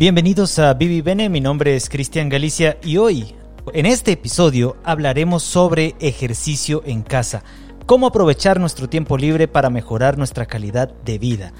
Bienvenidos 0.00 0.58
a 0.58 0.72
Vivi 0.72 1.02
Bene, 1.02 1.28
mi 1.28 1.42
nombre 1.42 1.76
es 1.76 1.90
Cristian 1.90 2.30
Galicia 2.30 2.78
y 2.82 2.96
hoy, 2.96 3.34
en 3.74 3.84
este 3.84 4.12
episodio, 4.12 4.78
hablaremos 4.82 5.42
sobre 5.42 5.94
ejercicio 6.00 6.82
en 6.86 7.02
casa, 7.02 7.44
cómo 7.84 8.06
aprovechar 8.06 8.58
nuestro 8.58 8.88
tiempo 8.88 9.18
libre 9.18 9.46
para 9.46 9.68
mejorar 9.68 10.16
nuestra 10.16 10.46
calidad 10.46 10.90
de 11.04 11.18
vida. 11.18 11.52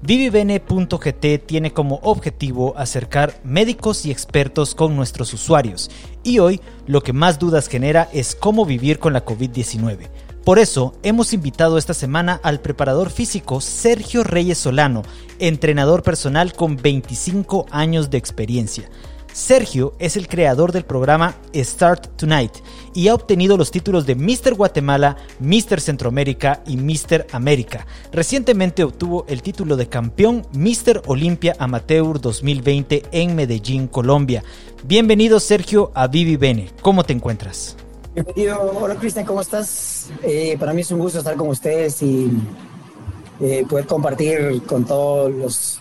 Vivibene.gt 0.00 1.44
tiene 1.44 1.72
como 1.72 1.96
objetivo 2.04 2.78
acercar 2.78 3.34
médicos 3.42 4.06
y 4.06 4.12
expertos 4.12 4.76
con 4.76 4.94
nuestros 4.94 5.34
usuarios 5.34 5.90
y 6.22 6.38
hoy 6.38 6.60
lo 6.86 7.00
que 7.00 7.12
más 7.12 7.40
dudas 7.40 7.66
genera 7.66 8.08
es 8.12 8.36
cómo 8.36 8.64
vivir 8.64 9.00
con 9.00 9.12
la 9.12 9.24
COVID-19. 9.24 10.08
Por 10.48 10.58
eso 10.58 10.94
hemos 11.02 11.34
invitado 11.34 11.76
esta 11.76 11.92
semana 11.92 12.40
al 12.42 12.60
preparador 12.60 13.10
físico 13.10 13.60
Sergio 13.60 14.24
Reyes 14.24 14.56
Solano, 14.56 15.02
entrenador 15.38 16.02
personal 16.02 16.54
con 16.54 16.78
25 16.78 17.66
años 17.70 18.08
de 18.08 18.16
experiencia. 18.16 18.88
Sergio 19.30 19.92
es 19.98 20.16
el 20.16 20.26
creador 20.26 20.72
del 20.72 20.86
programa 20.86 21.34
Start 21.54 22.16
Tonight 22.16 22.52
y 22.94 23.08
ha 23.08 23.14
obtenido 23.14 23.58
los 23.58 23.70
títulos 23.70 24.06
de 24.06 24.14
Mr. 24.14 24.54
Guatemala, 24.54 25.18
Mr. 25.38 25.82
Centroamérica 25.82 26.62
y 26.66 26.78
Mr. 26.78 27.26
América. 27.32 27.86
Recientemente 28.10 28.84
obtuvo 28.84 29.26
el 29.28 29.42
título 29.42 29.76
de 29.76 29.90
campeón 29.90 30.46
Mr. 30.54 31.02
Olympia 31.08 31.56
Amateur 31.58 32.22
2020 32.22 33.02
en 33.12 33.36
Medellín, 33.36 33.86
Colombia. 33.86 34.42
Bienvenido 34.82 35.40
Sergio 35.40 35.92
a 35.94 36.06
Vivi 36.06 36.36
Bene. 36.36 36.70
¿Cómo 36.80 37.04
te 37.04 37.12
encuentras? 37.12 37.76
Bienvenido. 38.24 38.60
Hola 38.80 38.96
Cristian, 38.96 39.24
¿cómo 39.24 39.40
estás? 39.40 40.10
Eh, 40.24 40.56
para 40.58 40.72
mí 40.72 40.80
es 40.80 40.90
un 40.90 40.98
gusto 40.98 41.18
estar 41.18 41.36
con 41.36 41.50
ustedes 41.50 42.02
y 42.02 42.28
eh, 43.38 43.64
poder 43.68 43.86
compartir 43.86 44.60
con 44.66 44.84
todos 44.84 45.32
los 45.32 45.80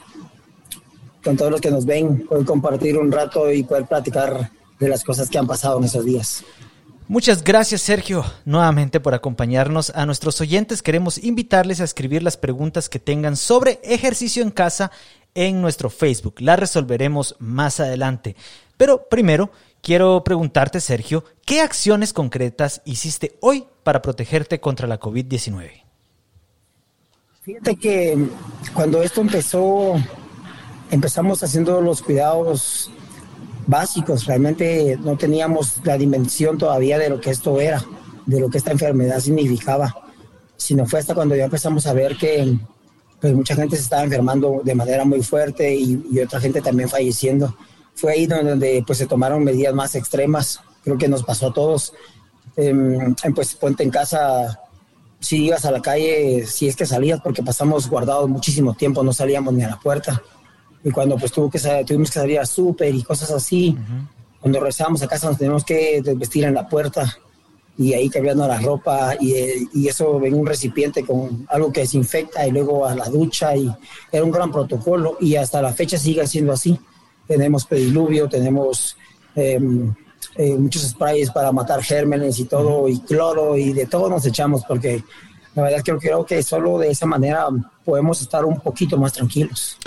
con 1.24 1.36
todos 1.36 1.50
los 1.50 1.60
que 1.60 1.72
nos 1.72 1.84
ven, 1.84 2.28
poder 2.28 2.46
compartir 2.46 2.96
un 2.96 3.12
rato 3.12 3.52
y 3.52 3.64
poder 3.64 3.88
platicar 3.88 4.52
de 4.80 4.88
las 4.88 5.04
cosas 5.04 5.32
que 5.32 5.40
han 5.40 5.48
pasado 5.48 5.80
en 5.80 5.86
esos 5.86 6.06
días. 6.06 6.44
Muchas 7.08 7.44
gracias 7.44 7.82
Sergio 7.82 8.24
nuevamente 8.46 9.00
por 9.00 9.16
acompañarnos. 9.16 9.92
A 9.96 10.06
nuestros 10.06 10.40
oyentes 10.40 10.84
queremos 10.84 11.18
invitarles 11.18 11.82
a 11.82 11.86
escribir 11.86 12.22
las 12.22 12.38
preguntas 12.38 12.88
que 12.88 13.00
tengan 13.00 13.36
sobre 13.36 13.80
ejercicio 13.82 14.44
en 14.44 14.52
casa 14.52 14.92
en 15.34 15.60
nuestro 15.60 15.90
Facebook. 15.90 16.36
Las 16.38 16.60
resolveremos 16.60 17.36
más 17.40 17.80
adelante. 17.80 18.36
Pero 18.78 19.10
primero, 19.10 19.50
quiero 19.88 20.22
preguntarte, 20.22 20.82
Sergio, 20.82 21.24
¿qué 21.46 21.62
acciones 21.62 22.12
concretas 22.12 22.82
hiciste 22.84 23.38
hoy 23.40 23.64
para 23.84 24.02
protegerte 24.02 24.60
contra 24.60 24.86
la 24.86 25.00
COVID-19? 25.00 25.86
Fíjate 27.44 27.78
que 27.78 28.28
cuando 28.74 29.02
esto 29.02 29.22
empezó, 29.22 29.94
empezamos 30.92 31.42
haciendo 31.42 31.80
los 31.80 32.02
cuidados 32.02 32.92
básicos. 33.66 34.26
Realmente 34.26 34.98
no 35.00 35.16
teníamos 35.16 35.80
la 35.86 35.98
dimensión 35.98 36.58
todavía 36.58 36.98
de 36.98 37.08
lo 37.08 37.22
que 37.22 37.30
esto 37.30 37.58
era, 37.62 37.82
de 38.26 38.42
lo 38.42 38.50
que 38.50 38.58
esta 38.58 38.72
enfermedad 38.72 39.22
significaba. 39.22 39.96
Sino 40.58 40.86
fue 40.86 41.00
hasta 41.00 41.16
cuando 41.16 41.34
ya 41.34 41.46
empezamos 41.46 41.88
a 41.88 41.94
ver 41.94 42.18
que 42.18 42.58
pues, 43.22 43.34
mucha 43.34 43.56
gente 43.56 43.78
se 43.78 43.84
estaba 43.84 44.04
enfermando 44.04 44.60
de 44.66 44.76
manera 44.76 45.06
muy 45.06 45.24
fuerte 45.24 45.74
y, 45.74 46.06
y 46.12 46.20
otra 46.20 46.42
gente 46.42 46.60
también 46.60 46.90
falleciendo 46.90 47.56
fue 47.98 48.14
ahí 48.14 48.28
donde 48.28 48.84
pues, 48.86 49.00
se 49.00 49.08
tomaron 49.08 49.44
medidas 49.44 49.74
más 49.74 49.96
extremas. 49.96 50.62
Creo 50.84 50.98
que 50.98 51.08
nos 51.08 51.24
pasó 51.24 51.48
a 51.48 51.54
todos. 51.54 51.94
Eh, 52.56 52.74
pues 53.36 53.56
ponte 53.56 53.84
en 53.84 53.90
casa, 53.90 54.60
si 55.20 55.46
ibas 55.46 55.66
a 55.66 55.72
la 55.72 55.82
calle, 55.82 56.46
si 56.46 56.68
es 56.68 56.76
que 56.76 56.86
salías, 56.86 57.20
porque 57.22 57.44
pasamos 57.44 57.90
guardados 57.90 58.30
muchísimo 58.30 58.76
tiempo, 58.76 59.04
no 59.04 59.14
salíamos 59.14 59.54
ni 59.54 59.64
a 59.64 59.70
la 59.70 59.80
puerta. 59.80 60.22
Y 60.84 60.92
cuando 60.92 61.18
pues 61.18 61.32
tuvo 61.32 61.50
que 61.50 61.60
tuvimos 61.86 62.10
que 62.10 62.20
salir 62.20 62.40
a 62.40 62.46
súper 62.46 62.94
y 62.94 63.04
cosas 63.04 63.32
así, 63.32 63.76
cuando 64.40 64.60
regresábamos 64.60 65.02
a 65.02 65.08
casa 65.08 65.28
nos 65.28 65.38
teníamos 65.38 65.66
que 65.66 66.02
vestir 66.16 66.46
en 66.46 66.54
la 66.54 66.70
puerta 66.70 67.18
y 67.80 67.94
ahí 67.94 68.10
cambiando 68.10 68.48
la 68.48 68.60
ropa 68.60 69.16
y, 69.20 69.34
y, 69.74 69.88
eso 69.88 70.24
en 70.24 70.34
un 70.34 70.48
recipiente 70.48 71.04
con 71.04 71.46
algo 71.50 71.72
que 71.72 71.82
desinfecta 71.82 72.48
y 72.48 72.52
luego 72.52 72.86
a 72.86 72.96
la 72.96 73.08
ducha 73.08 73.56
y 73.56 73.72
era 74.12 74.24
un 74.24 74.32
gran 74.32 74.52
protocolo 74.52 75.18
y 75.20 75.36
hasta 75.36 75.62
la 75.62 75.74
fecha 75.74 75.98
sigue 75.98 76.26
siendo 76.26 76.54
así 76.54 76.80
tenemos 77.28 77.66
pediluvio, 77.66 78.28
tenemos 78.28 78.96
em, 79.36 79.94
eh, 80.36 80.56
muchos 80.56 80.84
sprays 80.84 81.30
para 81.32 81.52
matar 81.52 81.82
gérmenes 81.84 82.40
y 82.40 82.46
todo, 82.46 82.88
y 82.88 83.00
cloro, 83.02 83.58
y 83.58 83.74
de 83.74 83.86
todo 83.86 84.10
nos 84.10 84.26
echamos, 84.26 84.64
porque 84.66 85.04
la 85.56 85.64
verdad 85.64 85.84
que 85.84 85.98
creo 85.98 86.26
que 86.26 86.42
solo 86.44 86.78
de 86.78 86.92
esa 86.92 87.06
manera 87.06 87.48
podemos 87.84 88.22
estar 88.22 88.46
un 88.46 88.60
poquito 88.60 88.98
más 88.98 89.14
tranquilos. 89.14 89.78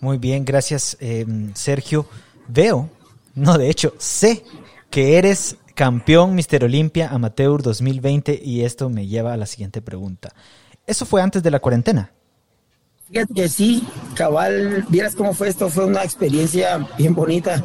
Muy 0.00 0.18
bien, 0.18 0.44
gracias 0.44 0.96
em, 1.00 1.52
Sergio. 1.54 2.06
Veo, 2.48 2.88
no, 3.34 3.58
de 3.58 3.70
hecho, 3.70 3.94
sé 3.98 4.44
que 4.88 5.18
eres 5.18 5.56
campeón 5.74 6.34
Mister 6.34 6.64
Olimpia 6.64 7.08
Amateur 7.08 7.62
2020 7.62 8.40
y 8.42 8.62
esto 8.62 8.90
me 8.90 9.06
lleva 9.06 9.32
a 9.32 9.36
la 9.36 9.46
siguiente 9.46 9.80
pregunta. 9.82 10.32
¿Eso 10.86 11.06
fue 11.06 11.22
antes 11.22 11.42
de 11.42 11.50
la 11.50 11.60
cuarentena? 11.60 12.12
Fíjate 13.10 13.34
que 13.34 13.48
sí, 13.48 13.82
cabal, 14.14 14.84
vieras 14.88 15.16
cómo 15.16 15.34
fue 15.34 15.48
esto, 15.48 15.68
fue 15.68 15.84
una 15.84 16.04
experiencia 16.04 16.86
bien 16.96 17.12
bonita. 17.12 17.64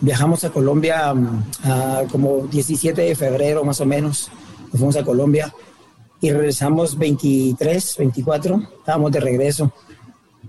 Viajamos 0.00 0.44
a 0.44 0.50
Colombia 0.50 1.12
mm, 1.12 1.44
a 1.64 2.02
como 2.12 2.46
17 2.46 3.02
de 3.02 3.16
febrero 3.16 3.64
más 3.64 3.80
o 3.80 3.86
menos, 3.86 4.30
fuimos 4.70 4.94
a 4.94 5.02
Colombia 5.02 5.52
y 6.20 6.30
regresamos 6.30 6.96
23, 6.96 7.96
24, 7.98 8.62
estábamos 8.78 9.10
de 9.10 9.18
regreso. 9.18 9.72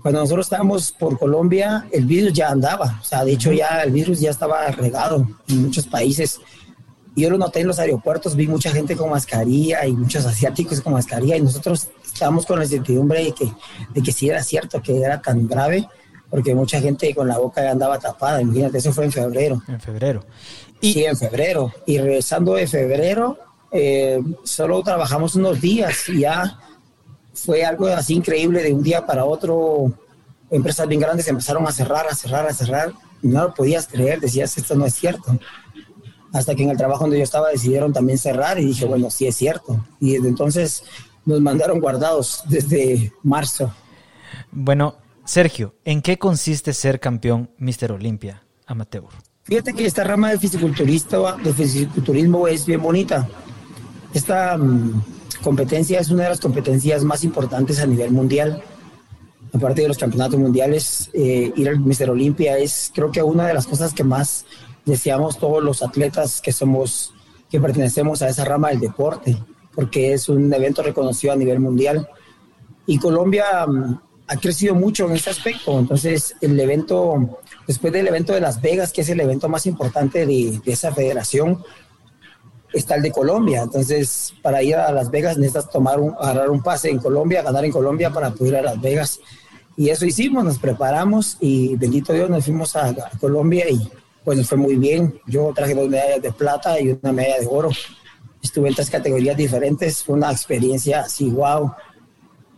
Cuando 0.00 0.20
nosotros 0.20 0.46
estábamos 0.46 0.92
por 0.92 1.18
Colombia, 1.18 1.88
el 1.90 2.06
virus 2.06 2.32
ya 2.32 2.50
andaba, 2.50 3.00
o 3.00 3.04
sea, 3.04 3.24
de 3.24 3.32
hecho 3.32 3.50
ya 3.50 3.82
el 3.82 3.90
virus 3.90 4.20
ya 4.20 4.30
estaba 4.30 4.64
regado 4.68 5.26
en 5.48 5.62
muchos 5.62 5.88
países. 5.88 6.40
Yo 7.16 7.30
lo 7.30 7.38
noté 7.38 7.60
en 7.60 7.68
los 7.68 7.78
aeropuertos, 7.78 8.36
vi 8.36 8.46
mucha 8.46 8.70
gente 8.70 8.94
con 8.94 9.08
mascarilla 9.08 9.86
y 9.86 9.92
muchos 9.92 10.26
asiáticos 10.26 10.82
con 10.82 10.92
mascarilla 10.92 11.36
y 11.36 11.40
nosotros 11.40 11.88
estábamos 12.04 12.44
con 12.44 12.58
la 12.58 12.66
incertidumbre 12.66 13.24
de 13.24 13.32
que, 13.32 13.50
de 13.94 14.02
que 14.02 14.12
si 14.12 14.28
era 14.28 14.42
cierto 14.42 14.82
que 14.82 15.00
era 15.00 15.22
tan 15.22 15.48
grave, 15.48 15.88
porque 16.28 16.54
mucha 16.54 16.78
gente 16.78 17.14
con 17.14 17.26
la 17.26 17.38
boca 17.38 17.70
andaba 17.70 17.98
tapada, 17.98 18.42
imagínate, 18.42 18.78
eso 18.78 18.92
fue 18.92 19.06
en 19.06 19.12
febrero. 19.12 19.62
En 19.66 19.80
febrero. 19.80 20.24
Y... 20.82 20.92
Sí, 20.92 21.04
en 21.04 21.16
febrero. 21.16 21.72
Y 21.86 21.96
regresando 21.96 22.54
de 22.54 22.66
febrero, 22.66 23.38
eh, 23.72 24.20
solo 24.44 24.82
trabajamos 24.82 25.34
unos 25.36 25.58
días 25.60 26.08
y 26.10 26.20
ya 26.20 26.58
fue 27.32 27.64
algo 27.64 27.86
así 27.86 28.14
increíble 28.14 28.62
de 28.62 28.74
un 28.74 28.82
día 28.82 29.06
para 29.06 29.24
otro. 29.24 29.92
Empresas 30.50 30.86
bien 30.86 31.00
grandes 31.00 31.26
empezaron 31.28 31.66
a 31.66 31.72
cerrar, 31.72 32.06
a 32.06 32.14
cerrar, 32.14 32.46
a 32.46 32.52
cerrar. 32.52 32.92
Y 33.22 33.28
no 33.28 33.44
lo 33.44 33.54
podías 33.54 33.86
creer, 33.86 34.20
decías, 34.20 34.56
esto 34.58 34.74
no 34.74 34.84
es 34.86 34.94
cierto. 34.94 35.38
Hasta 36.36 36.54
que 36.54 36.64
en 36.64 36.70
el 36.70 36.76
trabajo 36.76 37.04
donde 37.04 37.16
yo 37.16 37.24
estaba 37.24 37.48
decidieron 37.48 37.94
también 37.94 38.18
cerrar 38.18 38.58
y 38.58 38.66
dije, 38.66 38.84
bueno, 38.84 39.10
sí 39.10 39.26
es 39.26 39.36
cierto. 39.36 39.82
Y 40.00 40.12
desde 40.12 40.28
entonces 40.28 40.84
nos 41.24 41.40
mandaron 41.40 41.80
guardados 41.80 42.42
desde 42.46 43.10
marzo. 43.22 43.72
Bueno, 44.52 44.96
Sergio, 45.24 45.74
¿en 45.84 46.02
qué 46.02 46.18
consiste 46.18 46.74
ser 46.74 47.00
campeón 47.00 47.50
Mister 47.56 47.90
Olimpia 47.90 48.42
amateur? 48.66 49.04
Fíjate 49.44 49.72
que 49.72 49.86
esta 49.86 50.04
rama 50.04 50.30
fisiculturista, 50.38 51.36
del 51.36 51.54
fisiculturismo 51.54 52.46
es 52.48 52.66
bien 52.66 52.82
bonita. 52.82 53.26
Esta 54.12 54.58
mm, 54.58 55.02
competencia 55.42 56.00
es 56.00 56.10
una 56.10 56.24
de 56.24 56.28
las 56.30 56.40
competencias 56.40 57.02
más 57.02 57.24
importantes 57.24 57.80
a 57.80 57.86
nivel 57.86 58.10
mundial. 58.10 58.62
Aparte 59.54 59.82
de 59.82 59.88
los 59.88 59.96
campeonatos 59.96 60.38
mundiales, 60.38 61.08
eh, 61.14 61.50
ir 61.56 61.68
al 61.70 61.80
Mister 61.80 62.10
Olimpia 62.10 62.58
es 62.58 62.92
creo 62.94 63.10
que 63.10 63.22
una 63.22 63.46
de 63.46 63.54
las 63.54 63.66
cosas 63.66 63.94
que 63.94 64.04
más 64.04 64.44
deseamos 64.86 65.38
todos 65.38 65.62
los 65.62 65.82
atletas 65.82 66.40
que 66.40 66.52
somos, 66.52 67.12
que 67.50 67.60
pertenecemos 67.60 68.22
a 68.22 68.28
esa 68.28 68.46
rama 68.46 68.70
del 68.70 68.80
deporte 68.80 69.36
porque 69.76 70.14
es 70.14 70.28
un 70.28 70.52
evento 70.52 70.82
reconocido 70.82 71.34
a 71.34 71.36
nivel 71.36 71.60
mundial. 71.60 72.08
Y 72.86 72.98
Colombia 72.98 73.66
mm, 73.66 74.00
ha 74.26 74.36
crecido 74.38 74.74
mucho 74.74 75.06
en 75.06 75.12
este 75.12 75.30
aspecto. 75.30 75.78
Entonces, 75.78 76.34
el 76.40 76.58
evento, 76.58 77.40
después 77.68 77.92
del 77.92 78.08
evento 78.08 78.32
de 78.32 78.40
Las 78.40 78.60
Vegas, 78.60 78.90
que 78.90 79.02
es 79.02 79.08
el 79.10 79.20
evento 79.20 79.48
más 79.48 79.66
importante 79.66 80.24
de, 80.24 80.60
esa 80.64 80.92
federación, 80.92 81.62
está 82.72 82.94
el 82.94 83.02
de 83.02 83.12
Colombia. 83.12 83.62
Entonces, 83.62 84.32
para 84.42 84.62
ir 84.62 84.76
a 84.76 84.90
Las 84.90 85.10
Vegas 85.10 85.36
necesitas 85.36 85.70
tomar 85.70 86.00
un, 86.00 86.14
agarrar 86.18 86.50
un 86.50 86.62
pase 86.62 86.88
en 86.88 86.98
Colombia, 86.98 87.42
ganar 87.42 87.64
en 87.64 87.70
Colombia 87.70 88.10
para 88.10 88.30
poder 88.30 88.54
ir 88.54 88.58
a 88.60 88.62
Las 88.62 88.80
Vegas. 88.80 89.20
Y 89.76 89.90
eso 89.90 90.06
hicimos, 90.06 90.42
nos 90.42 90.58
preparamos 90.58 91.36
y 91.38 91.76
bendito 91.76 92.14
Dios 92.14 92.30
nos 92.30 92.46
fuimos 92.46 92.74
a 92.76 92.94
Colombia 93.20 93.68
y 93.68 93.90
pues 94.26 94.36
nos 94.36 94.48
fue 94.48 94.58
muy 94.58 94.74
bien. 94.74 95.20
Yo 95.28 95.52
traje 95.54 95.72
dos 95.72 95.88
medallas 95.88 96.20
de 96.20 96.32
plata 96.32 96.80
y 96.80 96.88
una 96.88 97.12
medalla 97.12 97.38
de 97.38 97.46
oro 97.48 97.70
estuve 98.42 98.68
en 98.68 98.74
tres 98.74 98.90
categorías 98.90 99.36
diferentes, 99.36 100.02
fue 100.02 100.16
una 100.16 100.32
experiencia 100.32 101.02
así, 101.02 101.30
wow, 101.30 101.72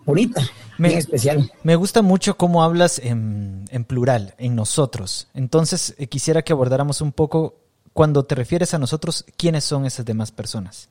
bonita, 0.06 0.42
muy 0.78 0.94
especial. 0.94 1.52
Me 1.62 1.76
gusta 1.76 2.00
mucho 2.00 2.38
cómo 2.38 2.62
hablas 2.62 2.98
en, 2.98 3.66
plural, 3.86 4.34
en 4.38 4.56
nosotros. 4.56 5.28
Entonces, 5.34 5.94
eh, 5.98 6.06
quisiera 6.06 6.42
que 6.42 6.54
abordáramos 6.54 7.02
un 7.02 7.12
poco, 7.12 7.56
cuando 7.92 8.24
te 8.24 8.34
refieres 8.34 8.72
a 8.72 8.78
nosotros, 8.78 9.26
¿quiénes 9.36 9.64
son 9.64 9.84
esas 9.84 10.06
demás 10.06 10.32
personas? 10.32 10.88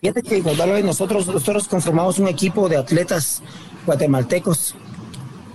Fíjate 0.00 0.22
que 0.22 0.42
cuando 0.42 0.62
hablo 0.62 0.76
de 0.76 0.84
nosotros, 0.84 1.26
nosotros 1.26 1.66
conformamos 1.66 2.20
un 2.20 2.28
equipo 2.28 2.68
de 2.68 2.76
atletas 2.76 3.42
guatemaltecos. 3.84 4.76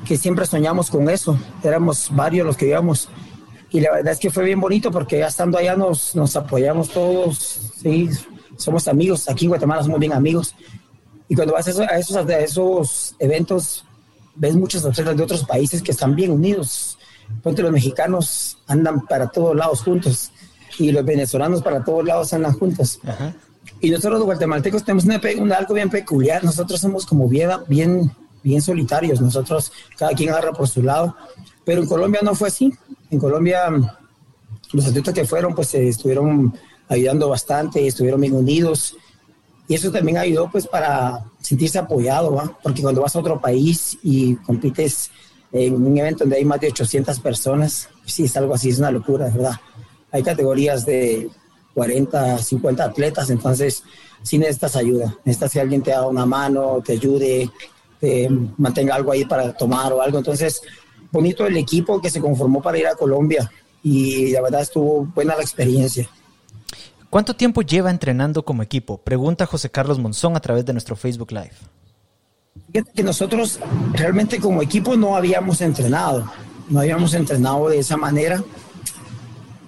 que 0.05 0.17
siempre 0.17 0.45
soñamos 0.45 0.89
con 0.89 1.09
eso. 1.09 1.37
Éramos 1.63 2.09
varios 2.11 2.45
los 2.45 2.57
que 2.57 2.67
íbamos. 2.67 3.07
Y 3.71 3.81
la 3.81 3.91
verdad 3.91 4.13
es 4.13 4.19
que 4.19 4.31
fue 4.31 4.45
bien 4.45 4.59
bonito 4.59 4.91
porque 4.91 5.19
ya 5.19 5.27
estando 5.27 5.57
allá 5.57 5.75
nos, 5.75 6.15
nos 6.15 6.35
apoyamos 6.35 6.89
todos, 6.89 7.71
¿sí? 7.81 8.09
somos 8.59 8.87
amigos, 8.87 9.29
aquí 9.29 9.45
en 9.45 9.49
Guatemala 9.49 9.83
somos 9.83 9.99
bien 9.99 10.13
amigos. 10.13 10.55
Y 11.27 11.35
cuando 11.35 11.53
vas 11.53 11.67
a 11.67 11.69
esos, 11.69 11.87
a 11.87 11.97
esos, 11.97 12.15
a 12.17 12.39
esos 12.39 13.15
eventos, 13.19 13.85
ves 14.35 14.55
muchos 14.55 14.83
atletas 14.85 15.15
de 15.15 15.23
otros 15.23 15.43
países 15.45 15.81
que 15.81 15.91
están 15.91 16.15
bien 16.15 16.31
unidos. 16.31 16.97
Ponte 17.43 17.61
los 17.61 17.71
mexicanos 17.71 18.57
andan 18.67 19.05
para 19.05 19.27
todos 19.27 19.55
lados 19.55 19.81
juntos 19.81 20.31
y 20.79 20.91
los 20.91 21.05
venezolanos 21.05 21.61
para 21.61 21.83
todos 21.83 22.03
lados 22.03 22.33
andan 22.33 22.53
juntos. 22.53 22.99
Y 23.79 23.91
nosotros 23.91 24.19
los 24.19 24.25
guatemaltecos 24.25 24.83
tenemos 24.83 25.05
una, 25.05 25.55
algo 25.55 25.73
bien 25.73 25.89
peculiar. 25.89 26.43
Nosotros 26.43 26.81
somos 26.81 27.05
como 27.05 27.29
bien, 27.29 27.51
bien, 27.67 28.11
bien 28.43 28.61
solitarios. 28.61 29.21
Nosotros, 29.21 29.71
cada 29.97 30.13
quien 30.13 30.29
agarra 30.29 30.51
por 30.51 30.67
su 30.67 30.81
lado. 30.81 31.15
Pero 31.63 31.81
en 31.81 31.87
Colombia 31.87 32.21
no 32.23 32.33
fue 32.33 32.47
así. 32.47 32.73
En 33.11 33.19
Colombia, 33.19 33.69
los 34.73 34.85
atletas 34.85 35.13
que 35.13 35.25
fueron, 35.25 35.55
pues 35.55 35.73
estuvieron 35.73 36.53
ayudando 36.87 37.29
bastante, 37.29 37.85
estuvieron 37.85 38.21
bien 38.21 38.33
unidos. 38.33 38.95
Y 39.67 39.75
eso 39.75 39.91
también 39.91 40.17
ayudó 40.17 40.49
pues 40.51 40.67
para 40.67 41.23
sentirse 41.41 41.77
apoyado, 41.77 42.33
¿va? 42.33 42.57
porque 42.63 42.81
cuando 42.81 43.01
vas 43.01 43.15
a 43.15 43.19
otro 43.19 43.39
país 43.39 43.97
y 44.03 44.35
compites 44.37 45.11
en 45.51 45.75
un 45.75 45.97
evento 45.97 46.23
donde 46.23 46.37
hay 46.37 46.45
más 46.45 46.59
de 46.59 46.67
800 46.67 47.19
personas, 47.19 47.89
pues 48.01 48.13
sí, 48.13 48.23
es 48.23 48.35
algo 48.37 48.53
así, 48.53 48.69
es 48.69 48.79
una 48.79 48.91
locura, 48.91 49.29
¿verdad? 49.29 49.53
Hay 50.11 50.23
categorías 50.23 50.85
de 50.85 51.29
40, 51.73 52.37
50 52.39 52.83
atletas, 52.83 53.29
entonces 53.29 53.83
sí 54.21 54.37
necesitas 54.37 54.75
ayuda, 54.75 55.15
necesitas 55.23 55.53
que 55.53 55.61
alguien 55.61 55.81
te 55.81 55.93
haga 55.93 56.07
una 56.07 56.25
mano, 56.25 56.81
te 56.83 56.93
ayude, 56.93 57.49
te 57.99 58.27
mantenga 58.57 58.95
algo 58.95 59.11
ahí 59.11 59.25
para 59.25 59.53
tomar 59.53 59.93
o 59.93 60.01
algo. 60.01 60.17
Entonces, 60.17 60.61
bonito 61.11 61.45
el 61.45 61.57
equipo 61.57 62.01
que 62.01 62.09
se 62.09 62.19
conformó 62.19 62.61
para 62.61 62.77
ir 62.77 62.87
a 62.87 62.95
Colombia 62.95 63.51
y 63.83 64.31
la 64.31 64.41
verdad 64.41 64.61
estuvo 64.61 65.05
buena 65.05 65.35
la 65.35 65.41
experiencia. 65.41 66.09
¿Cuánto 67.09 67.35
tiempo 67.35 67.61
lleva 67.61 67.89
entrenando 67.89 68.43
como 68.43 68.61
equipo? 68.61 68.99
Pregunta 68.99 69.45
José 69.45 69.69
Carlos 69.69 69.97
Monzón 69.97 70.35
a 70.35 70.39
través 70.39 70.65
de 70.65 70.73
nuestro 70.73 70.95
Facebook 70.95 71.31
Live. 71.31 72.83
que 72.93 73.03
nosotros 73.03 73.59
realmente 73.93 74.39
como 74.39 74.61
equipo 74.61 74.95
no 74.95 75.15
habíamos 75.15 75.61
entrenado, 75.61 76.31
no 76.69 76.79
habíamos 76.79 77.13
entrenado 77.15 77.69
de 77.69 77.79
esa 77.79 77.97
manera, 77.97 78.43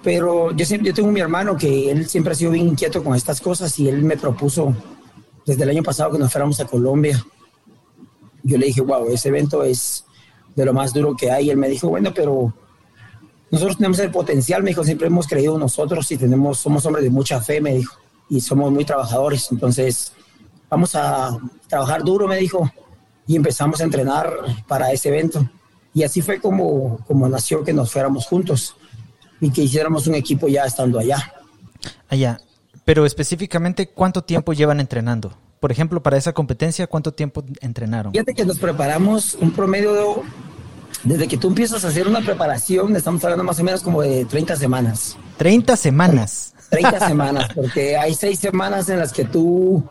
pero 0.02 0.52
yo, 0.52 0.64
siempre, 0.64 0.88
yo 0.88 0.94
tengo 0.94 1.10
mi 1.10 1.20
hermano 1.20 1.56
que 1.56 1.90
él 1.90 2.08
siempre 2.08 2.32
ha 2.32 2.36
sido 2.36 2.52
bien 2.52 2.68
inquieto 2.68 3.02
con 3.02 3.14
estas 3.14 3.40
cosas 3.40 3.76
y 3.78 3.88
él 3.88 4.02
me 4.02 4.16
propuso 4.16 4.74
desde 5.46 5.62
el 5.62 5.70
año 5.70 5.82
pasado 5.82 6.12
que 6.12 6.18
nos 6.18 6.30
fuéramos 6.30 6.60
a 6.60 6.66
Colombia. 6.66 7.24
Yo 8.42 8.58
le 8.58 8.66
dije, 8.66 8.80
wow, 8.80 9.08
ese 9.08 9.28
evento 9.28 9.62
es 9.62 10.04
de 10.54 10.64
lo 10.64 10.72
más 10.72 10.92
duro 10.92 11.16
que 11.16 11.30
hay. 11.30 11.46
Y 11.46 11.50
él 11.50 11.56
me 11.56 11.68
dijo, 11.68 11.88
bueno, 11.88 12.12
pero 12.14 12.54
nosotros 13.50 13.76
tenemos 13.76 13.98
el 13.98 14.10
potencial, 14.10 14.62
me 14.62 14.70
dijo, 14.70 14.82
siempre 14.84 15.08
hemos 15.08 15.26
creído 15.26 15.58
nosotros 15.58 16.10
y 16.10 16.16
tenemos, 16.16 16.58
somos 16.58 16.86
hombres 16.86 17.04
de 17.04 17.10
mucha 17.10 17.40
fe, 17.40 17.60
me 17.60 17.74
dijo, 17.74 17.96
y 18.28 18.40
somos 18.40 18.72
muy 18.72 18.84
trabajadores, 18.84 19.52
entonces 19.52 20.12
vamos 20.70 20.94
a 20.94 21.36
trabajar 21.68 22.02
duro, 22.02 22.26
me 22.26 22.38
dijo, 22.38 22.70
y 23.26 23.36
empezamos 23.36 23.80
a 23.80 23.84
entrenar 23.84 24.32
para 24.66 24.90
ese 24.90 25.10
evento. 25.10 25.46
Y 25.92 26.02
así 26.02 26.22
fue 26.22 26.40
como, 26.40 26.98
como 27.06 27.28
nació 27.28 27.62
que 27.62 27.74
nos 27.74 27.92
fuéramos 27.92 28.26
juntos 28.26 28.74
y 29.40 29.50
que 29.50 29.62
hiciéramos 29.62 30.06
un 30.06 30.14
equipo 30.14 30.48
ya 30.48 30.64
estando 30.64 30.98
allá. 30.98 31.34
Allá, 32.08 32.40
pero 32.84 33.04
específicamente, 33.04 33.88
¿cuánto 33.88 34.22
tiempo 34.24 34.52
llevan 34.54 34.80
entrenando? 34.80 35.36
Por 35.62 35.70
ejemplo, 35.70 36.02
para 36.02 36.16
esa 36.16 36.32
competencia, 36.32 36.88
¿cuánto 36.88 37.14
tiempo 37.14 37.44
entrenaron? 37.60 38.10
Fíjate 38.10 38.34
que 38.34 38.44
nos 38.44 38.58
preparamos 38.58 39.36
un 39.40 39.52
promedio 39.52 39.92
de 39.92 40.02
desde 41.04 41.28
que 41.28 41.36
tú 41.36 41.46
empiezas 41.46 41.84
a 41.84 41.88
hacer 41.88 42.08
una 42.08 42.20
preparación, 42.20 42.96
estamos 42.96 43.22
hablando 43.22 43.44
más 43.44 43.60
o 43.60 43.62
menos 43.62 43.80
como 43.80 44.02
de 44.02 44.24
30 44.24 44.56
semanas. 44.56 45.16
30 45.36 45.76
semanas. 45.76 46.52
30 46.68 47.06
semanas, 47.08 47.48
porque 47.54 47.96
hay 47.96 48.12
seis 48.14 48.40
semanas 48.40 48.88
en 48.88 48.98
las 48.98 49.12
que 49.12 49.24
tú 49.24 49.84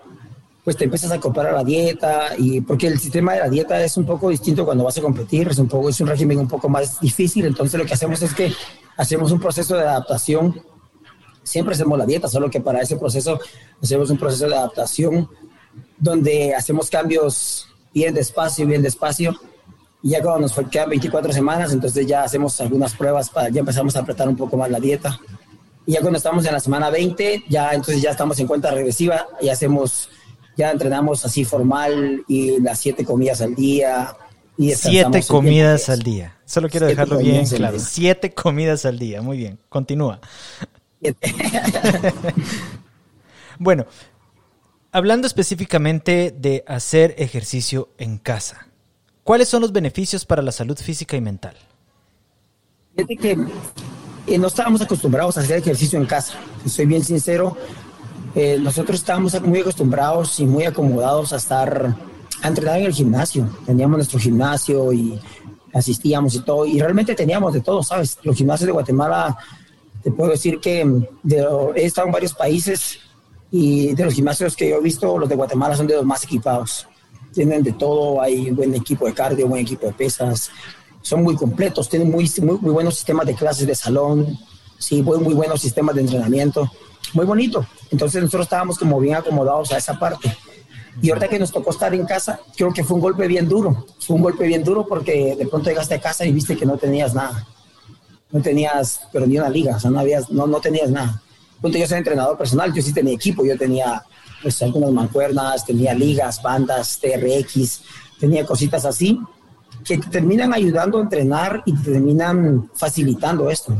pues 0.66 0.76
te 0.76 0.84
empiezas 0.84 1.10
a 1.12 1.16
acoplar 1.16 1.48
a 1.48 1.54
la 1.54 1.64
dieta 1.64 2.38
y 2.38 2.60
porque 2.60 2.88
el 2.88 3.00
sistema 3.00 3.36
de 3.36 3.40
la 3.40 3.48
dieta 3.48 3.82
es 3.82 3.96
un 3.96 4.06
poco 4.06 4.28
distinto 4.28 4.66
cuando 4.66 4.84
vas 4.84 4.98
a 4.98 5.02
competir, 5.02 5.48
es 5.48 5.58
un 5.58 5.70
poco 5.70 5.88
es 5.88 6.02
un 6.02 6.08
régimen 6.08 6.38
un 6.38 6.50
poco 6.50 6.68
más 6.68 7.00
difícil, 7.00 7.46
entonces 7.46 7.80
lo 7.80 7.86
que 7.86 7.94
hacemos 7.94 8.22
es 8.22 8.34
que 8.34 8.52
hacemos 8.98 9.32
un 9.32 9.40
proceso 9.40 9.78
de 9.78 9.84
adaptación. 9.84 10.62
Siempre 11.44 11.76
hacemos 11.76 11.98
la 11.98 12.06
dieta, 12.06 12.28
solo 12.28 12.50
que 12.50 12.60
para 12.60 12.82
ese 12.82 12.98
proceso 12.98 13.40
hacemos 13.82 14.10
un 14.10 14.18
proceso 14.18 14.50
de 14.50 14.56
adaptación 14.58 15.30
donde 16.02 16.54
hacemos 16.54 16.90
cambios 16.90 17.68
bien 17.94 18.14
despacio, 18.14 18.68
bien 18.68 18.82
despacio 18.82 19.40
y 20.04 20.10
ya 20.10 20.22
cuando 20.22 20.42
nos 20.42 20.70
quedan 20.70 20.90
24 20.90 21.32
semanas, 21.32 21.72
entonces 21.74 22.08
ya 22.08 22.24
hacemos 22.24 22.60
algunas 22.60 22.94
pruebas, 22.96 23.30
para, 23.30 23.50
ya 23.50 23.60
empezamos 23.60 23.96
a 23.96 24.00
apretar 24.00 24.28
un 24.28 24.36
poco 24.36 24.58
más 24.58 24.72
la 24.72 24.80
dieta. 24.80 25.20
Y 25.86 25.94
ya 25.94 26.02
cuando 26.02 26.18
estamos 26.18 26.46
en 26.46 26.54
la 26.54 26.60
semana 26.60 26.90
20, 26.90 27.44
ya 27.48 27.72
entonces 27.72 28.02
ya 28.02 28.12
estamos 28.12 28.40
en 28.40 28.48
cuenta 28.48 28.72
regresiva 28.72 29.28
y 29.40 29.50
hacemos, 29.50 30.10
ya 30.58 30.72
entrenamos 30.72 31.24
así 31.24 31.46
formal 31.46 32.24
y 32.28 32.60
las 32.62 32.80
siete 32.80 33.06
comidas 33.06 33.42
al 33.42 33.54
día. 33.54 34.16
Y 34.58 34.72
siete 34.74 35.24
comidas 35.24 35.90
al 35.90 36.00
día. 36.00 36.36
Solo 36.46 36.68
quiero 36.70 36.88
dejarlo 36.88 37.20
bien 37.20 37.46
claro. 37.46 37.80
Siete 37.80 38.34
comidas 38.34 38.86
al 38.86 38.98
día. 38.98 39.22
Muy 39.22 39.38
bien. 39.38 39.60
Continúa. 39.70 40.20
bueno, 43.60 43.86
hablando 44.92 45.28
específicamente 45.28 46.36
de 46.38 46.64
hacer 46.68 47.16
ejercicio 47.18 47.90
en 47.98 48.18
casa. 48.18 48.68
¿Cuáles 49.24 49.48
son 49.48 49.62
los 49.62 49.72
beneficios 49.72 50.26
para 50.26 50.42
la 50.42 50.52
salud 50.52 50.78
física 50.78 51.16
y 51.16 51.22
mental? 51.22 51.56
Fíjate 52.96 53.16
que 53.18 53.38
eh, 54.28 54.38
no 54.38 54.48
estábamos 54.48 54.82
acostumbrados 54.82 55.38
a 55.38 55.42
hacer 55.42 55.60
ejercicio 55.60 55.98
en 56.00 56.06
casa. 56.06 56.34
soy 56.66 56.86
bien 56.86 57.04
sincero, 57.04 57.56
eh, 58.36 58.58
nosotros 58.60 59.00
estábamos 59.00 59.40
muy 59.42 59.60
acostumbrados 59.60 60.40
y 60.40 60.46
muy 60.46 60.66
acomodados 60.66 61.34
a 61.34 61.38
estar 61.38 61.96
a 62.42 62.48
entrenar 62.48 62.80
en 62.80 62.86
el 62.86 62.94
gimnasio. 62.94 63.48
Teníamos 63.66 63.98
nuestro 63.98 64.20
gimnasio 64.20 64.92
y 64.92 65.20
asistíamos 65.74 66.36
y 66.36 66.40
todo. 66.42 66.66
Y 66.66 66.80
realmente 66.80 67.14
teníamos 67.14 67.54
de 67.54 67.62
todo, 67.62 67.84
¿sabes? 67.84 68.18
Los 68.24 68.36
gimnasios 68.36 68.66
de 68.66 68.72
Guatemala, 68.72 69.38
te 70.02 70.12
puedo 70.12 70.32
decir 70.32 70.60
que 70.60 70.82
he 71.76 71.86
estado 71.86 72.08
en 72.08 72.14
varios 72.14 72.34
países 72.34 73.00
y 73.52 73.94
de 73.94 74.06
los 74.06 74.14
gimnasios 74.14 74.56
que 74.56 74.70
yo 74.70 74.78
he 74.78 74.82
visto, 74.82 75.18
los 75.18 75.28
de 75.28 75.36
Guatemala 75.36 75.76
son 75.76 75.88
de 75.88 75.96
los 75.96 76.06
más 76.06 76.24
equipados 76.24 76.88
tienen 77.34 77.64
de 77.64 77.74
todo, 77.74 78.22
hay 78.22 78.52
buen 78.52 78.74
equipo 78.76 79.06
de 79.06 79.14
cardio, 79.14 79.48
buen 79.48 79.62
equipo 79.62 79.88
de 79.88 79.94
pesas, 79.94 80.52
son 81.02 81.24
muy 81.24 81.36
completos, 81.36 81.90
tienen 81.90 82.12
muy, 82.12 82.32
muy, 82.42 82.72
buenos 82.72 82.96
sistemas 82.96 83.26
de 83.26 83.34
clases 83.34 83.66
de 83.66 83.76
salón, 83.76 84.38
sí, 84.78 85.02
muy, 85.02 85.18
muy 85.20 85.34
buenos 85.34 85.62
sistemas 85.62 85.96
de 85.96 86.02
entrenamiento, 86.02 86.70
muy 87.14 87.26
bonito. 87.26 87.66
Entonces 87.90 88.22
nosotros 88.22 88.46
estábamos 88.46 88.78
como 88.78 89.00
bien 89.00 89.16
acomodados 89.16 89.72
a 89.72 89.78
esa 89.78 89.98
parte. 89.98 90.36
Y 91.02 91.10
ahorita 91.10 91.30
que 91.30 91.40
nos 91.40 91.52
tocó 91.52 91.72
estar 91.72 91.94
en 91.96 92.06
casa, 92.06 92.40
creo 92.56 92.74
que 92.74 92.84
fue 92.84 92.96
un 92.96 93.02
golpe 93.02 93.26
bien 93.26 93.48
duro. 93.48 93.86
Fue 94.00 94.16
un 94.16 94.22
golpe 94.22 94.46
bien 94.46 94.64
duro 94.64 94.86
porque 94.86 95.36
de 95.38 95.48
pronto 95.48 95.70
llegaste 95.70 95.96
a 95.96 96.02
casa 96.02 96.26
y 96.26 96.34
viste 96.34 96.58
que 96.58 96.66
no 96.66 96.78
tenías 96.78 97.14
nada. 97.14 97.48
No 98.30 98.42
tenías, 98.42 99.02
pero 99.12 99.26
ni 99.26 99.38
una 99.38 99.50
liga, 99.50 99.78
o 99.78 99.80
sea, 99.80 99.90
no, 99.90 100.00
habías, 100.00 100.30
no, 100.30 100.48
no 100.48 100.60
tenías 100.60 100.90
nada. 100.90 101.22
Punto, 101.62 101.78
yo 101.78 101.88
soy 101.88 102.00
entrenador 102.00 102.38
personal, 102.38 102.74
yo 102.74 102.82
sí 102.82 102.92
tenía 102.92 103.14
equipo, 103.14 103.46
yo 103.46 103.58
tenía 103.58 104.04
pues 104.42 104.62
algunas 104.64 104.92
mancuernas, 104.92 105.66
tenía 105.66 105.94
ligas, 105.94 106.42
bandas, 106.42 107.00
TRX, 107.00 107.84
tenía 108.20 108.46
cositas 108.46 108.84
así 108.86 109.20
que 109.84 109.98
te 109.98 110.08
terminan 110.10 110.54
ayudando 110.54 110.98
a 110.98 111.02
entrenar 111.02 111.64
y 111.66 111.74
te 111.74 111.92
terminan 111.92 112.70
facilitando 112.74 113.50
esto. 113.50 113.76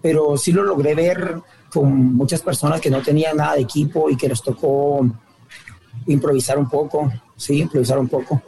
Pero 0.00 0.36
sí 0.36 0.52
lo 0.52 0.62
logré 0.62 0.94
ver 0.94 1.40
con 1.70 2.14
muchas 2.14 2.42
personas 2.42 2.80
que 2.80 2.90
no 2.90 3.02
tenían 3.02 3.36
nada 3.36 3.54
de 3.54 3.62
equipo 3.62 4.08
y 4.08 4.16
que 4.16 4.28
les 4.28 4.42
tocó 4.42 5.06
improvisar 6.06 6.58
un 6.58 6.68
poco, 6.68 7.12
sí, 7.36 7.60
improvisar 7.60 7.98
un 7.98 8.08
poco. 8.08 8.42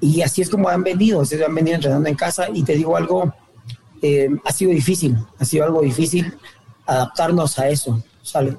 Y 0.00 0.20
así 0.20 0.42
es 0.42 0.50
como 0.50 0.68
han 0.68 0.82
venido, 0.82 1.24
se 1.24 1.42
han 1.42 1.54
venido 1.54 1.76
entrenando 1.76 2.08
en 2.08 2.16
casa 2.16 2.48
y 2.52 2.62
te 2.62 2.74
digo 2.74 2.96
algo, 2.96 3.32
eh, 4.02 4.28
ha 4.44 4.52
sido 4.52 4.72
difícil, 4.72 5.16
ha 5.38 5.44
sido 5.44 5.64
algo 5.64 5.80
difícil 5.80 6.34
adaptarnos 6.86 7.58
a 7.58 7.68
eso 7.68 8.02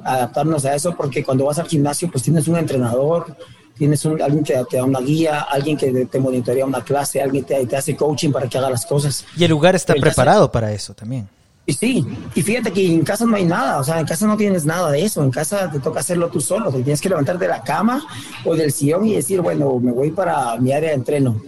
adaptarnos 0.04 0.66
a 0.66 0.76
eso, 0.76 0.96
porque 0.96 1.24
cuando 1.24 1.46
vas 1.46 1.60
al 1.60 1.68
gimnasio, 1.68 2.10
pues 2.12 2.24
tienes 2.24 2.48
un 2.48 2.58
entrenador, 2.58 3.36
tienes 3.78 4.06
un, 4.06 4.22
alguien 4.22 4.44
que 4.44 4.54
te 4.70 4.78
da 4.78 4.84
una 4.84 5.00
guía, 5.00 5.42
alguien 5.42 5.78
que 5.78 6.06
te 6.06 6.20
monitorea 6.20 6.66
una 6.66 6.84
clase, 6.84 7.22
alguien 7.22 7.44
te, 7.44 7.66
te 7.66 7.76
hace 7.76 7.96
coaching 7.96 8.32
para 8.32 8.48
que 8.48 8.58
haga 8.58 8.70
las 8.70 8.86
cosas. 8.86 9.26
Y 9.36 9.44
el 9.44 9.52
lugar 9.52 9.76
está 9.76 9.94
preparado 9.96 10.52
para 10.52 10.72
eso 10.72 10.94
también. 10.94 11.28
Y 11.68 11.74
sí, 11.74 12.06
y 12.36 12.44
fíjate 12.44 12.72
que 12.72 12.94
en 12.94 13.04
casa 13.04 13.26
no 13.26 13.36
hay 13.36 13.46
nada, 13.46 13.80
o 13.80 13.84
sea, 13.84 14.00
en 14.00 14.06
casa 14.06 14.28
no 14.28 14.38
tienes 14.38 14.66
nada 14.66 14.92
de 14.92 15.04
eso, 15.04 15.24
en 15.24 15.32
casa 15.32 15.72
te 15.72 15.80
toca 15.80 16.00
hacerlo 16.00 16.30
tú 16.30 16.40
solo, 16.40 16.72
te 16.72 16.84
tienes 16.84 17.02
que 17.02 17.10
levantar 17.10 17.40
de 17.40 17.48
la 17.48 17.64
cama 17.64 18.06
o 18.46 18.56
del 18.56 18.72
sillón 18.72 19.08
y 19.08 19.16
decir, 19.16 19.42
bueno, 19.42 19.80
me 19.80 19.92
voy 19.92 20.12
para 20.12 20.58
mi 20.58 20.72
área 20.72 20.90
de 20.90 20.96
entreno. 20.96 21.42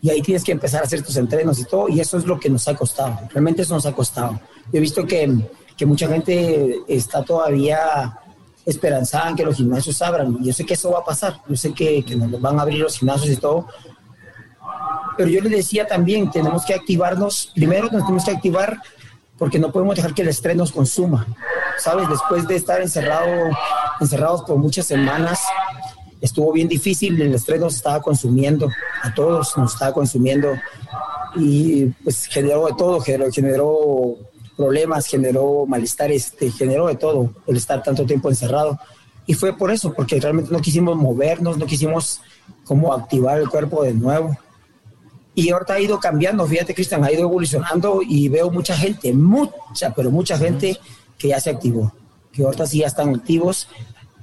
Y 0.00 0.10
ahí 0.10 0.22
tienes 0.22 0.44
que 0.44 0.52
empezar 0.52 0.82
a 0.82 0.84
hacer 0.84 1.02
tus 1.02 1.16
entrenos 1.16 1.58
y 1.58 1.64
todo, 1.64 1.88
y 1.88 1.98
eso 1.98 2.18
es 2.18 2.24
lo 2.24 2.38
que 2.38 2.48
nos 2.48 2.68
ha 2.68 2.76
costado, 2.76 3.18
realmente 3.30 3.62
eso 3.62 3.74
nos 3.74 3.84
ha 3.84 3.92
costado. 3.92 4.38
Yo 4.72 4.78
he 4.78 4.80
visto 4.80 5.04
que 5.04 5.26
que 5.76 5.86
mucha 5.86 6.08
gente 6.08 6.80
está 6.88 7.22
todavía 7.22 8.18
esperanzada 8.64 9.30
en 9.30 9.36
que 9.36 9.44
los 9.44 9.56
gimnasios 9.56 10.00
abran. 10.00 10.42
Yo 10.42 10.52
sé 10.52 10.64
que 10.64 10.74
eso 10.74 10.90
va 10.90 11.00
a 11.00 11.04
pasar, 11.04 11.40
yo 11.48 11.56
sé 11.56 11.72
que, 11.72 12.02
que 12.04 12.16
nos 12.16 12.40
van 12.40 12.58
a 12.58 12.62
abrir 12.62 12.80
los 12.80 12.98
gimnasios 12.98 13.30
y 13.30 13.36
todo, 13.36 13.66
pero 15.16 15.28
yo 15.28 15.40
le 15.40 15.50
decía 15.50 15.86
también, 15.86 16.30
tenemos 16.30 16.64
que 16.64 16.74
activarnos, 16.74 17.52
primero 17.54 17.84
nos 17.84 18.02
tenemos 18.02 18.24
que 18.24 18.32
activar 18.32 18.80
porque 19.38 19.58
no 19.58 19.70
podemos 19.72 19.96
dejar 19.96 20.14
que 20.14 20.22
el 20.22 20.28
estrés 20.28 20.56
nos 20.56 20.72
consuma, 20.72 21.26
¿sabes? 21.78 22.08
Después 22.08 22.46
de 22.46 22.56
estar 22.56 22.80
encerrado, 22.80 23.50
encerrados 24.00 24.42
por 24.42 24.56
muchas 24.56 24.86
semanas, 24.86 25.40
estuvo 26.20 26.52
bien 26.52 26.68
difícil, 26.68 27.20
el 27.20 27.34
estrés 27.34 27.60
nos 27.60 27.74
estaba 27.74 28.00
consumiendo, 28.00 28.70
a 29.02 29.12
todos 29.12 29.56
nos 29.56 29.72
estaba 29.72 29.92
consumiendo. 29.92 30.54
Y 31.36 31.86
pues 32.04 32.26
generó 32.26 32.66
de 32.66 32.74
todo, 32.74 33.00
generó, 33.00 33.30
generó 33.32 34.16
problemas, 34.56 35.06
generó 35.06 35.66
malestar, 35.66 36.10
este, 36.12 36.50
generó 36.50 36.86
de 36.86 36.96
todo 36.96 37.30
el 37.46 37.56
estar 37.56 37.82
tanto 37.82 38.06
tiempo 38.06 38.28
encerrado. 38.28 38.78
Y 39.26 39.34
fue 39.34 39.56
por 39.56 39.70
eso, 39.70 39.92
porque 39.92 40.20
realmente 40.20 40.52
no 40.52 40.60
quisimos 40.60 40.96
movernos, 40.96 41.56
no 41.56 41.66
quisimos 41.66 42.20
como 42.64 42.92
activar 42.92 43.38
el 43.38 43.48
cuerpo 43.48 43.82
de 43.82 43.94
nuevo. 43.94 44.36
Y 45.34 45.50
ahorita 45.50 45.74
ha 45.74 45.80
ido 45.80 45.98
cambiando, 45.98 46.46
fíjate 46.46 46.74
Cristian, 46.74 47.02
ha 47.02 47.10
ido 47.10 47.22
evolucionando 47.22 48.00
y 48.06 48.28
veo 48.28 48.50
mucha 48.50 48.76
gente, 48.76 49.12
mucha, 49.12 49.92
pero 49.94 50.10
mucha 50.10 50.38
gente 50.38 50.78
que 51.18 51.28
ya 51.28 51.40
se 51.40 51.50
activó, 51.50 51.92
que 52.32 52.44
ahorita 52.44 52.66
sí 52.66 52.78
ya 52.78 52.86
están 52.86 53.14
activos. 53.14 53.68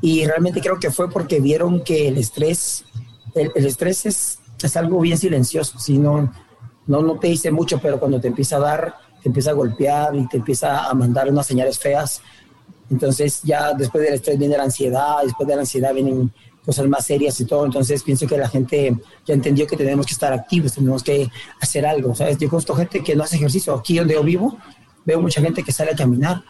Y 0.01 0.25
realmente 0.25 0.61
creo 0.61 0.79
que 0.79 0.89
fue 0.89 1.09
porque 1.09 1.39
vieron 1.39 1.83
que 1.83 2.07
el 2.07 2.17
estrés, 2.17 2.85
el, 3.35 3.51
estrés 3.65 4.05
es, 4.05 4.39
es, 4.61 4.77
algo 4.77 4.99
bien 5.01 5.17
silencioso, 5.17 5.77
si 5.79 5.97
no, 5.97 6.31
no, 6.87 7.01
no 7.01 7.19
te 7.19 7.27
dice 7.27 7.51
mucho, 7.51 7.79
pero 7.79 7.99
cuando 7.99 8.19
te 8.19 8.27
empieza 8.27 8.55
a 8.55 8.59
dar, 8.59 8.95
te 9.21 9.29
empieza 9.29 9.51
a 9.51 9.53
golpear 9.53 10.15
y 10.15 10.27
te 10.27 10.37
empieza 10.37 10.85
a 10.85 10.93
mandar 10.93 11.29
unas 11.29 11.45
señales 11.45 11.77
feas, 11.79 12.21
entonces 12.91 13.41
ya 13.43 13.73
después 13.73 14.03
del 14.03 14.15
estrés 14.15 14.37
viene 14.37 14.57
la 14.57 14.63
ansiedad, 14.63 15.17
después 15.23 15.47
de 15.47 15.55
la 15.55 15.61
ansiedad 15.61 15.93
vienen 15.93 16.31
cosas 16.65 16.87
más 16.87 17.05
serias 17.05 17.39
y 17.39 17.45
todo. 17.45 17.65
Entonces 17.65 18.03
pienso 18.03 18.27
que 18.27 18.37
la 18.37 18.49
gente 18.49 18.95
ya 19.25 19.33
entendió 19.33 19.65
que 19.65 19.77
tenemos 19.77 20.05
que 20.05 20.13
estar 20.13 20.33
activos, 20.33 20.73
tenemos 20.73 21.01
que 21.01 21.29
hacer 21.61 21.85
algo. 21.85 22.13
¿sabes? 22.13 22.37
Yo 22.37 22.49
conozco 22.49 22.75
gente 22.75 23.01
que 23.01 23.15
no 23.15 23.23
hace 23.23 23.37
ejercicio. 23.37 23.73
Aquí 23.73 23.97
donde 23.97 24.15
yo 24.15 24.23
vivo, 24.23 24.57
veo 25.05 25.21
mucha 25.21 25.41
gente 25.41 25.63
que 25.63 25.71
sale 25.71 25.91
a 25.91 25.95
caminar. 25.95 26.43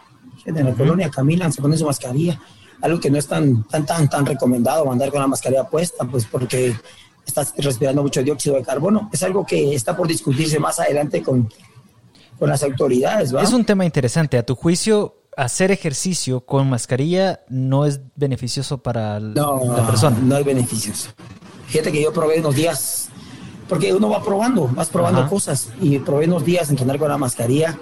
En 0.44 0.64
la 0.64 0.74
colonia 0.74 1.08
caminan, 1.10 1.52
se 1.52 1.62
ponen 1.62 1.78
su 1.78 1.86
mascarilla. 1.86 2.40
Algo 2.80 2.98
que 2.98 3.08
no 3.08 3.18
es 3.18 3.28
tan, 3.28 3.62
tan, 3.68 3.86
tan, 3.86 4.08
tan 4.08 4.26
recomendado 4.26 4.90
andar 4.90 5.10
con 5.10 5.20
la 5.20 5.28
mascarilla 5.28 5.68
puesta, 5.68 6.04
pues 6.04 6.26
porque 6.26 6.74
estás 7.24 7.54
respirando 7.56 8.02
mucho 8.02 8.20
dióxido 8.20 8.56
de 8.56 8.64
carbono. 8.64 9.08
Es 9.12 9.22
algo 9.22 9.46
que 9.46 9.72
está 9.72 9.96
por 9.96 10.08
discutirse 10.08 10.58
más 10.58 10.80
adelante 10.80 11.22
con, 11.22 11.48
con 12.42 12.50
las 12.50 12.64
autoridades. 12.64 13.32
Es 13.40 13.52
un 13.52 13.64
tema 13.64 13.84
interesante. 13.84 14.36
A 14.36 14.42
tu 14.42 14.56
juicio, 14.56 15.14
hacer 15.36 15.70
ejercicio 15.70 16.40
con 16.40 16.68
mascarilla 16.68 17.38
no 17.48 17.86
es 17.86 18.00
beneficioso 18.16 18.78
para 18.78 19.20
la 19.20 19.86
persona. 19.86 20.18
No 20.20 20.36
es 20.38 20.44
beneficioso. 20.44 21.10
Fíjate 21.68 21.92
que 21.92 22.02
yo 22.02 22.12
probé 22.12 22.40
unos 22.40 22.56
días, 22.56 23.10
porque 23.68 23.94
uno 23.94 24.10
va 24.10 24.24
probando, 24.24 24.68
vas 24.74 24.88
probando 24.88 25.28
cosas, 25.28 25.68
y 25.80 26.00
probé 26.00 26.24
unos 26.24 26.44
días 26.44 26.68
entrenar 26.68 26.98
con 26.98 27.10
la 27.10 27.16
mascarilla 27.16 27.78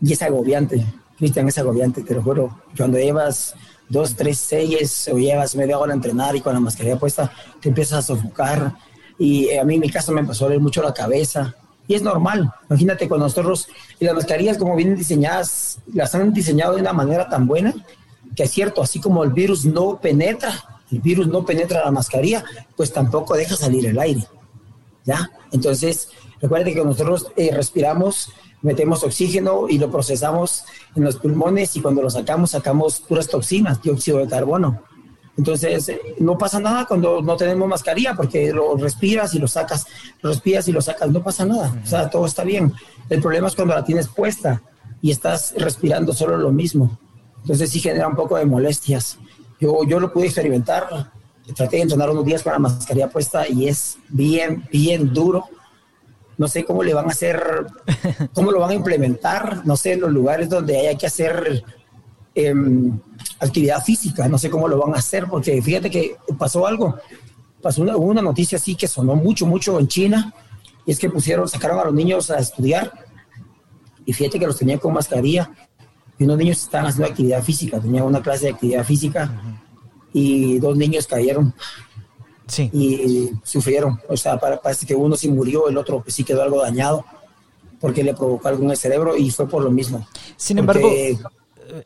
y 0.00 0.12
es 0.12 0.22
agobiante. 0.22 0.86
Cristian, 1.18 1.48
es 1.48 1.58
agobiante, 1.58 2.04
te 2.04 2.14
lo 2.14 2.22
juro. 2.22 2.60
Cuando 2.76 2.96
llevas 2.96 3.56
dos, 3.88 4.14
tres, 4.14 4.38
seis 4.38 5.10
o 5.12 5.18
llevas 5.18 5.56
media 5.56 5.76
hora 5.80 5.90
a 5.90 5.96
entrenar 5.96 6.36
y 6.36 6.40
con 6.40 6.54
la 6.54 6.60
mascarilla 6.60 6.96
puesta, 6.96 7.32
te 7.60 7.70
empiezas 7.70 7.98
a 7.98 8.02
sofocar. 8.02 8.72
Y 9.18 9.52
a 9.56 9.64
mí 9.64 9.74
en 9.74 9.80
mi 9.80 9.90
caso 9.90 10.12
me 10.12 10.20
empezó 10.20 10.44
a 10.44 10.46
doler 10.46 10.60
mucho 10.60 10.80
la 10.80 10.94
cabeza 10.94 11.56
y 11.90 11.96
es 11.96 12.02
normal. 12.02 12.52
Imagínate 12.68 13.08
con 13.08 13.18
nosotros, 13.18 13.66
y 13.98 14.04
las 14.04 14.14
mascarillas 14.14 14.56
como 14.58 14.76
vienen 14.76 14.94
diseñadas, 14.94 15.80
las 15.92 16.14
han 16.14 16.32
diseñado 16.32 16.76
de 16.76 16.82
una 16.82 16.92
manera 16.92 17.28
tan 17.28 17.48
buena, 17.48 17.74
que 18.36 18.44
es 18.44 18.50
cierto, 18.52 18.80
así 18.80 19.00
como 19.00 19.24
el 19.24 19.32
virus 19.32 19.64
no 19.64 19.98
penetra, 20.00 20.54
el 20.92 21.00
virus 21.00 21.26
no 21.26 21.44
penetra 21.44 21.84
la 21.84 21.90
mascarilla, 21.90 22.44
pues 22.76 22.92
tampoco 22.92 23.34
deja 23.34 23.56
salir 23.56 23.86
el 23.86 23.98
aire. 23.98 24.24
¿Ya? 25.04 25.32
Entonces, 25.50 26.10
recuerden 26.40 26.74
que 26.74 26.84
nosotros 26.84 27.26
eh, 27.36 27.50
respiramos, 27.52 28.32
metemos 28.62 29.02
oxígeno 29.02 29.68
y 29.68 29.78
lo 29.78 29.90
procesamos 29.90 30.62
en 30.94 31.02
los 31.02 31.16
pulmones 31.16 31.74
y 31.74 31.80
cuando 31.80 32.02
lo 32.02 32.10
sacamos, 32.10 32.52
sacamos 32.52 33.00
puras 33.00 33.26
toxinas, 33.26 33.82
dióxido 33.82 34.18
de 34.18 34.28
carbono. 34.28 34.84
Entonces, 35.36 35.90
no 36.18 36.36
pasa 36.36 36.60
nada 36.60 36.84
cuando 36.86 37.22
no 37.22 37.36
tenemos 37.36 37.68
mascarilla 37.68 38.14
porque 38.14 38.52
lo 38.52 38.76
respiras 38.76 39.34
y 39.34 39.38
lo 39.38 39.48
sacas, 39.48 39.86
lo 40.20 40.30
respiras 40.30 40.68
y 40.68 40.72
lo 40.72 40.82
sacas, 40.82 41.10
no 41.10 41.22
pasa 41.22 41.44
nada. 41.44 41.74
O 41.82 41.86
sea, 41.86 42.10
todo 42.10 42.26
está 42.26 42.44
bien. 42.44 42.72
El 43.08 43.22
problema 43.22 43.48
es 43.48 43.54
cuando 43.54 43.74
la 43.74 43.84
tienes 43.84 44.08
puesta 44.08 44.62
y 45.00 45.10
estás 45.10 45.54
respirando 45.56 46.12
solo 46.12 46.36
lo 46.36 46.52
mismo. 46.52 46.98
Entonces 47.42 47.70
sí 47.70 47.80
genera 47.80 48.06
un 48.08 48.16
poco 48.16 48.36
de 48.36 48.44
molestias. 48.44 49.18
Yo, 49.60 49.84
yo 49.84 49.98
lo 49.98 50.12
pude 50.12 50.26
experimentar. 50.26 51.10
Traté 51.56 51.76
de 51.76 51.82
entrenar 51.82 52.10
unos 52.10 52.24
días 52.24 52.42
con 52.42 52.52
la 52.52 52.58
mascarilla 52.58 53.08
puesta 53.08 53.48
y 53.48 53.68
es 53.68 53.98
bien, 54.08 54.68
bien 54.70 55.12
duro. 55.12 55.44
No 56.36 56.48
sé 56.48 56.64
cómo 56.64 56.82
le 56.82 56.94
van 56.94 57.06
a 57.06 57.10
hacer, 57.10 57.66
cómo 58.34 58.50
lo 58.50 58.60
van 58.60 58.70
a 58.70 58.74
implementar. 58.74 59.62
No 59.64 59.76
sé, 59.76 59.92
en 59.92 60.02
los 60.02 60.10
lugares 60.10 60.48
donde 60.48 60.88
hay 60.88 60.96
que 60.96 61.06
hacer 61.06 61.64
Em, 62.34 62.98
actividad 63.40 63.82
física. 63.82 64.28
No 64.28 64.38
sé 64.38 64.50
cómo 64.50 64.68
lo 64.68 64.78
van 64.78 64.94
a 64.94 64.98
hacer, 64.98 65.26
porque 65.28 65.60
fíjate 65.60 65.90
que 65.90 66.16
pasó 66.38 66.66
algo. 66.66 66.96
Pasó 67.60 67.82
una, 67.82 67.96
una 67.96 68.22
noticia 68.22 68.56
así 68.56 68.74
que 68.74 68.86
sonó 68.86 69.16
mucho, 69.16 69.46
mucho 69.46 69.78
en 69.78 69.88
China, 69.88 70.32
y 70.86 70.92
es 70.92 70.98
que 70.98 71.10
pusieron, 71.10 71.48
sacaron 71.48 71.78
a 71.78 71.84
los 71.84 71.94
niños 71.94 72.30
a 72.30 72.38
estudiar, 72.38 72.92
y 74.06 74.12
fíjate 74.12 74.38
que 74.38 74.46
los 74.46 74.56
tenían 74.56 74.78
con 74.78 74.94
mascarilla, 74.94 75.50
y 76.18 76.24
unos 76.24 76.38
niños 76.38 76.62
estaban 76.62 76.86
haciendo 76.86 77.10
actividad 77.10 77.42
física, 77.42 77.80
tenían 77.80 78.04
una 78.04 78.22
clase 78.22 78.46
de 78.46 78.52
actividad 78.52 78.84
física, 78.84 79.42
y 80.12 80.58
dos 80.58 80.76
niños 80.76 81.06
cayeron. 81.06 81.54
Sí. 82.46 82.68
Y 82.72 83.30
sufrieron. 83.44 84.00
O 84.08 84.16
sea, 84.16 84.38
parece 84.38 84.84
que 84.84 84.94
uno 84.94 85.16
sí 85.16 85.28
murió, 85.28 85.68
el 85.68 85.76
otro 85.76 86.02
sí 86.08 86.24
quedó 86.24 86.42
algo 86.42 86.62
dañado 86.62 87.04
porque 87.80 88.04
le 88.04 88.14
provocó 88.14 88.48
algo 88.48 88.64
en 88.64 88.70
el 88.70 88.76
cerebro 88.76 89.16
y 89.16 89.30
fue 89.30 89.48
por 89.48 89.62
lo 89.62 89.70
mismo. 89.70 90.06
Sin 90.36 90.58
embargo, 90.58 90.90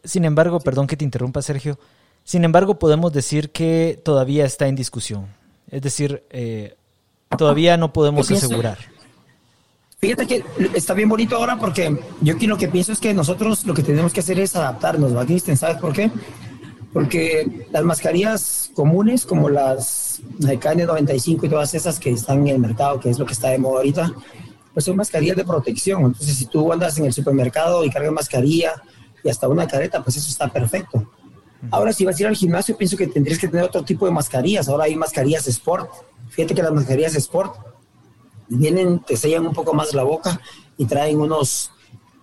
sin 0.04 0.24
embargo, 0.24 0.60
perdón 0.60 0.86
que 0.86 0.96
te 0.96 1.04
interrumpa, 1.04 1.42
Sergio. 1.42 1.78
Sin 2.24 2.44
embargo, 2.44 2.78
podemos 2.78 3.12
decir 3.12 3.50
que 3.50 4.00
todavía 4.02 4.46
está 4.46 4.66
en 4.66 4.76
discusión. 4.76 5.26
Es 5.70 5.82
decir, 5.82 6.24
eh, 6.30 6.76
todavía 7.36 7.76
no 7.76 7.92
podemos 7.92 8.30
asegurar. 8.30 8.78
Fíjate 9.98 10.26
que 10.26 10.44
está 10.74 10.92
bien 10.92 11.08
bonito 11.08 11.36
ahora 11.36 11.58
porque 11.58 11.98
yo 12.20 12.34
aquí 12.34 12.46
lo 12.46 12.58
que 12.58 12.68
pienso 12.68 12.92
es 12.92 13.00
que 13.00 13.14
nosotros 13.14 13.64
lo 13.64 13.72
que 13.72 13.82
tenemos 13.82 14.12
que 14.12 14.20
hacer 14.20 14.38
es 14.38 14.54
adaptarnos, 14.54 15.16
¿va, 15.16 15.26
¿Sabes 15.56 15.78
por 15.78 15.94
qué? 15.94 16.10
Porque 16.92 17.66
las 17.72 17.82
mascarillas 17.84 18.70
comunes, 18.74 19.24
como 19.24 19.48
las 19.48 20.20
de 20.38 20.60
KN95 20.60 21.44
y 21.44 21.48
todas 21.48 21.74
esas 21.74 21.98
que 21.98 22.10
están 22.10 22.46
en 22.46 22.48
el 22.48 22.58
mercado, 22.58 23.00
que 23.00 23.10
es 23.10 23.18
lo 23.18 23.26
que 23.26 23.32
está 23.32 23.48
de 23.48 23.58
moda 23.58 23.78
ahorita, 23.78 24.12
pues 24.74 24.84
son 24.84 24.96
mascarillas 24.96 25.36
de 25.36 25.44
protección. 25.44 26.02
Entonces, 26.04 26.36
si 26.36 26.46
tú 26.46 26.72
andas 26.72 26.98
en 26.98 27.06
el 27.06 27.12
supermercado 27.12 27.84
y 27.84 27.90
cargas 27.90 28.12
mascarilla, 28.12 28.74
y 29.24 29.30
hasta 29.30 29.48
una 29.48 29.66
careta, 29.66 30.02
pues 30.02 30.16
eso 30.16 30.28
está 30.28 30.48
perfecto. 30.48 31.10
Ahora, 31.70 31.92
si 31.92 32.04
vas 32.04 32.16
a 32.18 32.22
ir 32.22 32.26
al 32.28 32.36
gimnasio, 32.36 32.76
pienso 32.76 32.96
que 32.96 33.06
tendrías 33.06 33.38
que 33.38 33.48
tener 33.48 33.64
otro 33.64 33.82
tipo 33.82 34.04
de 34.04 34.12
mascarillas. 34.12 34.68
Ahora 34.68 34.84
hay 34.84 34.96
mascarillas 34.96 35.46
Sport. 35.46 35.90
Fíjate 36.28 36.54
que 36.54 36.62
las 36.62 36.72
mascarillas 36.72 37.14
Sport 37.14 37.56
vienen, 38.48 39.00
te 39.00 39.16
sellan 39.16 39.46
un 39.46 39.54
poco 39.54 39.72
más 39.72 39.94
la 39.94 40.02
boca 40.02 40.40
y 40.76 40.84
traen 40.84 41.20
unos, 41.20 41.70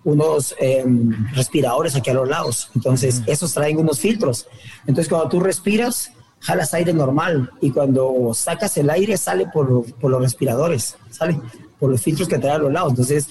unos 0.03 0.55
em, 0.59 1.27
respiradores 1.33 1.95
aquí 1.95 2.11
a 2.11 2.13
los 2.13 2.29
lados. 2.29 2.69
Entonces, 2.75 3.23
esos 3.25 3.51
traen 3.53 3.79
unos 3.79 3.99
filtros. 3.99 4.47
Entonces, 4.81 5.09
cuando 5.09 5.27
tú 5.29 5.39
respiras, 5.39 6.11
jalas 6.39 6.73
aire 6.75 6.93
normal 6.93 7.51
y 7.61 7.71
cuando 7.71 8.31
sacas 8.35 8.77
el 8.77 8.89
aire 8.91 9.17
sale 9.17 9.47
por, 9.47 9.91
por 9.93 10.11
los 10.11 10.21
respiradores, 10.21 10.97
sale 11.09 11.39
por 11.79 11.89
los 11.89 12.01
filtros 12.01 12.27
que 12.27 12.37
traen 12.37 12.57
a 12.57 12.63
los 12.63 12.71
lados. 12.71 12.91
Entonces, 12.91 13.27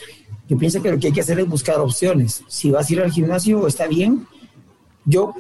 yo 0.51 0.59
pienso 0.59 0.83
que 0.83 0.91
lo 0.91 0.99
que 0.99 1.07
hay 1.07 1.13
que 1.13 1.21
hacer 1.21 1.39
es 1.39 1.49
buscar 1.49 1.79
opciones. 1.79 2.43
Si 2.49 2.73
vas 2.73 2.91
a 2.91 2.93
ir 2.93 3.01
al 3.01 3.13
gimnasio, 3.13 3.69
está 3.69 3.87
bien. 3.87 4.27
Yo, 5.05 5.33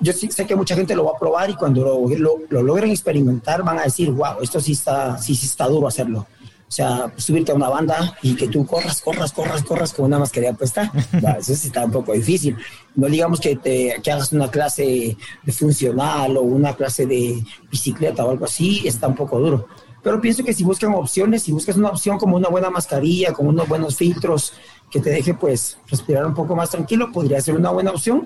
yo 0.00 0.12
sé 0.12 0.44
que 0.44 0.56
mucha 0.56 0.74
gente 0.74 0.96
lo 0.96 1.04
va 1.04 1.12
a 1.12 1.18
probar 1.20 1.48
y 1.50 1.54
cuando 1.54 1.84
lo, 1.84 2.40
lo, 2.50 2.62
logren 2.62 2.90
experimentar 2.90 3.62
van 3.62 3.78
a 3.78 3.84
decir, 3.84 4.10
wow, 4.10 4.42
esto 4.42 4.60
sí 4.60 4.72
está, 4.72 5.18
sí, 5.18 5.36
sí 5.36 5.46
está 5.46 5.68
duro 5.68 5.86
hacerlo. 5.86 6.26
O 6.68 6.72
sea, 6.72 7.12
subirte 7.16 7.52
a 7.52 7.54
una 7.54 7.68
banda 7.68 8.18
y 8.22 8.34
que 8.34 8.48
tú 8.48 8.66
corras, 8.66 9.00
corras, 9.00 9.32
corras, 9.32 9.62
corras 9.62 9.92
con 9.92 10.06
una 10.06 10.18
mascarilla 10.18 10.54
puesta, 10.54 10.90
eso 11.38 11.54
sí 11.54 11.68
está 11.68 11.84
un 11.84 11.92
poco 11.92 12.12
difícil. 12.12 12.56
No 12.96 13.06
digamos 13.06 13.38
que, 13.38 13.54
te, 13.54 14.00
que 14.02 14.10
hagas 14.10 14.32
una 14.32 14.50
clase 14.50 15.16
de 15.44 15.52
funcional 15.52 16.36
o 16.36 16.42
una 16.42 16.74
clase 16.74 17.06
de 17.06 17.40
bicicleta 17.70 18.24
o 18.24 18.32
algo 18.32 18.46
así, 18.46 18.82
está 18.84 19.06
un 19.06 19.14
poco 19.14 19.38
duro. 19.38 19.68
Pero 20.06 20.20
pienso 20.20 20.44
que 20.44 20.54
si 20.54 20.62
buscan 20.62 20.94
opciones, 20.94 21.42
si 21.42 21.50
buscas 21.50 21.76
una 21.76 21.88
opción 21.88 22.16
como 22.16 22.36
una 22.36 22.48
buena 22.48 22.70
mascarilla, 22.70 23.32
como 23.32 23.48
unos 23.48 23.66
buenos 23.66 23.96
filtros 23.96 24.52
que 24.88 25.00
te 25.00 25.10
deje 25.10 25.34
pues 25.34 25.78
respirar 25.88 26.24
un 26.24 26.32
poco 26.32 26.54
más 26.54 26.70
tranquilo, 26.70 27.10
podría 27.10 27.40
ser 27.40 27.56
una 27.56 27.70
buena 27.70 27.90
opción, 27.90 28.24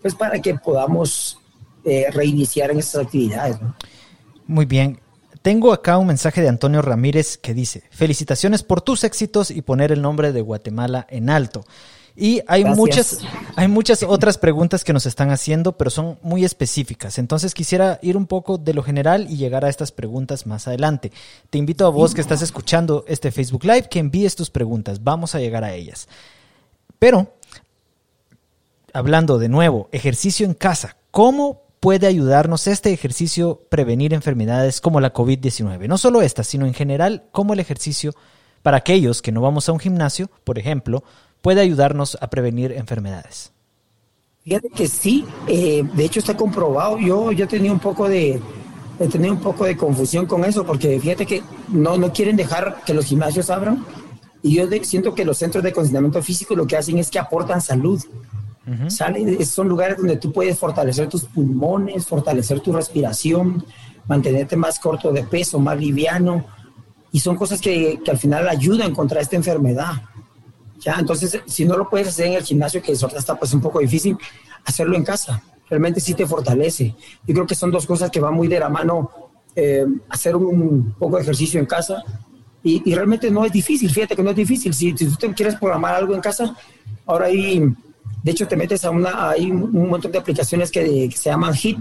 pues 0.00 0.14
para 0.14 0.40
que 0.40 0.54
podamos 0.54 1.38
eh, 1.84 2.06
reiniciar 2.10 2.70
en 2.70 2.78
estas 2.78 3.04
actividades. 3.04 3.58
Muy 4.46 4.64
bien. 4.64 4.98
tengo 5.42 5.74
acá 5.74 5.98
un 5.98 6.06
mensaje 6.06 6.40
de 6.40 6.48
Antonio 6.48 6.80
Ramírez 6.80 7.36
que 7.36 7.52
dice, 7.52 7.82
felicitaciones 7.90 8.62
por 8.62 8.80
tus 8.80 9.04
éxitos 9.04 9.50
y 9.50 9.60
poner 9.60 9.92
el 9.92 10.00
nombre 10.00 10.32
de 10.32 10.40
Guatemala 10.40 11.06
en 11.10 11.28
alto. 11.28 11.66
Y 12.20 12.42
hay 12.46 12.66
muchas, 12.66 13.20
hay 13.56 13.66
muchas 13.66 14.02
otras 14.02 14.36
preguntas 14.36 14.84
que 14.84 14.92
nos 14.92 15.06
están 15.06 15.30
haciendo, 15.30 15.78
pero 15.78 15.88
son 15.88 16.18
muy 16.20 16.44
específicas. 16.44 17.18
Entonces 17.18 17.54
quisiera 17.54 17.98
ir 18.02 18.18
un 18.18 18.26
poco 18.26 18.58
de 18.58 18.74
lo 18.74 18.82
general 18.82 19.26
y 19.30 19.38
llegar 19.38 19.64
a 19.64 19.70
estas 19.70 19.90
preguntas 19.90 20.46
más 20.46 20.68
adelante. 20.68 21.12
Te 21.48 21.56
invito 21.56 21.86
a 21.86 21.88
vos 21.88 22.12
que 22.12 22.20
estás 22.20 22.42
escuchando 22.42 23.06
este 23.08 23.32
Facebook 23.32 23.64
Live 23.64 23.88
que 23.88 24.00
envíes 24.00 24.36
tus 24.36 24.50
preguntas. 24.50 25.02
Vamos 25.02 25.34
a 25.34 25.40
llegar 25.40 25.64
a 25.64 25.72
ellas. 25.72 26.08
Pero, 26.98 27.32
hablando 28.92 29.38
de 29.38 29.48
nuevo, 29.48 29.88
ejercicio 29.90 30.44
en 30.44 30.52
casa. 30.52 30.98
¿Cómo 31.10 31.62
puede 31.80 32.06
ayudarnos 32.06 32.66
este 32.66 32.92
ejercicio 32.92 33.62
prevenir 33.70 34.12
enfermedades 34.12 34.82
como 34.82 35.00
la 35.00 35.14
COVID-19? 35.14 35.88
No 35.88 35.96
solo 35.96 36.20
esta, 36.20 36.44
sino 36.44 36.66
en 36.66 36.74
general, 36.74 37.24
cómo 37.32 37.54
el 37.54 37.60
ejercicio 37.60 38.12
para 38.60 38.76
aquellos 38.76 39.22
que 39.22 39.32
no 39.32 39.40
vamos 39.40 39.70
a 39.70 39.72
un 39.72 39.80
gimnasio, 39.80 40.30
por 40.44 40.58
ejemplo, 40.58 41.02
puede 41.42 41.60
ayudarnos 41.60 42.18
a 42.20 42.28
prevenir 42.28 42.72
enfermedades. 42.72 43.52
Fíjate 44.42 44.68
que 44.70 44.88
sí, 44.88 45.24
eh, 45.46 45.82
de 45.92 46.04
hecho 46.04 46.18
está 46.18 46.36
comprobado. 46.36 46.98
Yo, 46.98 47.30
yo 47.32 47.46
tenía 47.46 47.72
un 47.72 47.78
poco 47.78 48.08
de, 48.08 48.40
tenía 49.08 49.32
un 49.32 49.40
poco 49.40 49.64
de 49.64 49.76
confusión 49.76 50.26
con 50.26 50.44
eso, 50.44 50.64
porque 50.64 50.98
fíjate 50.98 51.26
que 51.26 51.42
no, 51.68 51.96
no 51.96 52.12
quieren 52.12 52.36
dejar 52.36 52.82
que 52.84 52.94
los 52.94 53.04
gimnasios 53.04 53.50
abran. 53.50 53.84
Y 54.42 54.54
yo 54.54 54.66
siento 54.82 55.14
que 55.14 55.24
los 55.24 55.36
centros 55.36 55.62
de 55.62 55.72
condicionamiento 55.72 56.22
físico 56.22 56.56
lo 56.56 56.66
que 56.66 56.76
hacen 56.76 56.98
es 56.98 57.10
que 57.10 57.18
aportan 57.18 57.60
salud. 57.60 58.02
son 58.88 59.68
lugares 59.68 59.98
donde 59.98 60.16
tú 60.16 60.32
puedes 60.32 60.58
fortalecer 60.58 61.08
tus 61.08 61.24
pulmones, 61.24 62.06
fortalecer 62.06 62.60
tu 62.60 62.72
respiración, 62.72 63.64
mantenerte 64.08 64.56
más 64.56 64.78
corto 64.78 65.12
de 65.12 65.24
peso, 65.24 65.58
más 65.58 65.78
liviano. 65.78 66.46
Y 67.12 67.20
son 67.20 67.36
cosas 67.36 67.60
que, 67.60 68.00
que 68.02 68.10
al 68.10 68.18
final 68.18 68.48
ayudan 68.48 68.94
contra 68.94 69.20
esta 69.20 69.36
enfermedad. 69.36 70.02
Ya, 70.80 70.96
entonces, 70.98 71.40
si 71.46 71.64
no 71.64 71.76
lo 71.76 71.88
puedes 71.88 72.08
hacer 72.08 72.26
en 72.26 72.32
el 72.34 72.42
gimnasio, 72.42 72.82
que 72.82 72.92
ahorita 72.92 73.18
está 73.18 73.38
pues 73.38 73.52
un 73.52 73.60
poco 73.60 73.80
difícil, 73.80 74.16
hacerlo 74.64 74.96
en 74.96 75.04
casa. 75.04 75.42
Realmente 75.68 76.00
sí 76.00 76.14
te 76.14 76.26
fortalece. 76.26 76.94
Yo 77.26 77.34
creo 77.34 77.46
que 77.46 77.54
son 77.54 77.70
dos 77.70 77.86
cosas 77.86 78.10
que 78.10 78.18
van 78.18 78.34
muy 78.34 78.48
de 78.48 78.58
la 78.58 78.68
mano. 78.68 79.10
Eh, 79.54 79.84
hacer 80.08 80.36
un, 80.36 80.94
poco 80.98 81.16
de 81.16 81.22
ejercicio 81.22 81.58
en 81.58 81.66
casa 81.66 82.04
y, 82.62 82.94
realmente 82.94 83.30
no 83.30 83.44
es 83.44 83.52
difícil. 83.52 83.90
Fíjate 83.90 84.16
que 84.16 84.22
no 84.22 84.30
es 84.30 84.36
difícil. 84.36 84.72
Si, 84.72 84.96
si 84.96 85.06
tú 85.06 85.16
te 85.16 85.32
quieres 85.34 85.56
programar 85.56 85.94
algo 85.94 86.14
en 86.14 86.20
casa, 86.20 86.56
ahora 87.06 87.26
hay, 87.26 87.58
de 88.22 88.30
hecho, 88.30 88.46
te 88.46 88.56
metes 88.56 88.84
a 88.84 88.90
una, 88.90 89.30
hay 89.30 89.50
un 89.50 89.88
montón 89.88 90.12
de 90.12 90.18
aplicaciones 90.18 90.70
que, 90.70 91.08
que 91.08 91.16
se 91.16 91.30
llaman 91.30 91.54
HIT, 91.54 91.78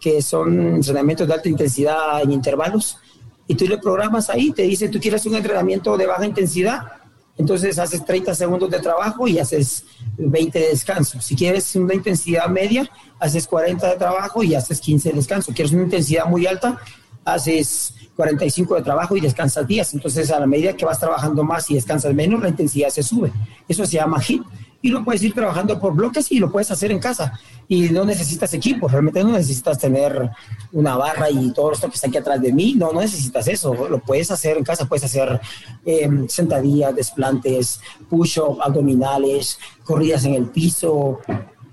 que 0.00 0.22
son 0.22 0.76
entrenamientos 0.76 1.28
de 1.28 1.34
alta 1.34 1.48
intensidad 1.48 2.22
en 2.22 2.32
intervalos. 2.32 2.98
Y 3.46 3.54
tú 3.54 3.66
le 3.66 3.78
programas 3.78 4.30
ahí, 4.30 4.52
te 4.52 4.62
dice, 4.62 4.88
tú 4.88 4.98
quieres 4.98 5.26
un 5.26 5.34
entrenamiento 5.34 5.96
de 5.96 6.06
baja 6.06 6.24
intensidad, 6.24 7.01
entonces 7.38 7.78
haces 7.78 8.04
30 8.04 8.34
segundos 8.34 8.70
de 8.70 8.80
trabajo 8.80 9.26
y 9.26 9.38
haces 9.38 9.84
20 10.18 10.58
de 10.58 10.68
descanso. 10.68 11.20
Si 11.20 11.34
quieres 11.34 11.74
una 11.76 11.94
intensidad 11.94 12.46
media, 12.48 12.88
haces 13.18 13.46
40 13.46 13.90
de 13.90 13.96
trabajo 13.96 14.42
y 14.42 14.54
haces 14.54 14.80
15 14.80 15.10
de 15.10 15.16
descanso. 15.16 15.52
Quieres 15.54 15.72
una 15.72 15.84
intensidad 15.84 16.26
muy 16.26 16.46
alta, 16.46 16.78
haces 17.24 17.94
45 18.16 18.74
de 18.74 18.82
trabajo 18.82 19.16
y 19.16 19.20
descansas 19.20 19.66
días. 19.66 19.94
Entonces, 19.94 20.30
a 20.30 20.38
la 20.38 20.46
medida 20.46 20.76
que 20.76 20.84
vas 20.84 21.00
trabajando 21.00 21.42
más 21.42 21.70
y 21.70 21.74
descansas 21.74 22.14
menos, 22.14 22.42
la 22.42 22.48
intensidad 22.48 22.90
se 22.90 23.02
sube. 23.02 23.32
Eso 23.66 23.86
se 23.86 23.92
llama 23.92 24.20
HIT 24.20 24.42
y 24.82 24.90
lo 24.90 25.04
puedes 25.04 25.22
ir 25.22 25.32
trabajando 25.32 25.78
por 25.78 25.94
bloques 25.94 26.30
y 26.32 26.38
lo 26.40 26.50
puedes 26.50 26.70
hacer 26.70 26.90
en 26.90 26.98
casa. 26.98 27.38
Y 27.68 27.88
no 27.90 28.04
necesitas 28.04 28.52
equipo, 28.52 28.88
realmente 28.88 29.22
no 29.22 29.30
necesitas 29.30 29.78
tener 29.78 30.30
una 30.72 30.96
barra 30.96 31.30
y 31.30 31.52
todo 31.52 31.72
esto 31.72 31.88
que 31.88 31.94
está 31.94 32.08
aquí 32.08 32.18
atrás 32.18 32.42
de 32.42 32.52
mí, 32.52 32.74
no, 32.74 32.92
no 32.92 33.00
necesitas 33.00 33.46
eso, 33.46 33.72
lo 33.88 34.00
puedes 34.00 34.30
hacer 34.32 34.58
en 34.58 34.64
casa, 34.64 34.86
puedes 34.86 35.04
hacer 35.04 35.40
eh, 35.86 36.10
sentadillas, 36.28 36.94
desplantes, 36.94 37.80
push-up, 38.10 38.60
abdominales, 38.60 39.58
corridas 39.84 40.24
en 40.24 40.34
el 40.34 40.46
piso, 40.46 41.20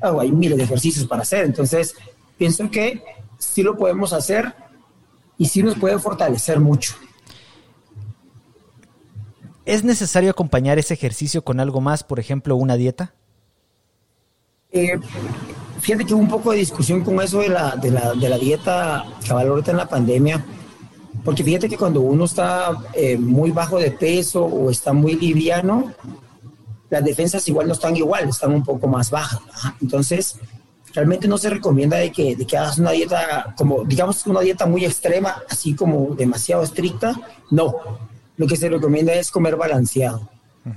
oh, 0.02 0.20
hay 0.20 0.32
miles 0.32 0.58
de 0.58 0.64
ejercicios 0.64 1.08
para 1.08 1.24
hacer. 1.24 1.46
Entonces, 1.46 1.96
pienso 2.38 2.70
que 2.70 3.04
sí 3.40 3.64
lo 3.64 3.76
podemos 3.76 4.14
hacer 4.14 4.54
y 5.38 5.46
sí 5.48 5.64
nos 5.64 5.76
puede 5.76 5.98
fortalecer 5.98 6.60
mucho. 6.60 6.94
¿Es 9.70 9.84
necesario 9.84 10.32
acompañar 10.32 10.80
ese 10.80 10.96
ejercicio 10.96 11.44
con 11.44 11.60
algo 11.60 11.80
más, 11.80 12.04
por 12.04 12.20
ejemplo, 12.20 12.56
una 12.56 12.76
dieta? 12.76 13.14
Eh, 14.72 15.00
fíjate 15.80 16.06
que 16.06 16.16
hubo 16.16 16.24
un 16.24 16.28
poco 16.28 16.54
de 16.54 16.58
discusión 16.58 17.04
con 17.04 17.22
eso 17.22 17.42
de 17.42 17.50
la, 17.50 17.76
de 17.76 17.92
la, 17.92 18.14
de 18.14 18.30
la 18.30 18.40
dieta 18.40 19.06
cabal 19.28 19.50
ahorita 19.50 19.70
en 19.70 19.78
la 19.78 19.88
pandemia, 19.88 20.44
porque 21.24 21.44
fíjate 21.44 21.70
que 21.70 21.78
cuando 21.78 22.02
uno 22.02 22.26
está 22.26 22.80
eh, 22.96 23.16
muy 23.16 23.52
bajo 23.52 23.78
de 23.78 23.92
peso 23.92 24.44
o 24.44 24.72
está 24.72 24.92
muy 24.92 25.14
liviano, 25.14 25.94
las 26.90 27.06
defensas 27.06 27.48
igual 27.48 27.68
no 27.68 27.74
están 27.74 27.96
igual, 27.96 28.28
están 28.28 28.52
un 28.52 28.64
poco 28.64 28.88
más 28.88 29.12
bajas. 29.12 29.40
Entonces, 29.84 30.40
realmente 30.96 31.28
no 31.28 31.38
se 31.38 31.52
recomienda 31.52 31.98
de 31.98 32.12
que, 32.12 32.36
de 32.36 32.48
que 32.48 32.58
hagas 32.58 32.80
una 32.80 32.90
dieta 32.90 33.54
como, 33.56 33.84
digamos, 33.84 34.26
una 34.26 34.40
dieta 34.40 34.66
muy 34.66 34.84
extrema, 34.84 35.44
así 35.48 35.76
como 35.76 36.16
demasiado 36.16 36.64
estricta. 36.64 37.14
No, 37.52 37.76
lo 38.40 38.48
que 38.48 38.56
se 38.56 38.70
recomienda 38.70 39.14
es 39.14 39.30
comer 39.30 39.58
balanceado. 39.58 40.28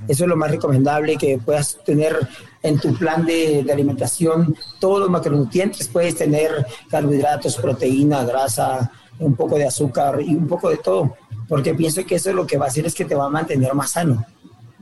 Eso 0.08 0.24
es 0.24 0.28
lo 0.28 0.36
más 0.36 0.50
recomendable, 0.50 1.16
que 1.16 1.38
puedas 1.38 1.78
tener 1.84 2.16
en 2.62 2.78
tu 2.78 2.92
plan 2.94 3.24
de, 3.24 3.64
alimentación 3.72 4.56
todos 4.80 4.98
los 5.00 5.10
macronutrientes. 5.10 5.86
Puedes 5.86 6.16
tener 6.16 6.66
carbohidratos, 6.90 7.56
proteína, 7.56 8.24
grasa, 8.24 8.90
un 9.20 9.36
poco 9.36 9.56
de 9.56 9.66
azúcar 9.66 10.20
y 10.20 10.34
un 10.34 10.48
poco 10.48 10.70
de 10.70 10.78
todo, 10.78 11.16
porque 11.48 11.74
pienso 11.74 12.04
que 12.04 12.16
eso 12.16 12.30
es 12.30 12.36
lo 12.36 12.46
que 12.46 12.58
va 12.58 12.64
a 12.64 12.68
hacer 12.68 12.84
es 12.86 12.94
que 12.94 13.04
te 13.04 13.14
va 13.14 13.26
a 13.26 13.30
mantener 13.30 13.74
más 13.74 13.92
sano. 13.92 14.24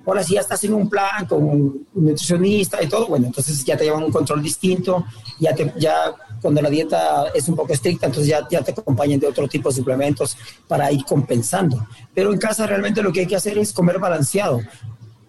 Ahora 0.07 0.23
si 0.23 0.35
ya 0.35 0.41
estás 0.41 0.65
en 0.65 0.73
un 0.73 0.89
plan 0.89 1.27
con 1.27 1.45
un 1.45 1.87
nutricionista 1.93 2.83
y 2.83 2.89
todo, 2.89 3.09
bueno, 3.09 3.27
entonces 3.27 3.63
ya 3.63 3.77
te 3.77 3.85
llevan 3.85 4.05
un 4.05 4.11
control 4.11 4.43
distinto, 4.43 5.05
ya, 5.39 5.55
te, 5.55 5.71
ya 5.77 6.15
cuando 6.41 6.63
la 6.63 6.71
dieta 6.71 7.27
es 7.35 7.49
un 7.49 7.57
poco 7.57 7.73
estricta, 7.73 8.07
entonces 8.07 8.29
ya, 8.29 8.47
ya 8.51 8.63
te 8.63 8.73
acompañan 8.73 9.21
de 9.21 9.27
otro 9.27 9.47
tipo 9.47 9.69
de 9.69 9.77
suplementos 9.77 10.37
para 10.67 10.91
ir 10.91 11.05
compensando. 11.05 11.87
Pero 12.15 12.33
en 12.33 12.39
casa 12.39 12.67
realmente 12.67 13.03
lo 13.03 13.13
que 13.13 13.21
hay 13.21 13.27
que 13.27 13.37
hacer 13.37 13.59
es 13.59 13.73
comer 13.73 13.99
balanceado. 13.99 14.61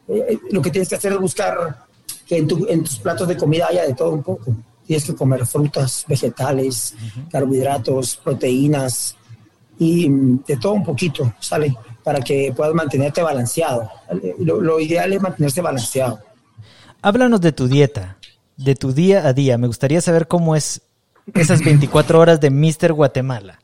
Eh, 0.07 0.25
eh, 0.29 0.39
lo 0.51 0.61
que 0.61 0.71
tienes 0.71 0.89
que 0.89 0.95
hacer 0.95 1.13
es 1.13 1.19
buscar 1.19 1.85
que 2.25 2.37
en, 2.37 2.47
en, 2.67 2.83
tus 2.83 2.99
platos 2.99 3.27
de 3.27 3.37
comida 3.37 3.67
haya 3.69 3.85
de 3.85 3.93
todo 3.93 4.11
un 4.11 4.23
poco. 4.23 4.55
Tienes 4.85 5.05
que 5.05 5.15
comer 5.15 5.45
frutas, 5.45 6.05
vegetales, 6.07 6.95
carbohidratos, 7.29 8.17
proteínas 8.17 9.15
y 9.79 10.09
mm, 10.09 10.43
de 10.45 10.57
todo 10.57 10.73
un 10.73 10.83
poquito, 10.83 11.33
¿sale? 11.39 11.75
Para 12.03 12.19
que 12.21 12.53
puedas 12.55 12.73
mantenerte 12.73 13.21
balanceado. 13.21 13.89
Lo, 14.39 14.59
lo 14.59 14.79
ideal 14.79 15.13
es 15.13 15.21
mantenerse 15.21 15.61
balanceado. 15.61 16.19
Háblanos 17.01 17.41
de 17.41 17.51
tu 17.51 17.67
dieta, 17.67 18.17
de 18.57 18.75
tu 18.75 18.93
día 18.93 19.25
a 19.25 19.33
día. 19.33 19.57
Me 19.57 19.67
gustaría 19.67 20.01
saber 20.01 20.27
cómo 20.27 20.55
es 20.55 20.81
esas 21.33 21.63
24 21.63 22.19
horas 22.19 22.39
de 22.39 22.49
Mr. 22.49 22.93
Guatemala? 22.93 23.59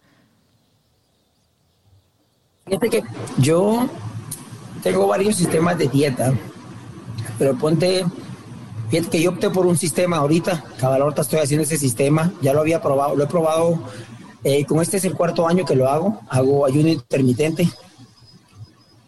Fíjate 2.65 2.89
que 2.89 3.03
yo 3.37 3.89
tengo 4.83 5.07
varios 5.07 5.35
sistemas 5.35 5.77
de 5.77 5.87
dieta, 5.87 6.33
pero 7.39 7.57
ponte, 7.57 8.05
fíjate 8.89 9.09
que 9.09 9.21
yo 9.21 9.31
opté 9.31 9.49
por 9.49 9.65
un 9.65 9.77
sistema 9.77 10.17
ahorita, 10.17 10.63
cabal 10.77 11.01
ahorita 11.01 11.21
estoy 11.21 11.39
haciendo 11.39 11.63
ese 11.63 11.77
sistema, 11.77 12.33
ya 12.41 12.53
lo 12.53 12.59
había 12.59 12.81
probado, 12.81 13.15
lo 13.15 13.23
he 13.23 13.27
probado, 13.27 13.79
eh, 14.43 14.65
con 14.65 14.81
este 14.81 14.97
es 14.97 15.05
el 15.05 15.13
cuarto 15.13 15.47
año 15.47 15.65
que 15.65 15.75
lo 15.75 15.89
hago, 15.89 16.19
hago 16.29 16.65
ayuno 16.65 16.89
intermitente. 16.89 17.69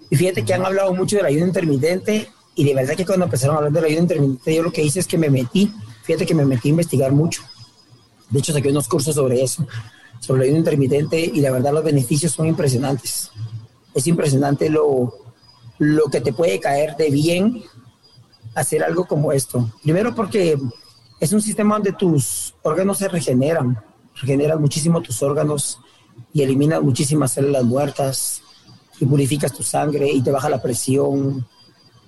Y 0.09 0.15
fíjate 0.15 0.43
que 0.43 0.53
han 0.53 0.65
hablado 0.65 0.93
mucho 0.93 1.17
del 1.17 1.25
ayuno 1.25 1.45
intermitente 1.45 2.29
y 2.55 2.63
de 2.63 2.73
verdad 2.73 2.95
que 2.95 3.05
cuando 3.05 3.25
empezaron 3.25 3.55
a 3.55 3.57
hablar 3.59 3.73
del 3.73 3.85
ayuno 3.85 4.01
intermitente 4.03 4.55
yo 4.55 4.63
lo 4.63 4.71
que 4.71 4.81
hice 4.81 5.01
es 5.01 5.07
que 5.07 5.17
me 5.17 5.29
metí, 5.29 5.71
fíjate 6.03 6.25
que 6.25 6.33
me 6.33 6.45
metí 6.45 6.69
a 6.69 6.71
investigar 6.71 7.11
mucho 7.11 7.43
de 8.29 8.39
hecho, 8.39 8.53
saqué 8.53 8.69
unos 8.69 8.87
cursos 8.87 9.15
sobre 9.15 9.41
eso, 9.41 9.65
sobre 10.19 10.41
el 10.41 10.45
ayuno 10.45 10.59
intermitente, 10.59 11.19
y 11.19 11.41
la 11.41 11.51
verdad 11.51 11.73
los 11.73 11.83
beneficios 11.83 12.31
son 12.31 12.47
impresionantes. 12.47 13.31
Es 13.93 14.05
impresionante 14.07 14.69
lo, 14.69 15.13
lo 15.79 16.05
que 16.05 16.21
te 16.21 16.33
puede 16.33 16.59
caer 16.59 16.95
de 16.95 17.09
bien 17.09 17.63
hacer 18.55 18.83
algo 18.83 19.05
como 19.05 19.31
esto. 19.31 19.71
Primero 19.81 20.13
porque 20.13 20.57
es 21.19 21.33
un 21.33 21.41
sistema 21.41 21.75
donde 21.75 21.93
tus 21.93 22.53
órganos 22.61 22.99
se 22.99 23.07
regeneran, 23.07 23.81
regeneran 24.15 24.61
muchísimo 24.61 25.01
tus 25.01 25.21
órganos 25.23 25.79
y 26.33 26.41
eliminas 26.43 26.81
muchísimas 26.81 27.31
células 27.31 27.63
muertas 27.63 28.41
y 28.99 29.05
purificas 29.05 29.53
tu 29.53 29.63
sangre 29.63 30.09
y 30.11 30.21
te 30.21 30.31
baja 30.31 30.49
la 30.49 30.61
presión 30.61 31.45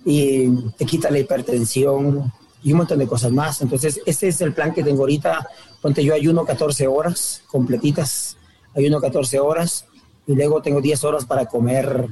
y 0.06 0.50
te 0.78 0.86
quita 0.86 1.10
la 1.10 1.20
hipertensión 1.20 2.32
y 2.64 2.72
un 2.72 2.80
montón 2.80 3.00
de 3.00 3.08
cosas 3.08 3.32
más. 3.32 3.62
Entonces, 3.62 4.02
este 4.06 4.28
es 4.28 4.42
el 4.42 4.54
plan 4.54 4.74
que 4.74 4.84
tengo 4.84 5.02
ahorita. 5.02 5.48
Ponte 5.82 6.04
yo 6.04 6.14
ayuno 6.14 6.46
14 6.46 6.88
horas 6.88 7.44
completitas, 7.48 8.38
ayuno 8.76 9.00
14 9.00 9.40
horas 9.40 9.86
y 10.28 10.36
luego 10.36 10.62
tengo 10.62 10.82
10 10.82 11.04
horas 11.04 11.26
para 11.26 11.46
comer 11.46 12.08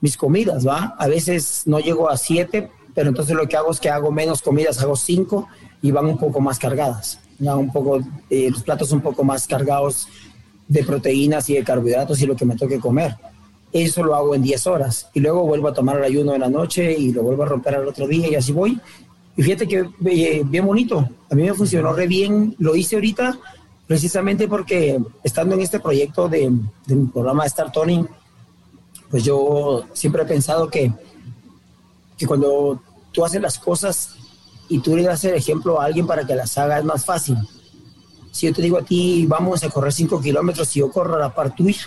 mis 0.00 0.16
comidas, 0.16 0.66
¿va? 0.66 0.94
A 0.98 1.08
veces 1.08 1.62
no 1.66 1.80
llego 1.80 2.08
a 2.08 2.16
7, 2.16 2.70
pero 2.94 3.08
entonces 3.08 3.34
lo 3.34 3.48
que 3.48 3.56
hago 3.56 3.70
es 3.70 3.80
que 3.80 3.90
hago 3.90 4.12
menos 4.12 4.42
comidas, 4.42 4.80
hago 4.80 4.96
5 4.96 5.48
y 5.82 5.90
van 5.90 6.06
un 6.06 6.18
poco 6.18 6.40
más 6.40 6.58
cargadas. 6.58 7.18
Ya 7.38 7.56
un 7.56 7.72
poco, 7.72 8.00
eh, 8.30 8.50
los 8.50 8.62
platos 8.62 8.92
un 8.92 9.00
poco 9.00 9.24
más 9.24 9.46
cargados 9.46 10.08
de 10.66 10.84
proteínas 10.84 11.48
y 11.50 11.54
de 11.54 11.64
carbohidratos 11.64 12.20
y 12.20 12.26
lo 12.26 12.36
que 12.36 12.44
me 12.44 12.56
toque 12.56 12.78
comer. 12.78 13.16
Eso 13.72 14.02
lo 14.02 14.14
hago 14.14 14.34
en 14.34 14.42
10 14.42 14.66
horas 14.66 15.10
y 15.14 15.20
luego 15.20 15.42
vuelvo 15.42 15.68
a 15.68 15.74
tomar 15.74 15.98
el 15.98 16.04
ayuno 16.04 16.32
de 16.32 16.38
la 16.38 16.48
noche 16.48 16.92
y 16.92 17.12
lo 17.12 17.22
vuelvo 17.22 17.42
a 17.42 17.46
romper 17.46 17.74
al 17.74 17.86
otro 17.86 18.06
día 18.06 18.28
y 18.28 18.34
así 18.34 18.52
voy. 18.52 18.80
Y 19.38 19.42
fíjate 19.44 19.68
que 19.68 19.88
eh, 20.06 20.42
bien 20.44 20.66
bonito, 20.66 21.08
a 21.30 21.34
mí 21.36 21.44
me 21.44 21.54
funcionó 21.54 21.92
re 21.92 22.08
bien, 22.08 22.56
lo 22.58 22.74
hice 22.74 22.96
ahorita 22.96 23.38
precisamente 23.86 24.48
porque 24.48 24.98
estando 25.22 25.54
en 25.54 25.60
este 25.60 25.78
proyecto 25.78 26.28
de, 26.28 26.50
de 26.86 26.96
mi 26.96 27.06
programa 27.06 27.48
Start 27.48 27.72
Tony, 27.72 28.04
pues 29.08 29.22
yo 29.22 29.84
siempre 29.92 30.22
he 30.22 30.26
pensado 30.26 30.68
que, 30.68 30.92
que 32.16 32.26
cuando 32.26 32.82
tú 33.12 33.24
haces 33.24 33.40
las 33.40 33.60
cosas 33.60 34.16
y 34.68 34.80
tú 34.80 34.96
le 34.96 35.04
das 35.04 35.22
el 35.22 35.34
ejemplo 35.34 35.80
a 35.80 35.84
alguien 35.84 36.08
para 36.08 36.26
que 36.26 36.34
las 36.34 36.58
haga, 36.58 36.80
es 36.80 36.84
más 36.84 37.04
fácil. 37.04 37.36
Si 38.32 38.48
yo 38.48 38.52
te 38.52 38.60
digo 38.60 38.78
a 38.78 38.82
ti, 38.82 39.24
vamos 39.24 39.62
a 39.62 39.70
correr 39.70 39.92
5 39.92 40.20
kilómetros 40.20 40.74
y 40.74 40.80
yo 40.80 40.90
corro 40.90 41.14
a 41.14 41.20
la 41.20 41.32
par 41.32 41.54
tuya, 41.54 41.82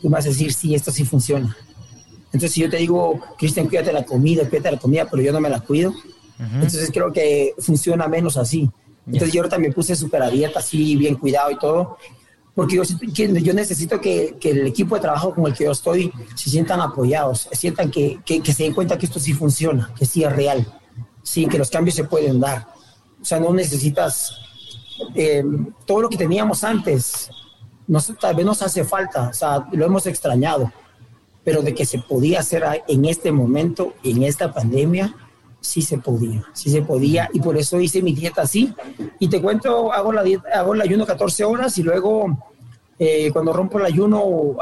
tú 0.00 0.08
vas 0.08 0.24
a 0.24 0.30
decir, 0.30 0.54
sí, 0.54 0.74
esto 0.74 0.90
sí 0.90 1.04
funciona. 1.04 1.54
Entonces, 2.32 2.52
si 2.52 2.62
yo 2.62 2.70
te 2.70 2.78
digo, 2.78 3.20
Cristian, 3.36 3.68
cuídate 3.68 3.92
la 3.92 4.06
comida, 4.06 4.48
cuídate 4.48 4.72
la 4.72 4.78
comida, 4.78 5.06
pero 5.10 5.22
yo 5.22 5.32
no 5.32 5.40
me 5.40 5.50
la 5.50 5.60
cuido, 5.60 5.92
entonces 6.38 6.90
creo 6.92 7.12
que 7.12 7.54
funciona 7.58 8.06
menos 8.06 8.36
así. 8.36 8.70
Entonces, 9.06 9.32
yo 9.32 9.40
ahorita 9.40 9.58
me 9.58 9.72
puse 9.72 9.96
súper 9.96 10.22
a 10.22 10.30
dieta, 10.30 10.58
así, 10.58 10.94
bien 10.96 11.14
cuidado 11.14 11.50
y 11.50 11.58
todo, 11.58 11.96
porque 12.54 12.76
yo, 12.76 12.82
yo 12.82 13.54
necesito 13.54 14.00
que, 14.00 14.36
que, 14.38 14.50
el 14.50 14.66
equipo 14.66 14.96
de 14.96 15.00
trabajo 15.00 15.34
con 15.34 15.46
el 15.46 15.54
que 15.54 15.64
yo 15.64 15.70
estoy 15.70 16.12
se 16.34 16.50
sientan 16.50 16.80
apoyados, 16.80 17.48
sientan 17.52 17.90
que, 17.90 18.20
que, 18.24 18.40
que 18.40 18.52
se 18.52 18.64
den 18.64 18.74
cuenta 18.74 18.98
que 18.98 19.06
esto 19.06 19.20
sí 19.20 19.32
funciona, 19.32 19.92
que 19.96 20.04
sí 20.04 20.24
es 20.24 20.32
real, 20.32 20.66
sí, 21.22 21.46
que 21.46 21.56
los 21.56 21.70
cambios 21.70 21.94
se 21.94 22.04
pueden 22.04 22.40
dar. 22.40 22.66
O 23.20 23.24
sea, 23.24 23.40
no 23.40 23.52
necesitas 23.54 24.32
eh, 25.14 25.44
todo 25.86 26.02
lo 26.02 26.08
que 26.08 26.16
teníamos 26.16 26.64
antes, 26.64 27.30
nos, 27.86 28.12
tal 28.18 28.34
vez 28.34 28.44
nos 28.44 28.60
hace 28.60 28.84
falta, 28.84 29.28
o 29.28 29.32
sea, 29.32 29.66
lo 29.72 29.86
hemos 29.86 30.06
extrañado, 30.06 30.72
pero 31.44 31.62
de 31.62 31.74
que 31.74 31.86
se 31.86 31.98
podía 31.98 32.40
hacer 32.40 32.64
en 32.88 33.04
este 33.04 33.32
momento, 33.32 33.94
en 34.02 34.22
esta 34.22 34.52
pandemia, 34.52 35.14
sí 35.60 35.82
se 35.82 35.98
podía, 35.98 36.44
sí 36.52 36.70
se 36.70 36.82
podía, 36.82 37.28
y 37.32 37.40
por 37.40 37.56
eso 37.56 37.80
hice 37.80 38.02
mi 38.02 38.12
dieta 38.12 38.42
así. 38.42 38.72
Y 39.18 39.28
te 39.28 39.40
cuento, 39.40 39.92
hago, 39.92 40.12
la 40.12 40.22
dieta, 40.22 40.48
hago 40.54 40.74
el 40.74 40.80
ayuno 40.80 41.06
14 41.06 41.44
horas 41.44 41.76
y 41.78 41.82
luego 41.82 42.38
eh, 42.98 43.30
cuando 43.32 43.52
rompo 43.52 43.78
el 43.78 43.86
ayuno, 43.86 44.56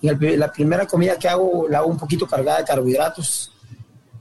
la 0.00 0.52
primera 0.52 0.86
comida 0.86 1.18
que 1.18 1.28
hago 1.28 1.66
la 1.68 1.78
hago 1.78 1.88
un 1.88 1.98
poquito 1.98 2.26
cargada 2.26 2.58
de 2.58 2.64
carbohidratos. 2.64 3.52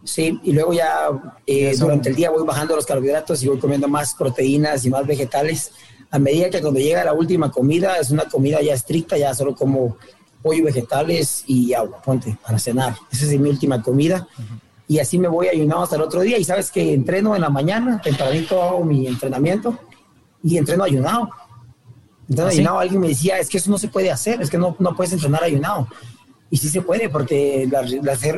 Sí, 0.03 0.39
y 0.43 0.53
luego 0.53 0.73
ya 0.73 1.09
eh, 1.45 1.75
durante 1.77 2.09
el 2.09 2.15
día 2.15 2.29
voy 2.29 2.45
bajando 2.45 2.75
los 2.75 2.85
carbohidratos 2.85 3.43
y 3.43 3.47
voy 3.47 3.59
comiendo 3.59 3.89
más 3.89 4.13
proteínas 4.13 4.85
y 4.85 4.89
más 4.89 5.05
vegetales. 5.05 5.71
A 6.09 6.19
medida 6.19 6.49
que 6.49 6.61
cuando 6.61 6.79
llega 6.79 7.03
la 7.03 7.13
última 7.13 7.51
comida, 7.51 7.97
es 7.97 8.09
una 8.09 8.23
comida 8.23 8.61
ya 8.61 8.73
estricta, 8.73 9.17
ya 9.17 9.33
solo 9.33 9.53
como 9.53 9.97
pollo, 10.41 10.63
vegetales 10.63 11.43
y 11.47 11.73
agua, 11.73 12.01
ponte, 12.01 12.37
para 12.41 12.57
cenar. 12.57 12.95
Esa 13.11 13.25
es 13.25 13.39
mi 13.39 13.49
última 13.49 13.81
comida. 13.81 14.27
Y 14.87 14.99
así 14.99 15.19
me 15.19 15.27
voy 15.27 15.47
ayunado 15.47 15.83
hasta 15.83 15.97
el 15.97 16.01
otro 16.01 16.21
día. 16.21 16.37
Y 16.37 16.43
sabes 16.43 16.71
que 16.71 16.93
entreno 16.93 17.35
en 17.35 17.41
la 17.41 17.49
mañana, 17.49 18.01
tempranito 18.01 18.61
hago 18.61 18.85
mi 18.85 19.05
entrenamiento 19.07 19.77
y 20.43 20.57
entreno 20.57 20.83
ayunado. 20.85 21.29
Entreno 22.29 22.49
¿Ah, 22.49 22.51
ayunado, 22.51 22.79
alguien 22.79 23.01
me 23.01 23.09
decía, 23.09 23.39
es 23.39 23.49
que 23.49 23.57
eso 23.57 23.69
no 23.69 23.77
se 23.77 23.87
puede 23.87 24.11
hacer, 24.11 24.41
es 24.41 24.49
que 24.49 24.57
no, 24.57 24.75
no 24.79 24.95
puedes 24.95 25.13
entrenar 25.13 25.43
ayunado. 25.43 25.87
Y 26.49 26.57
sí 26.57 26.69
se 26.69 26.81
puede, 26.81 27.09
porque 27.09 27.67
las 27.69 27.91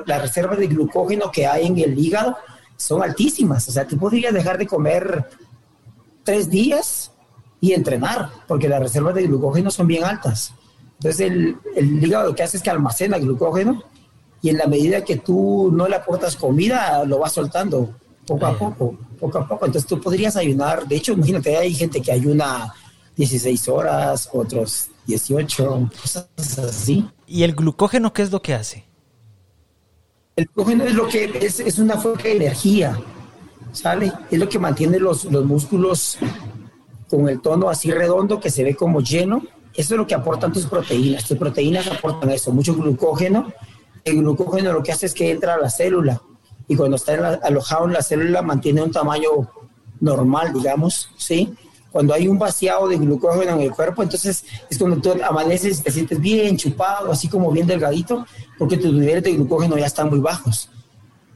la, 0.08 0.20
reservas 0.20 0.58
de 0.58 0.68
glucógeno 0.68 1.32
que 1.32 1.46
hay 1.46 1.68
en 1.68 1.78
el 1.78 1.98
hígado 1.98 2.38
son 2.78 3.04
altísimas. 3.04 3.68
O 3.68 3.72
sea, 3.72 3.86
tú 3.86 3.98
podrías 3.98 4.34
dejar 4.34 4.58
de 4.58 4.66
comer 4.66 5.30
tres 6.24 6.50
días 6.50 7.12
y 7.62 7.74
entrenar, 7.74 8.30
porque 8.48 8.70
las 8.70 8.80
reservas 8.80 9.14
de 9.14 9.28
glucógeno 9.28 9.70
son 9.70 9.86
bien 9.86 10.04
altas. 10.04 10.54
Entonces, 10.98 11.22
el, 11.22 11.58
el 11.76 12.04
hígado 12.04 12.30
lo 12.30 12.36
que 12.36 12.44
hace 12.44 12.58
es 12.58 12.64
que 12.64 12.70
almacena 12.70 13.20
glucógeno 13.20 13.84
y 14.42 14.50
en 14.50 14.58
la 14.58 14.68
medida 14.68 15.04
que 15.04 15.18
tú 15.18 15.70
no 15.74 15.88
le 15.88 15.96
aportas 15.96 16.36
comida, 16.36 17.04
lo 17.06 17.20
vas 17.20 17.34
soltando 17.34 17.94
poco 18.26 18.46
a 18.46 18.58
poco, 18.58 18.98
poco 19.20 19.38
a 19.40 19.48
poco. 19.48 19.66
Entonces, 19.66 19.88
tú 19.88 20.00
podrías 20.00 20.36
ayunar. 20.36 20.88
De 20.88 20.96
hecho, 20.96 21.14
imagínate, 21.14 21.58
hay 21.58 21.74
gente 21.74 22.02
que 22.02 22.12
ayuna 22.12 22.74
16 23.16 23.68
horas, 23.68 24.30
otros 24.32 24.88
18, 25.08 25.90
cosas 26.02 26.30
así. 26.60 27.06
¿Y 27.28 27.44
el 27.44 27.54
glucógeno 27.54 28.14
qué 28.14 28.22
es 28.22 28.32
lo 28.32 28.42
que 28.42 28.54
hace? 28.54 28.86
El 30.36 30.46
glucógeno 30.46 30.86
es 30.86 30.94
lo 30.94 31.08
que 31.08 31.26
es, 31.42 31.60
es 31.60 31.80
una 31.80 31.98
fuente 31.98 32.30
de 32.30 32.36
energía, 32.38 32.98
¿sale? 33.74 34.14
Es 34.32 34.40
lo 34.40 34.48
que 34.48 34.58
mantiene 34.58 35.00
los, 35.00 35.26
los 35.26 35.44
músculos 35.46 36.18
con 37.10 37.28
el 37.28 37.42
tono 37.42 37.70
así 37.70 37.92
redondo 37.92 38.40
que 38.40 38.50
se 38.50 38.64
ve 38.64 38.76
como 38.76 39.02
lleno. 39.02 39.42
Eso 39.74 39.96
es 39.96 39.98
lo 39.98 40.08
que 40.08 40.16
aportan 40.16 40.54
tus 40.54 40.66
proteínas. 40.66 41.26
Tus 41.26 41.38
proteínas 41.38 41.88
aportan 41.88 42.30
eso, 42.30 42.52
mucho 42.52 42.74
glucógeno. 42.76 43.52
El 44.04 44.18
glucógeno 44.18 44.74
lo 44.74 44.84
que 44.84 44.92
hace 44.92 45.06
es 45.06 45.14
que 45.14 45.32
entra 45.32 45.56
a 45.56 45.58
la 45.58 45.70
célula 45.70 46.22
y 46.68 46.76
cuando 46.76 46.96
está 46.96 47.40
alojado 47.44 47.86
en 47.86 47.94
la 47.94 48.02
célula 48.02 48.42
mantiene 48.42 48.82
un 48.82 48.92
tamaño 48.92 49.30
normal, 50.00 50.54
digamos, 50.54 51.10
¿sí? 51.18 51.56
cuando 51.92 52.14
hay 52.14 52.28
un 52.28 52.38
vaciado 52.38 52.88
de 52.88 52.98
glucógeno 52.98 53.56
en 53.56 53.62
el 53.62 53.72
cuerpo, 53.72 54.04
entonces 54.04 54.46
es 54.70 54.78
cuando 54.78 54.98
tú 54.98 55.12
amaneces 55.24 55.80
y 55.80 55.84
te 55.84 55.92
sientes 55.92 56.20
bien 56.20 56.56
chupado, 56.58 57.12
así 57.12 57.28
como 57.28 57.52
bien 57.52 57.66
delgadito, 57.66 58.26
porque 58.58 58.78
tus 58.78 58.94
niveles 58.94 59.24
de 59.24 59.34
glucógeno 59.34 59.78
ya 59.78 59.88
están 59.88 60.10
muy 60.10 60.20
bajos. 60.20 60.70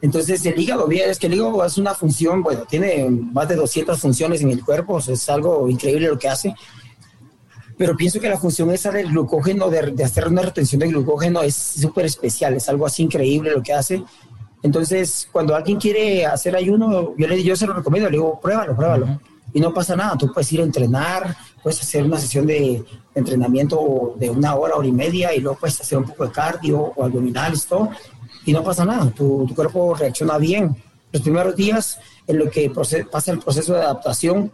Entonces 0.02 0.45
el 0.45 0.60
hígado, 0.60 0.86
bien, 0.88 1.10
es 1.10 1.17
que 1.17 1.28
el 1.28 1.36
hígado 1.36 1.65
es 1.65 1.78
una 1.78 1.95
función, 1.95 2.43
bueno, 2.43 2.65
tiene 2.69 3.10
más 3.10 3.47
de 3.47 3.56
200 3.56 3.99
funciones 3.99 4.41
en 4.41 4.52
el 4.52 4.63
cuerpo, 4.63 4.99
es 4.99 5.30
algo 5.30 5.67
increíble 5.69 6.08
lo 6.08 6.19
que 6.19 6.30
hace, 6.30 6.54
pero 7.77 7.95
pienso 7.95 8.19
que 8.19 8.29
la 8.29 8.38
función 8.38 8.71
esa 8.71 8.91
del 8.91 9.09
glucógeno, 9.09 9.69
de, 9.69 9.91
de 9.91 10.03
hacer 10.03 10.27
una 10.27 10.41
retención 10.41 10.79
de 10.79 10.88
glucógeno, 10.88 11.41
es 11.41 11.55
súper 11.55 12.05
especial, 12.05 12.53
es 12.55 12.69
algo 12.69 12.86
así 12.86 13.03
increíble 13.03 13.51
lo 13.51 13.63
que 13.63 13.73
hace. 13.73 14.03
Entonces, 14.62 15.27
cuando 15.31 15.55
alguien 15.55 15.79
quiere 15.79 16.25
hacer 16.25 16.55
ayuno, 16.55 17.13
yo, 17.17 17.27
le, 17.27 17.43
yo 17.43 17.55
se 17.55 17.67
lo 17.67 17.73
recomiendo, 17.73 18.09
le 18.09 18.17
digo, 18.17 18.39
pruébalo, 18.39 18.75
pruébalo 18.75 19.19
y 19.53 19.59
no 19.59 19.73
pasa 19.73 19.95
nada. 19.95 20.17
Tú 20.17 20.31
puedes 20.33 20.51
ir 20.51 20.62
a 20.62 20.63
entrenar, 20.63 21.36
puedes 21.62 21.79
hacer 21.81 22.03
una 22.03 22.17
sesión 22.17 22.45
de 22.45 22.83
entrenamiento 23.13 24.15
de 24.17 24.29
una 24.29 24.55
hora, 24.55 24.75
hora 24.75 24.88
y 24.88 24.91
media 24.91 25.33
y 25.33 25.39
luego 25.39 25.59
puedes 25.59 25.79
hacer 25.79 25.97
un 25.97 26.05
poco 26.05 26.25
de 26.25 26.31
cardio 26.31 26.79
o 26.95 27.03
abdominales, 27.03 27.65
todo, 27.65 27.89
y 28.45 28.51
no 28.51 28.63
pasa 28.63 28.83
nada. 28.86 29.12
Tu, 29.12 29.45
tu 29.47 29.55
cuerpo 29.55 29.93
reacciona 29.93 30.38
bien. 30.38 30.75
Los 31.12 31.21
primeros 31.21 31.55
días, 31.55 31.99
en 32.25 32.39
lo 32.39 32.49
que 32.49 32.69
pasa 32.69 33.31
el 33.31 33.39
proceso 33.39 33.73
de 33.73 33.81
adaptación, 33.81 34.51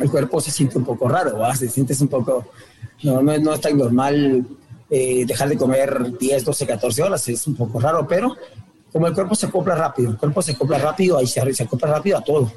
el 0.00 0.10
cuerpo 0.10 0.40
se 0.40 0.50
siente 0.50 0.78
un 0.78 0.84
poco 0.84 1.08
raro, 1.08 1.38
se 1.54 1.68
sientes 1.68 2.00
un 2.00 2.08
poco, 2.08 2.46
no, 3.02 3.22
no, 3.22 3.54
es 3.54 3.60
tan 3.60 3.76
normal 3.76 4.46
eh, 4.90 5.24
dejar 5.26 5.48
de 5.48 5.56
comer 5.56 6.16
10, 6.18 6.44
12, 6.44 6.66
14 6.66 7.02
horas, 7.02 7.28
es 7.28 7.46
un 7.46 7.56
poco 7.56 7.80
raro, 7.80 8.06
pero 8.06 8.36
como 8.92 9.06
el 9.06 9.14
cuerpo 9.14 9.34
se 9.34 9.46
acopla 9.46 9.74
rápido, 9.74 10.10
el 10.10 10.16
cuerpo 10.16 10.42
se 10.42 10.52
acopla 10.52 10.78
rápido, 10.78 11.18
ahí 11.18 11.26
se, 11.26 11.54
se 11.54 11.62
acopla 11.62 11.88
rápido 11.88 12.18
a 12.18 12.22
todo. 12.22 12.50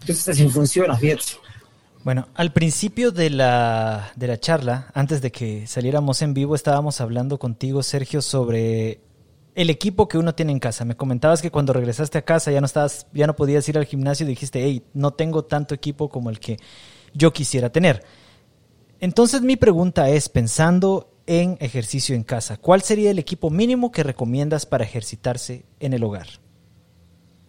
Entonces 0.00 0.28
así 0.28 0.48
funciona, 0.48 0.96
fíjate. 0.96 1.24
Bueno, 2.02 2.28
al 2.34 2.52
principio 2.52 3.10
de 3.10 3.28
la, 3.28 4.12
de 4.16 4.26
la 4.26 4.40
charla, 4.40 4.86
antes 4.94 5.20
de 5.20 5.30
que 5.30 5.66
saliéramos 5.66 6.22
en 6.22 6.32
vivo, 6.32 6.54
estábamos 6.54 7.00
hablando 7.02 7.38
contigo, 7.38 7.82
Sergio, 7.82 8.22
sobre 8.22 9.00
el 9.54 9.70
equipo 9.70 10.08
que 10.08 10.18
uno 10.18 10.34
tiene 10.34 10.52
en 10.52 10.58
casa. 10.58 10.84
Me 10.84 10.96
comentabas 10.96 11.42
que 11.42 11.50
cuando 11.50 11.72
regresaste 11.72 12.18
a 12.18 12.22
casa 12.22 12.50
ya 12.50 12.60
no 12.60 12.66
estabas, 12.66 13.06
ya 13.12 13.26
no 13.26 13.36
podías 13.36 13.68
ir 13.68 13.78
al 13.78 13.84
gimnasio 13.84 14.24
y 14.24 14.30
dijiste, 14.30 14.62
hey, 14.62 14.82
no 14.94 15.12
tengo 15.12 15.44
tanto 15.44 15.74
equipo 15.74 16.08
como 16.08 16.30
el 16.30 16.38
que 16.38 16.58
yo 17.12 17.32
quisiera 17.32 17.70
tener. 17.70 18.04
Entonces 19.00 19.42
mi 19.42 19.56
pregunta 19.56 20.08
es, 20.10 20.28
pensando 20.28 21.10
en 21.26 21.56
ejercicio 21.60 22.14
en 22.14 22.22
casa, 22.22 22.56
¿cuál 22.56 22.82
sería 22.82 23.10
el 23.10 23.18
equipo 23.18 23.50
mínimo 23.50 23.92
que 23.92 24.02
recomiendas 24.02 24.66
para 24.66 24.84
ejercitarse 24.84 25.64
en 25.78 25.94
el 25.94 26.04
hogar? 26.04 26.26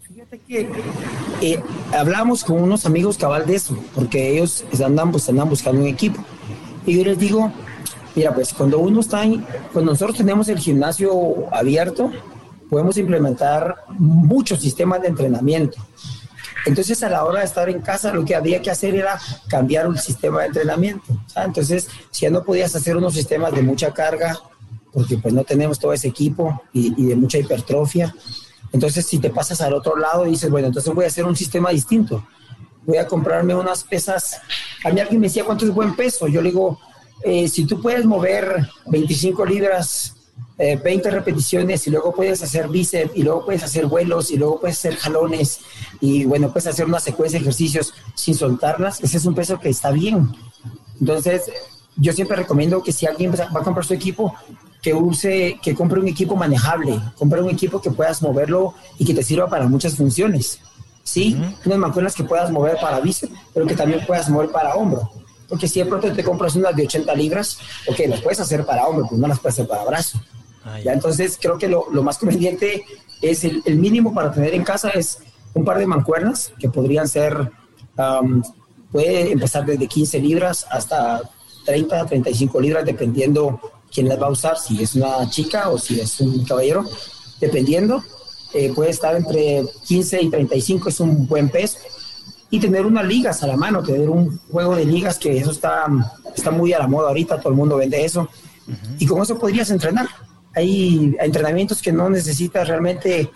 Fíjate 0.01 0.39
que 0.39 0.69
eh, 1.41 1.59
hablamos 1.93 2.43
con 2.43 2.61
unos 2.61 2.85
amigos 2.85 3.17
cabal 3.17 3.45
de 3.45 3.55
eso, 3.55 3.77
porque 3.95 4.33
ellos 4.33 4.63
andan, 4.85 5.11
pues, 5.11 5.27
andan 5.29 5.49
buscando 5.49 5.81
un 5.81 5.87
equipo. 5.87 6.23
Y 6.85 6.97
yo 6.97 7.03
les 7.03 7.17
digo, 7.17 7.51
mira, 8.15 8.33
pues 8.33 8.53
cuando 8.53 8.79
uno 8.79 8.99
está 8.99 9.23
en, 9.23 9.45
cuando 9.73 9.91
nosotros 9.91 10.17
tenemos 10.17 10.47
el 10.49 10.59
gimnasio 10.59 11.53
abierto, 11.53 12.11
podemos 12.69 12.97
implementar 12.97 13.83
muchos 13.89 14.59
sistemas 14.59 15.01
de 15.01 15.09
entrenamiento. 15.09 15.77
Entonces, 16.65 17.01
a 17.03 17.09
la 17.09 17.25
hora 17.25 17.39
de 17.39 17.45
estar 17.45 17.69
en 17.69 17.81
casa, 17.81 18.13
lo 18.13 18.23
que 18.23 18.35
había 18.35 18.61
que 18.61 18.69
hacer 18.69 18.95
era 18.95 19.19
cambiar 19.47 19.87
un 19.87 19.97
sistema 19.97 20.41
de 20.41 20.47
entrenamiento. 20.47 21.05
Entonces, 21.35 21.89
si 22.11 22.21
ya 22.21 22.29
no 22.29 22.43
podías 22.43 22.75
hacer 22.75 22.95
unos 22.95 23.13
sistemas 23.13 23.53
de 23.53 23.63
mucha 23.63 23.91
carga, 23.93 24.39
porque 24.93 25.17
pues 25.17 25.33
no 25.33 25.43
tenemos 25.43 25.79
todo 25.79 25.93
ese 25.93 26.09
equipo 26.09 26.61
y, 26.71 26.93
y 27.01 27.07
de 27.07 27.15
mucha 27.15 27.39
hipertrofia, 27.39 28.13
entonces, 28.73 29.05
si 29.05 29.19
te 29.19 29.29
pasas 29.29 29.61
al 29.61 29.73
otro 29.73 29.97
lado 29.97 30.25
y 30.25 30.31
dices, 30.31 30.49
bueno, 30.49 30.67
entonces 30.67 30.93
voy 30.93 31.05
a 31.05 31.07
hacer 31.07 31.25
un 31.25 31.35
sistema 31.35 31.71
distinto. 31.71 32.25
Voy 32.85 32.97
a 32.97 33.07
comprarme 33.07 33.53
unas 33.53 33.83
pesas. 33.83 34.41
A 34.83 34.89
mí 34.89 34.99
alguien 34.99 35.19
me 35.19 35.27
decía, 35.27 35.43
¿cuánto 35.43 35.65
es 35.65 35.73
buen 35.73 35.95
peso? 35.95 36.27
Yo 36.27 36.41
le 36.41 36.49
digo, 36.49 36.79
eh, 37.23 37.47
si 37.47 37.65
tú 37.65 37.81
puedes 37.81 38.05
mover 38.05 38.67
25 38.87 39.45
libras, 39.45 40.15
20 40.57 40.89
eh, 40.89 41.11
repeticiones 41.11 41.87
y 41.87 41.89
luego 41.89 42.13
puedes 42.13 42.43
hacer 42.43 42.67
bíceps 42.67 43.11
y 43.15 43.23
luego 43.23 43.45
puedes 43.45 43.63
hacer 43.63 43.87
vuelos 43.87 44.29
y 44.31 44.37
luego 44.37 44.59
puedes 44.59 44.77
hacer 44.77 44.95
jalones 44.95 45.59
y 45.99 46.25
bueno, 46.25 46.51
puedes 46.51 46.67
hacer 46.67 46.85
una 46.85 46.99
secuencia 46.99 47.39
de 47.39 47.43
ejercicios 47.43 47.93
sin 48.15 48.35
soltarlas, 48.35 49.01
ese 49.01 49.17
es 49.17 49.25
un 49.25 49.33
peso 49.33 49.59
que 49.59 49.69
está 49.69 49.91
bien. 49.91 50.31
Entonces, 50.99 51.51
yo 51.97 52.13
siempre 52.13 52.37
recomiendo 52.37 52.83
que 52.83 52.91
si 52.91 53.07
alguien 53.07 53.31
va 53.33 53.59
a 53.59 53.63
comprar 53.63 53.85
su 53.85 53.93
equipo, 53.93 54.35
que 54.81 54.93
use, 54.93 55.59
que 55.61 55.75
compre 55.75 55.99
un 55.99 56.07
equipo 56.07 56.35
manejable, 56.35 56.99
compre 57.17 57.41
un 57.41 57.49
equipo 57.49 57.81
que 57.81 57.91
puedas 57.91 58.21
moverlo 58.21 58.73
y 58.97 59.05
que 59.05 59.13
te 59.13 59.23
sirva 59.23 59.47
para 59.47 59.67
muchas 59.67 59.95
funciones. 59.95 60.59
Sí, 61.03 61.35
unas 61.65 61.79
mancuernas 61.79 62.15
que 62.15 62.23
puedas 62.23 62.51
mover 62.51 62.77
para 62.79 62.99
bíceps, 62.99 63.33
pero 63.53 63.65
que 63.65 63.75
también 63.75 64.05
puedas 64.05 64.29
mover 64.29 64.51
para 64.51 64.75
hombro. 64.75 65.11
Porque 65.51 65.67
si 65.67 65.79
de 65.81 65.85
pronto 65.85 66.11
te 66.11 66.23
compras 66.23 66.55
unas 66.55 66.75
de 66.75 66.83
80 66.83 67.13
libras, 67.13 67.59
ok, 67.87 67.99
las 68.07 68.21
puedes 68.21 68.39
hacer 68.39 68.65
para 68.65 68.87
hombro, 68.87 69.05
pues 69.07 69.21
no 69.21 69.27
las 69.27 69.39
puedes 69.39 69.55
hacer 69.55 69.67
para 69.67 69.83
brazo. 69.83 70.19
Ah, 70.63 70.79
ya. 70.79 70.93
entonces 70.93 71.37
creo 71.39 71.57
que 71.57 71.67
lo, 71.67 71.87
lo 71.91 72.03
más 72.03 72.17
conveniente 72.17 72.85
es 73.21 73.43
el, 73.43 73.61
el, 73.65 73.77
mínimo 73.77 74.13
para 74.13 74.31
tener 74.31 74.53
en 74.53 74.63
casa 74.63 74.89
es 74.89 75.17
un 75.53 75.65
par 75.65 75.77
de 75.77 75.87
mancuernas 75.87 76.53
que 76.57 76.69
podrían 76.69 77.07
ser, 77.07 77.51
puede 78.91 79.31
empezar 79.31 79.65
desde 79.65 79.87
15 79.87 80.19
libras 80.19 80.65
hasta 80.69 81.21
30, 81.65 82.05
35 82.05 82.61
libras, 82.61 82.85
dependiendo 82.85 83.59
quién 83.91 84.07
las 84.07 84.21
va 84.21 84.27
a 84.27 84.31
usar, 84.31 84.57
si 84.57 84.81
es 84.81 84.95
una 84.95 85.29
chica 85.29 85.69
o 85.69 85.77
si 85.77 85.99
es 85.99 86.19
un 86.21 86.45
caballero, 86.45 86.85
dependiendo. 87.39 88.03
Eh, 88.53 88.71
puede 88.73 88.89
estar 88.89 89.15
entre 89.15 89.63
15 89.87 90.23
y 90.23 90.29
35, 90.29 90.89
es 90.89 90.99
un 90.99 91.27
buen 91.27 91.49
peso. 91.49 91.77
Y 92.51 92.59
tener 92.59 92.85
unas 92.85 93.05
ligas 93.05 93.41
a 93.41 93.47
la 93.47 93.57
mano, 93.57 93.81
tener 93.81 94.09
un 94.09 94.37
juego 94.51 94.75
de 94.75 94.85
ligas, 94.85 95.17
que 95.17 95.37
eso 95.37 95.51
está, 95.51 95.87
está 96.35 96.51
muy 96.51 96.73
a 96.73 96.79
la 96.79 96.87
moda 96.87 97.07
ahorita, 97.07 97.39
todo 97.39 97.49
el 97.49 97.55
mundo 97.55 97.77
vende 97.77 98.03
eso. 98.03 98.29
Y 98.99 99.07
con 99.07 99.21
eso 99.21 99.39
podrías 99.39 99.69
entrenar. 99.71 100.07
Hay 100.53 101.15
entrenamientos 101.19 101.81
que 101.81 101.91
no 101.91 102.09
necesitas 102.09 102.67
realmente 102.67 103.31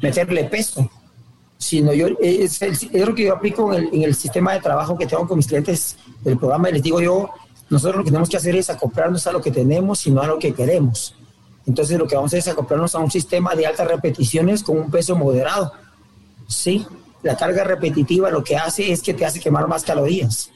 meterle 0.00 0.44
peso, 0.44 0.88
sino 1.58 1.92
yo, 1.92 2.06
es, 2.20 2.62
es, 2.62 2.88
lo 2.92 3.14
que 3.14 3.24
yo 3.24 3.34
aplico 3.34 3.74
en 3.74 3.82
el, 3.82 3.94
en 3.94 4.02
el, 4.04 4.14
sistema 4.14 4.54
de 4.54 4.60
trabajo 4.60 4.96
que 4.96 5.06
tengo 5.06 5.28
con 5.28 5.36
mis 5.36 5.46
clientes 5.46 5.96
del 6.22 6.38
programa 6.38 6.70
y 6.70 6.74
les 6.74 6.82
digo 6.82 7.00
yo, 7.00 7.30
nosotros 7.68 7.98
lo 7.98 8.04
que 8.04 8.10
tenemos 8.10 8.28
que 8.28 8.36
hacer 8.36 8.56
es 8.56 8.70
acoplarnos 8.70 9.26
a 9.26 9.32
lo 9.32 9.40
que 9.40 9.50
tenemos 9.50 10.06
y 10.06 10.10
no 10.10 10.22
a 10.22 10.26
lo 10.26 10.38
que 10.38 10.54
queremos. 10.54 11.14
Entonces 11.66 11.98
lo 11.98 12.06
que 12.06 12.16
vamos 12.16 12.32
a 12.32 12.36
hacer 12.36 12.38
es 12.40 12.48
acoplarnos 12.48 12.94
a 12.94 12.98
un 12.98 13.10
sistema 13.10 13.54
de 13.54 13.66
altas 13.66 13.86
repeticiones 13.86 14.62
con 14.62 14.78
un 14.78 14.90
peso 14.90 15.14
moderado. 15.14 15.72
Sí, 16.48 16.84
la 17.22 17.36
carga 17.36 17.64
repetitiva 17.64 18.30
lo 18.30 18.42
que 18.42 18.56
hace 18.56 18.90
es 18.92 19.02
que 19.02 19.14
te 19.14 19.24
hace 19.24 19.40
quemar 19.40 19.68
más 19.68 19.84
calorías. 19.84 20.50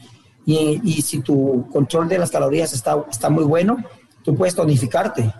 Y, 0.47 0.81
y 0.85 1.03
si 1.03 1.21
tu 1.21 1.69
control 1.73 2.09
de 2.09 2.19
las 2.19 2.31
calorías 2.31 2.73
está, 2.73 3.03
está 3.11 3.31
muy 3.31 3.45
bueno, 3.45 3.79
tú 4.23 4.35
puedes 4.35 4.55
tonificarte 4.55 5.33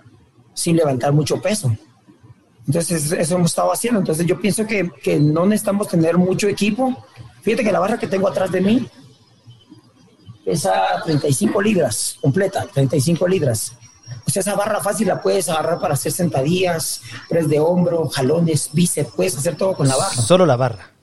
sin 0.55 0.77
levantar 0.77 1.13
mucho 1.13 1.41
peso. 1.41 1.77
Entonces, 2.67 3.13
eso 3.13 3.35
hemos 3.35 3.51
estado 3.51 3.73
haciendo. 3.73 4.01
Entonces, 4.01 4.27
yo 4.27 4.41
pienso 4.41 4.67
que, 4.67 4.91
que, 5.03 5.19
no 5.19 5.45
necesitamos 5.45 5.89
tener 5.89 6.17
mucho 6.17 6.49
equipo. 6.49 6.97
Fíjate 7.43 7.65
que 7.65 7.73
la 7.73 7.81
barra 7.81 7.99
que 7.99 8.07
tengo 8.07 8.29
atrás 8.29 8.51
de 8.51 8.61
mí 8.61 8.89
pesa 10.45 11.03
35 11.05 11.61
libras, 11.61 12.17
completa, 12.21 12.67
35 12.73 13.29
libras. 13.29 13.73
O 14.27 14.31
sea, 14.31 14.41
esa 14.41 14.55
barra 14.55 14.81
fácil 14.81 15.09
la 15.09 15.21
puedes 15.21 15.49
agarrar 15.49 15.79
para 15.79 15.95
hacer 15.95 16.13
sentadillas, 16.13 17.03
press 17.29 17.49
de 17.49 17.61
hombro, 17.61 18.09
jalones, 18.09 18.71
bíceps, 18.73 19.13
puedes 19.15 19.37
hacer 19.37 19.57
todo 19.57 19.75
con 19.75 19.89
la 19.89 19.97
barra. 19.97 20.15
Solo 20.15 20.47
la 20.47 20.57
barra. 20.57 20.94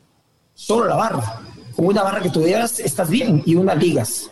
Solo 0.62 0.86
la 0.86 0.96
barra. 0.96 1.42
Con 1.76 1.88
una 1.88 2.04
barra 2.04 2.22
que 2.22 2.30
tuvieras, 2.30 2.80
estás 2.80 3.10
bien, 3.10 3.42
y 3.48 3.56
unas 3.56 3.78
ligas. 3.78 4.30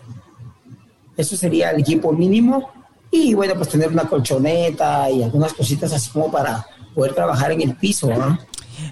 Eso 1.17 1.35
sería 1.35 1.71
el 1.71 1.79
equipo 1.79 2.13
mínimo. 2.13 2.69
Y 3.09 3.33
bueno, 3.33 3.55
pues 3.55 3.69
tener 3.69 3.89
una 3.89 4.03
colchoneta 4.03 5.09
y 5.09 5.23
algunas 5.23 5.53
cositas 5.53 5.91
así 5.91 6.11
como 6.11 6.31
para 6.31 6.63
poder 6.93 7.15
trabajar 7.15 7.51
en 7.51 7.61
el 7.61 7.75
piso. 7.75 8.15
¿no? 8.15 8.37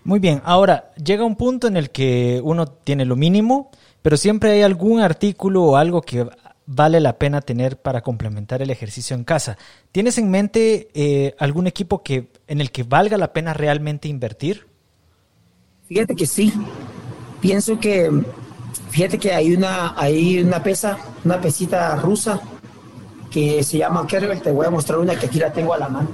Muy 0.04 0.18
bien, 0.18 0.42
ahora 0.46 0.92
llega 0.96 1.24
un 1.24 1.36
punto 1.36 1.68
en 1.68 1.78
el 1.78 1.92
que 1.92 2.42
uno 2.44 2.66
tiene 2.66 3.06
lo 3.06 3.16
mínimo, 3.16 3.70
pero 4.02 4.18
siempre 4.18 4.54
hay 4.54 4.64
algún 4.64 5.00
artículo 5.02 5.64
o 5.64 5.76
algo 5.76 6.02
que 6.02 6.28
vale 6.66 7.00
la 7.00 7.20
pena 7.20 7.42
tener 7.42 7.80
para 7.80 8.02
complementar 8.02 8.64
el 8.64 8.72
ejercicio 8.72 9.16
en 9.16 9.24
casa. 9.24 9.60
¿Tienes 9.92 10.18
en 10.18 10.32
mente 10.32 10.90
eh, 10.96 11.36
algún 11.38 11.68
equipo 11.68 12.02
que, 12.02 12.32
en 12.48 12.62
el 12.62 12.72
que 12.72 12.82
valga 12.82 13.16
la 13.16 13.32
pena 13.32 13.54
realmente 13.54 14.08
invertir? 14.08 14.66
Fíjate 15.88 16.16
que 16.16 16.26
sí. 16.26 16.52
Pienso 17.42 17.80
que, 17.80 18.12
fíjate 18.90 19.18
que 19.18 19.34
hay 19.34 19.54
una, 19.54 19.94
hay 19.98 20.42
una 20.42 20.62
pesa, 20.62 20.98
una 21.24 21.40
pesita 21.40 21.96
rusa 21.96 22.42
que 23.32 23.64
se 23.64 23.78
llama 23.78 24.08
Kerbel. 24.08 24.42
Te 24.42 24.52
voy 24.52 24.66
a 24.66 24.70
mostrar 24.70 25.00
una 25.00 25.18
que 25.18 25.28
aquí 25.28 25.40
la 25.40 25.52
tengo 25.52 25.74
a 25.74 25.78
la 25.78 25.90
mano. 25.90 26.10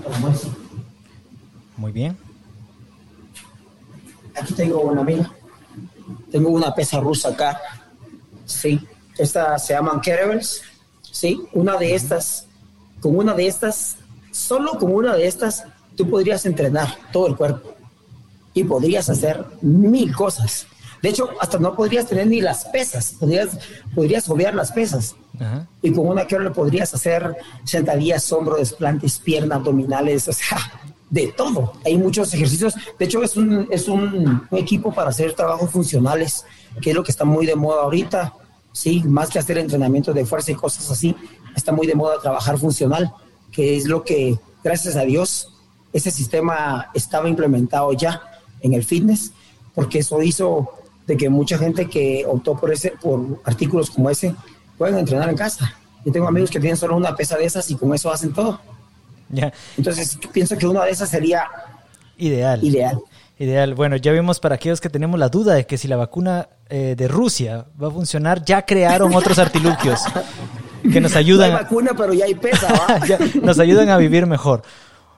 Muy 1.77 1.91
bien. 1.91 2.17
Aquí 4.39 4.53
tengo 4.53 4.81
una, 4.81 5.03
mira. 5.03 5.31
Tengo 6.31 6.49
una 6.49 6.73
pesa 6.73 6.99
rusa 6.99 7.29
acá. 7.29 7.59
Sí. 8.45 8.79
Estas 9.17 9.65
se 9.65 9.73
llaman 9.73 10.01
kettlebells. 10.01 10.61
Sí. 11.01 11.41
Una 11.53 11.77
de 11.77 11.95
estas, 11.95 12.47
con 12.99 13.15
una 13.15 13.33
de 13.33 13.47
estas, 13.47 13.97
solo 14.31 14.71
con 14.79 14.93
una 14.93 15.15
de 15.15 15.27
estas, 15.27 15.63
tú 15.95 16.09
podrías 16.09 16.45
entrenar 16.45 16.97
todo 17.11 17.27
el 17.27 17.35
cuerpo. 17.35 17.73
Y 18.53 18.63
podrías 18.63 19.09
hacer 19.09 19.45
mil 19.61 20.13
cosas. 20.15 20.67
De 21.03 21.09
hecho, 21.09 21.29
hasta 21.41 21.59
no 21.59 21.75
podrías 21.75 22.07
tener 22.07 22.27
ni 22.27 22.39
las 22.39 22.63
pesas. 22.63 23.15
Podrías, 23.19 23.49
podrías 23.93 24.29
obviar 24.29 24.55
las 24.55 24.71
pesas. 24.71 25.17
Ajá. 25.37 25.67
Y 25.81 25.91
con 25.91 26.07
una 26.07 26.25
kettlebell 26.25 26.53
podrías 26.53 26.93
hacer 26.93 27.35
sentadillas, 27.65 28.31
hombro, 28.31 28.55
desplantes, 28.55 29.19
piernas, 29.19 29.57
abdominales. 29.57 30.29
O 30.29 30.33
sea, 30.33 30.57
de 31.09 31.27
todo. 31.27 31.73
Hay 31.85 31.97
muchos 31.97 32.33
ejercicios. 32.33 32.75
De 32.97 33.03
hecho, 33.03 33.21
es 33.21 33.35
un, 33.35 33.67
es 33.69 33.89
un, 33.89 34.47
un, 34.49 34.57
equipo 34.57 34.93
para 34.93 35.09
hacer 35.09 35.33
trabajos 35.33 35.69
funcionales, 35.69 36.45
que 36.81 36.91
es 36.91 36.95
lo 36.95 37.03
que 37.03 37.11
está 37.11 37.25
muy 37.25 37.45
de 37.45 37.57
moda 37.57 37.81
ahorita. 37.81 38.33
Sí, 38.71 39.03
más 39.05 39.29
que 39.29 39.39
hacer 39.39 39.57
entrenamiento 39.57 40.13
de 40.13 40.25
fuerza 40.25 40.51
y 40.51 40.55
cosas 40.55 40.89
así, 40.89 41.13
está 41.53 41.73
muy 41.73 41.85
de 41.85 41.95
moda 41.95 42.21
trabajar 42.21 42.57
funcional, 42.57 43.13
que 43.51 43.75
es 43.75 43.87
lo 43.87 44.05
que, 44.05 44.39
gracias 44.63 44.95
a 44.95 45.01
Dios, 45.01 45.53
ese 45.91 46.11
sistema 46.11 46.89
estaba 46.93 47.27
implementado 47.27 47.91
ya 47.91 48.21
en 48.61 48.73
el 48.73 48.85
fitness, 48.85 49.33
porque 49.75 49.99
eso 49.99 50.21
hizo 50.23 50.82
de 51.07 51.17
que 51.17 51.29
mucha 51.29 51.57
gente 51.57 51.89
que 51.89 52.25
optó 52.27 52.57
por 52.57 52.71
ese, 52.71 52.93
por 53.01 53.41
artículos 53.43 53.89
como 53.89 54.09
ese, 54.09 54.35
pueden 54.77 54.97
entrenar 54.97 55.29
en 55.29 55.35
casa. 55.35 55.75
Yo 56.05 56.11
tengo 56.11 56.27
amigos 56.27 56.49
que 56.49 56.59
tienen 56.59 56.77
solo 56.77 56.95
una 56.95 57.15
pesa 57.15 57.37
de 57.37 57.45
esas 57.45 57.69
y 57.71 57.75
con 57.75 57.93
eso 57.93 58.11
hacen 58.11 58.33
todo. 58.33 58.59
Entonces, 59.77 60.19
yo 60.19 60.31
pienso 60.31 60.57
que 60.57 60.67
una 60.67 60.83
de 60.83 60.91
esas 60.91 61.09
sería 61.09 61.45
ideal. 62.17 62.63
Ideal. 62.63 62.99
Ideal. 63.39 63.73
Bueno, 63.73 63.95
ya 63.95 64.11
vimos 64.11 64.39
para 64.39 64.55
aquellos 64.55 64.79
que 64.79 64.89
tenemos 64.89 65.19
la 65.19 65.29
duda 65.29 65.55
de 65.55 65.65
que 65.65 65.77
si 65.77 65.87
la 65.87 65.95
vacuna 65.97 66.49
eh, 66.69 66.95
de 66.95 67.07
Rusia 67.07 67.65
va 67.81 67.87
a 67.87 67.91
funcionar, 67.91 68.45
ya 68.45 68.63
crearon 68.63 69.13
otros 69.15 69.39
artilugios 69.39 70.01
que 70.91 71.01
nos 71.01 71.15
ayudan. 71.15 71.51
No 71.51 71.57
hay 71.57 71.63
vacuna, 71.63 71.91
pero 71.97 72.13
ya 72.13 72.25
hay 72.25 72.35
pesa. 72.35 72.99
ya, 73.07 73.17
nos 73.41 73.59
ayudan 73.59 73.89
a 73.89 73.97
vivir 73.97 74.27
mejor. 74.27 74.61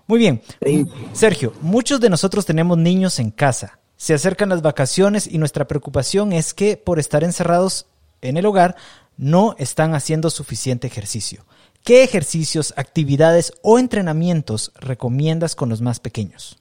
Muy 0.07 0.19
bien. 0.19 0.41
Sí. 0.63 0.85
Sergio, 1.13 1.53
muchos 1.61 1.99
de 1.99 2.09
nosotros 2.09 2.45
tenemos 2.45 2.77
niños 2.77 3.19
en 3.19 3.31
casa. 3.31 3.79
Se 3.97 4.13
acercan 4.13 4.49
las 4.49 4.61
vacaciones 4.61 5.27
y 5.27 5.37
nuestra 5.37 5.67
preocupación 5.67 6.33
es 6.33 6.53
que 6.53 6.77
por 6.77 6.99
estar 6.99 7.23
encerrados 7.23 7.87
en 8.21 8.37
el 8.37 8.45
hogar 8.45 8.75
no 9.17 9.55
están 9.57 9.95
haciendo 9.95 10.29
suficiente 10.29 10.87
ejercicio. 10.87 11.45
¿Qué 11.83 12.03
ejercicios, 12.03 12.73
actividades 12.77 13.53
o 13.61 13.79
entrenamientos 13.79 14.71
recomiendas 14.75 15.55
con 15.55 15.69
los 15.69 15.81
más 15.81 15.99
pequeños? 15.99 16.57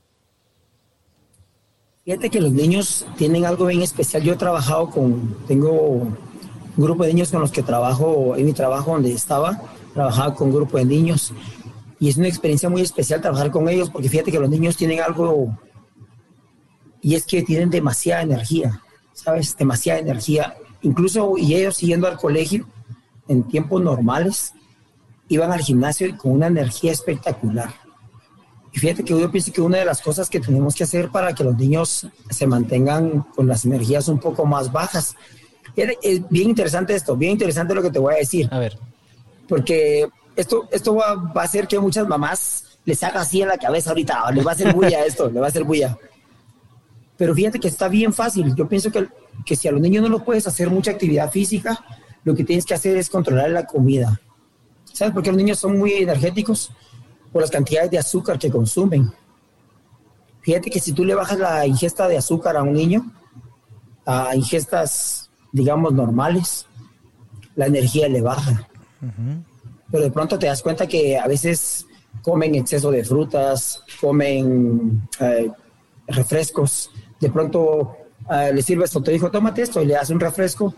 Fíjate 2.05 2.29
que 2.29 2.41
los 2.41 2.53
niños 2.53 3.07
tienen 3.17 3.47
algo 3.47 3.67
bien 3.67 3.81
especial. 3.81 4.23
Yo 4.23 4.35
he 4.35 4.37
trabajado 4.37 4.91
con, 4.91 5.39
tengo 5.49 5.71
un 5.71 6.17
grupo 6.77 7.05
de 7.05 7.15
niños 7.15 7.31
con 7.31 7.41
los 7.41 7.51
que 7.51 7.63
trabajo, 7.63 8.37
en 8.37 8.45
mi 8.45 8.53
trabajo 8.53 8.93
donde 8.93 9.13
estaba, 9.13 9.61
trabajaba 9.95 10.35
con 10.35 10.49
un 10.49 10.55
grupo 10.55 10.77
de 10.77 10.85
niños 10.85 11.33
y 11.99 12.11
es 12.11 12.19
una 12.19 12.29
experiencia 12.29 12.69
muy 12.69 12.83
especial 12.83 13.23
trabajar 13.23 13.51
con 13.51 13.69
ellos 13.69 13.89
porque 13.89 14.11
fíjate 14.11 14.31
que 14.31 14.39
los 14.39 14.51
niños 14.51 14.77
tienen 14.77 15.01
algo 15.01 15.57
y 17.05 17.15
es 17.15 17.27
que 17.27 17.43
tienen 17.43 17.69
demasiada 17.69 18.23
energía, 18.23 18.81
¿sabes? 19.13 19.55
Demasiada 19.59 20.01
energía. 20.01 20.57
Incluso 20.81 21.35
y 21.37 21.55
ellos 21.55 21.77
siguiendo 21.77 22.09
al 22.09 22.17
colegio 22.17 22.67
en 23.29 23.43
tiempos 23.43 23.83
normales, 23.83 24.55
iban 25.29 25.53
al 25.53 25.61
gimnasio 25.61 26.17
con 26.17 26.33
una 26.33 26.47
energía 26.47 26.93
espectacular. 26.93 27.75
Y 28.73 28.79
fíjate 28.79 29.05
que 29.05 29.21
yo 29.21 29.31
pienso 29.31 29.53
que 29.53 29.61
una 29.61 29.77
de 29.77 29.85
las 29.85 30.01
cosas 30.01 30.31
que 30.31 30.41
tenemos 30.41 30.75
que 30.75 30.85
hacer 30.85 31.11
para 31.11 31.35
que 31.35 31.45
los 31.45 31.55
niños 31.59 32.09
se 32.31 32.47
mantengan 32.47 33.21
con 33.37 33.47
las 33.47 33.67
energías 33.67 34.09
un 34.09 34.19
poco 34.19 34.47
más 34.47 34.73
bajas. 34.73 35.15
Es 35.77 36.27
bien 36.31 36.49
interesante 36.49 36.95
esto, 36.95 37.19
bien 37.19 37.33
interesante 37.33 37.75
lo 37.75 37.83
que 37.83 37.91
te 37.91 37.99
voy 37.99 38.15
a 38.15 38.19
decir. 38.19 38.49
A 38.51 38.59
ver. 38.59 38.79
Porque 39.47 40.09
esto, 40.37 40.71
esto 40.73 40.95
va, 40.95 41.17
va 41.17 41.43
a 41.43 41.45
hacer 41.45 41.69
que 41.69 41.79
muchas 41.79 42.09
mamás 42.09 42.79
les 42.87 43.03
haga 43.03 43.21
así 43.21 43.43
en 43.43 43.49
la 43.49 43.59
cabeza 43.59 43.91
ahorita, 43.91 44.31
les 44.33 44.47
va 44.47 44.53
a 44.53 44.55
hacer 44.55 44.73
bulla 44.73 45.05
esto, 45.05 45.29
le 45.31 45.39
va 45.39 45.47
a 45.47 45.49
hacer 45.51 45.65
bulla. 45.65 45.99
Pero 47.25 47.35
fíjate 47.35 47.59
que 47.59 47.69
está 47.69 47.89
bien 47.89 48.13
fácil. 48.13 48.55
Yo 48.55 48.69
pienso 48.69 48.93
que, 48.93 49.09
que 49.47 49.57
si 49.57 49.67
a 49.67 49.73
los 49.73 49.81
niños 49.81 50.03
no 50.03 50.11
los 50.11 50.23
puedes 50.25 50.47
hacer 50.47 50.69
mucha 50.69 50.91
actividad 50.91 51.31
física, 51.31 51.83
lo 52.23 52.35
que 52.35 52.45
tienes 52.45 52.67
que 52.67 52.75
hacer 52.75 52.99
es 52.99 53.09
controlar 53.09 53.49
la 53.49 53.65
comida. 53.65 54.21
¿Sabes 54.93 55.15
por 55.15 55.23
qué 55.23 55.31
los 55.31 55.39
niños 55.39 55.59
son 55.59 55.79
muy 55.79 55.95
energéticos? 55.95 56.71
Por 57.33 57.41
las 57.41 57.51
cantidades 57.51 57.91
de 57.91 57.97
azúcar 57.97 58.39
que 58.39 58.51
consumen. 58.51 59.11
Fíjate 60.43 60.69
que 60.69 60.79
si 60.79 60.93
tú 60.93 61.03
le 61.03 61.15
bajas 61.15 61.39
la 61.39 61.67
ingesta 61.67 62.09
de 62.09 62.19
azúcar 62.19 62.59
a 62.59 62.63
un 62.63 62.75
niño 62.75 63.11
a 64.05 64.37
ingestas, 64.37 65.31
digamos, 65.51 65.95
normales, 65.95 66.67
la 67.57 67.69
energía 67.69 68.07
le 68.07 68.21
baja. 68.21 68.69
Uh 69.01 69.07
-huh. 69.07 69.45
pero 69.91 70.05
de 70.05 70.11
pronto 70.11 70.39
te 70.39 70.45
das 70.45 70.61
cuenta 70.61 70.87
que 70.87 71.17
a 71.19 71.27
veces 71.27 71.87
comen 72.21 72.55
exceso 72.55 72.91
de 72.91 73.03
frutas, 73.03 73.83
comen 73.99 75.09
eh, 75.21 75.51
refrescos, 76.07 76.91
de 77.25 77.31
pronto 77.31 77.97
eh, 78.31 78.53
le 78.53 78.61
sirves 78.61 78.95
a 78.95 79.01
tu 79.01 79.11
hijo, 79.11 79.31
tómate 79.31 79.63
esto 79.63 79.81
y 79.83 79.87
le 79.87 79.95
das 79.95 80.11
un 80.11 80.21
refresco 80.21 80.75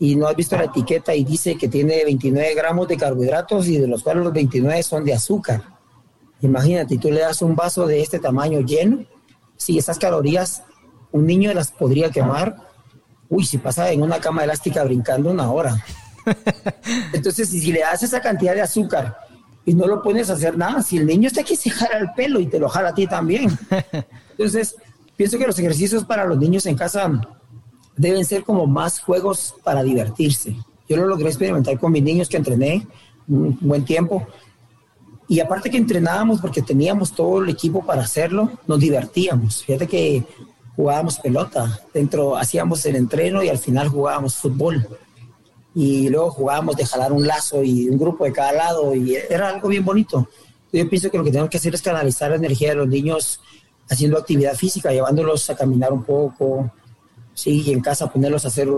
y 0.00 0.16
no 0.16 0.26
has 0.26 0.34
visto 0.34 0.56
la 0.56 0.64
etiqueta 0.64 1.14
y 1.14 1.22
dice 1.22 1.56
que 1.56 1.68
tiene 1.68 2.04
29 2.04 2.54
gramos 2.54 2.88
de 2.88 2.96
carbohidratos 2.96 3.68
y 3.68 3.78
de 3.78 3.86
los 3.86 4.02
cuales 4.02 4.24
los 4.24 4.32
29 4.32 4.82
son 4.82 5.04
de 5.04 5.14
azúcar. 5.14 5.62
Imagínate, 6.40 6.98
tú 6.98 7.10
le 7.10 7.20
das 7.20 7.40
un 7.40 7.54
vaso 7.54 7.86
de 7.86 8.00
este 8.00 8.18
tamaño 8.18 8.60
lleno, 8.60 9.06
si 9.56 9.78
esas 9.78 9.98
calorías 9.98 10.64
un 11.12 11.24
niño 11.24 11.54
las 11.54 11.70
podría 11.70 12.10
quemar, 12.10 12.56
uy, 13.28 13.46
si 13.46 13.58
pasa 13.58 13.90
en 13.92 14.02
una 14.02 14.18
cama 14.18 14.42
elástica 14.42 14.82
brincando 14.82 15.30
una 15.30 15.50
hora. 15.50 15.82
Entonces, 17.12 17.48
si, 17.48 17.72
le 17.72 17.80
das 17.80 18.02
esa 18.02 18.20
cantidad 18.20 18.54
de 18.54 18.62
azúcar 18.62 19.16
y 19.64 19.72
no 19.72 19.86
lo 19.86 20.02
pones 20.02 20.30
a 20.30 20.32
hacer 20.32 20.58
nada, 20.58 20.82
si 20.82 20.98
el 20.98 21.06
niño 21.06 21.28
está 21.28 21.42
aquí 21.42 21.54
se 21.54 21.70
jala 21.70 21.98
el 21.98 22.12
pelo 22.12 22.40
y 22.40 22.46
te 22.46 22.58
lo 22.58 22.68
jala 22.68 22.88
a 22.88 22.94
ti 22.94 23.06
también. 23.06 23.56
Entonces, 24.32 24.76
pienso 25.16 25.38
que 25.38 25.46
los 25.46 25.58
ejercicios 25.58 26.04
para 26.04 26.24
los 26.24 26.38
niños 26.38 26.66
en 26.66 26.76
casa 26.76 27.10
deben 27.96 28.24
ser 28.24 28.44
como 28.44 28.66
más 28.66 29.00
juegos 29.00 29.54
para 29.64 29.82
divertirse. 29.82 30.56
Yo 30.88 30.96
lo 30.96 31.06
logré 31.06 31.28
experimentar 31.28 31.78
con 31.78 31.92
mis 31.92 32.02
niños 32.02 32.28
que 32.28 32.36
entrené 32.36 32.86
un 33.26 33.58
buen 33.60 33.84
tiempo. 33.84 34.26
Y 35.28 35.40
aparte 35.40 35.70
que 35.70 35.76
entrenábamos 35.76 36.40
porque 36.40 36.62
teníamos 36.62 37.12
todo 37.12 37.42
el 37.42 37.48
equipo 37.48 37.84
para 37.84 38.02
hacerlo, 38.02 38.50
nos 38.66 38.78
divertíamos. 38.78 39.64
Fíjate 39.64 39.88
que 39.88 40.24
jugábamos 40.76 41.18
pelota, 41.18 41.80
dentro 41.92 42.36
hacíamos 42.36 42.84
el 42.86 42.96
entreno 42.96 43.42
y 43.42 43.48
al 43.48 43.58
final 43.58 43.88
jugábamos 43.88 44.36
fútbol. 44.36 44.86
Y 45.74 46.08
luego 46.08 46.30
jugábamos 46.30 46.76
de 46.76 46.86
jalar 46.86 47.12
un 47.12 47.26
lazo 47.26 47.62
y 47.62 47.88
un 47.88 47.98
grupo 47.98 48.24
de 48.24 48.32
cada 48.32 48.52
lado 48.52 48.94
y 48.94 49.16
era 49.16 49.48
algo 49.48 49.68
bien 49.68 49.84
bonito. 49.84 50.28
Yo 50.72 50.88
pienso 50.88 51.10
que 51.10 51.18
lo 51.18 51.24
que 51.24 51.30
tenemos 51.30 51.50
que 51.50 51.56
hacer 51.56 51.74
es 51.74 51.82
canalizar 51.82 52.30
la 52.30 52.36
energía 52.36 52.70
de 52.70 52.76
los 52.76 52.88
niños 52.88 53.40
haciendo 53.88 54.18
actividad 54.18 54.54
física, 54.54 54.92
llevándolos 54.92 55.48
a 55.50 55.56
caminar 55.56 55.92
un 55.92 56.04
poco, 56.04 56.70
sí, 57.34 57.72
en 57.72 57.80
casa 57.80 58.10
ponerlos 58.10 58.44
a 58.44 58.48
hacer 58.48 58.68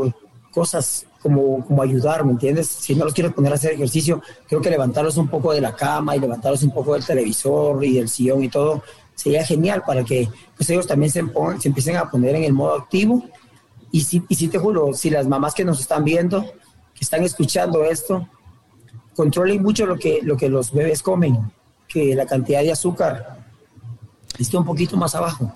cosas 0.52 1.06
como, 1.22 1.64
como 1.66 1.82
ayudar, 1.82 2.24
¿me 2.24 2.32
entiendes? 2.32 2.68
Si 2.68 2.94
no 2.94 3.04
los 3.04 3.14
quieres 3.14 3.32
poner 3.32 3.52
a 3.52 3.56
hacer 3.56 3.72
ejercicio, 3.72 4.22
creo 4.46 4.60
que 4.60 4.70
levantarlos 4.70 5.16
un 5.16 5.28
poco 5.28 5.52
de 5.52 5.60
la 5.60 5.74
cama 5.74 6.16
y 6.16 6.20
levantarlos 6.20 6.62
un 6.62 6.72
poco 6.72 6.94
del 6.94 7.04
televisor 7.04 7.84
y 7.84 7.94
del 7.94 8.08
sillón 8.08 8.44
y 8.44 8.48
todo, 8.48 8.82
sería 9.14 9.44
genial 9.44 9.82
para 9.86 10.04
que 10.04 10.28
pues, 10.56 10.70
ellos 10.70 10.86
también 10.86 11.10
se, 11.10 11.22
se 11.60 11.68
empiecen 11.68 11.96
a 11.96 12.10
poner 12.10 12.36
en 12.36 12.44
el 12.44 12.52
modo 12.52 12.74
activo. 12.74 13.24
Y 13.90 14.02
sí, 14.02 14.22
y 14.28 14.34
sí 14.34 14.48
te 14.48 14.58
juro, 14.58 14.92
si 14.92 15.10
las 15.10 15.26
mamás 15.26 15.54
que 15.54 15.64
nos 15.64 15.80
están 15.80 16.04
viendo, 16.04 16.42
que 16.42 17.00
están 17.00 17.24
escuchando 17.24 17.84
esto, 17.84 18.28
controlen 19.16 19.62
mucho 19.62 19.86
lo 19.86 19.96
que, 19.96 20.20
lo 20.22 20.36
que 20.36 20.48
los 20.48 20.72
bebés 20.72 21.02
comen, 21.02 21.50
que 21.88 22.14
la 22.14 22.26
cantidad 22.26 22.62
de 22.62 22.72
azúcar 22.72 23.37
esté 24.38 24.56
un 24.56 24.64
poquito 24.64 24.96
más 24.96 25.14
abajo. 25.14 25.52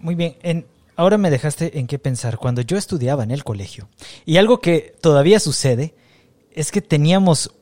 Muy 0.00 0.14
bien, 0.14 0.36
en, 0.42 0.66
ahora 0.96 1.18
me 1.18 1.30
dejaste 1.30 1.78
en 1.78 1.86
qué 1.86 1.98
pensar. 1.98 2.38
Cuando 2.38 2.60
yo 2.60 2.76
estudiaba 2.76 3.24
en 3.24 3.30
el 3.30 3.44
colegio, 3.44 3.88
y 4.24 4.36
algo 4.36 4.60
que 4.60 4.96
todavía 5.00 5.40
sucede, 5.40 5.94
es 6.52 6.70
que 6.70 6.80
teníamos, 6.80 7.52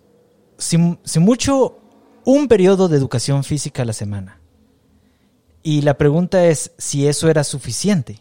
sin, 0.58 0.98
mucho, 1.18 1.78
un 2.24 2.48
periodo 2.48 2.88
de 2.88 2.96
educación 2.96 3.44
física 3.44 3.82
a 3.82 3.86
la 3.86 3.92
semana. 3.92 4.38
Y 5.62 5.82
la 5.82 5.96
pregunta 5.96 6.44
es 6.46 6.72
si 6.78 7.06
eso 7.06 7.28
era 7.28 7.44
suficiente. 7.44 8.20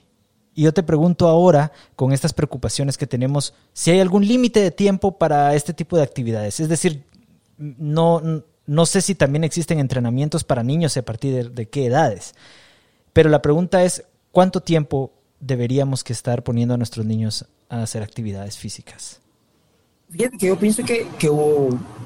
Y 0.53 0.63
yo 0.63 0.73
te 0.73 0.83
pregunto 0.83 1.27
ahora, 1.27 1.71
con 1.95 2.11
estas 2.11 2.33
preocupaciones 2.33 2.97
que 2.97 3.07
tenemos, 3.07 3.53
si 3.73 3.91
hay 3.91 3.99
algún 3.99 4.27
límite 4.27 4.61
de 4.61 4.71
tiempo 4.71 5.17
para 5.17 5.55
este 5.55 5.73
tipo 5.73 5.97
de 5.97 6.03
actividades. 6.03 6.59
Es 6.59 6.69
decir, 6.69 7.05
no, 7.57 8.43
no 8.65 8.85
sé 8.85 9.01
si 9.01 9.15
también 9.15 9.43
existen 9.43 9.79
entrenamientos 9.79 10.43
para 10.43 10.63
niños 10.63 10.95
a 10.97 11.01
partir 11.01 11.51
de, 11.51 11.69
qué 11.69 11.87
edades. 11.87 12.35
Pero 13.13 13.29
la 13.29 13.41
pregunta 13.41 13.83
es, 13.83 14.05
¿cuánto 14.31 14.61
tiempo 14.61 15.11
deberíamos 15.39 16.03
que 16.03 16.13
estar 16.13 16.43
poniendo 16.43 16.73
a 16.73 16.77
nuestros 16.77 17.05
niños 17.05 17.45
a 17.69 17.83
hacer 17.83 18.03
actividades 18.03 18.57
físicas? 18.57 19.19
Fíjate 20.09 20.37
que 20.37 20.47
yo 20.47 20.59
pienso 20.59 20.83
que, 20.83 21.07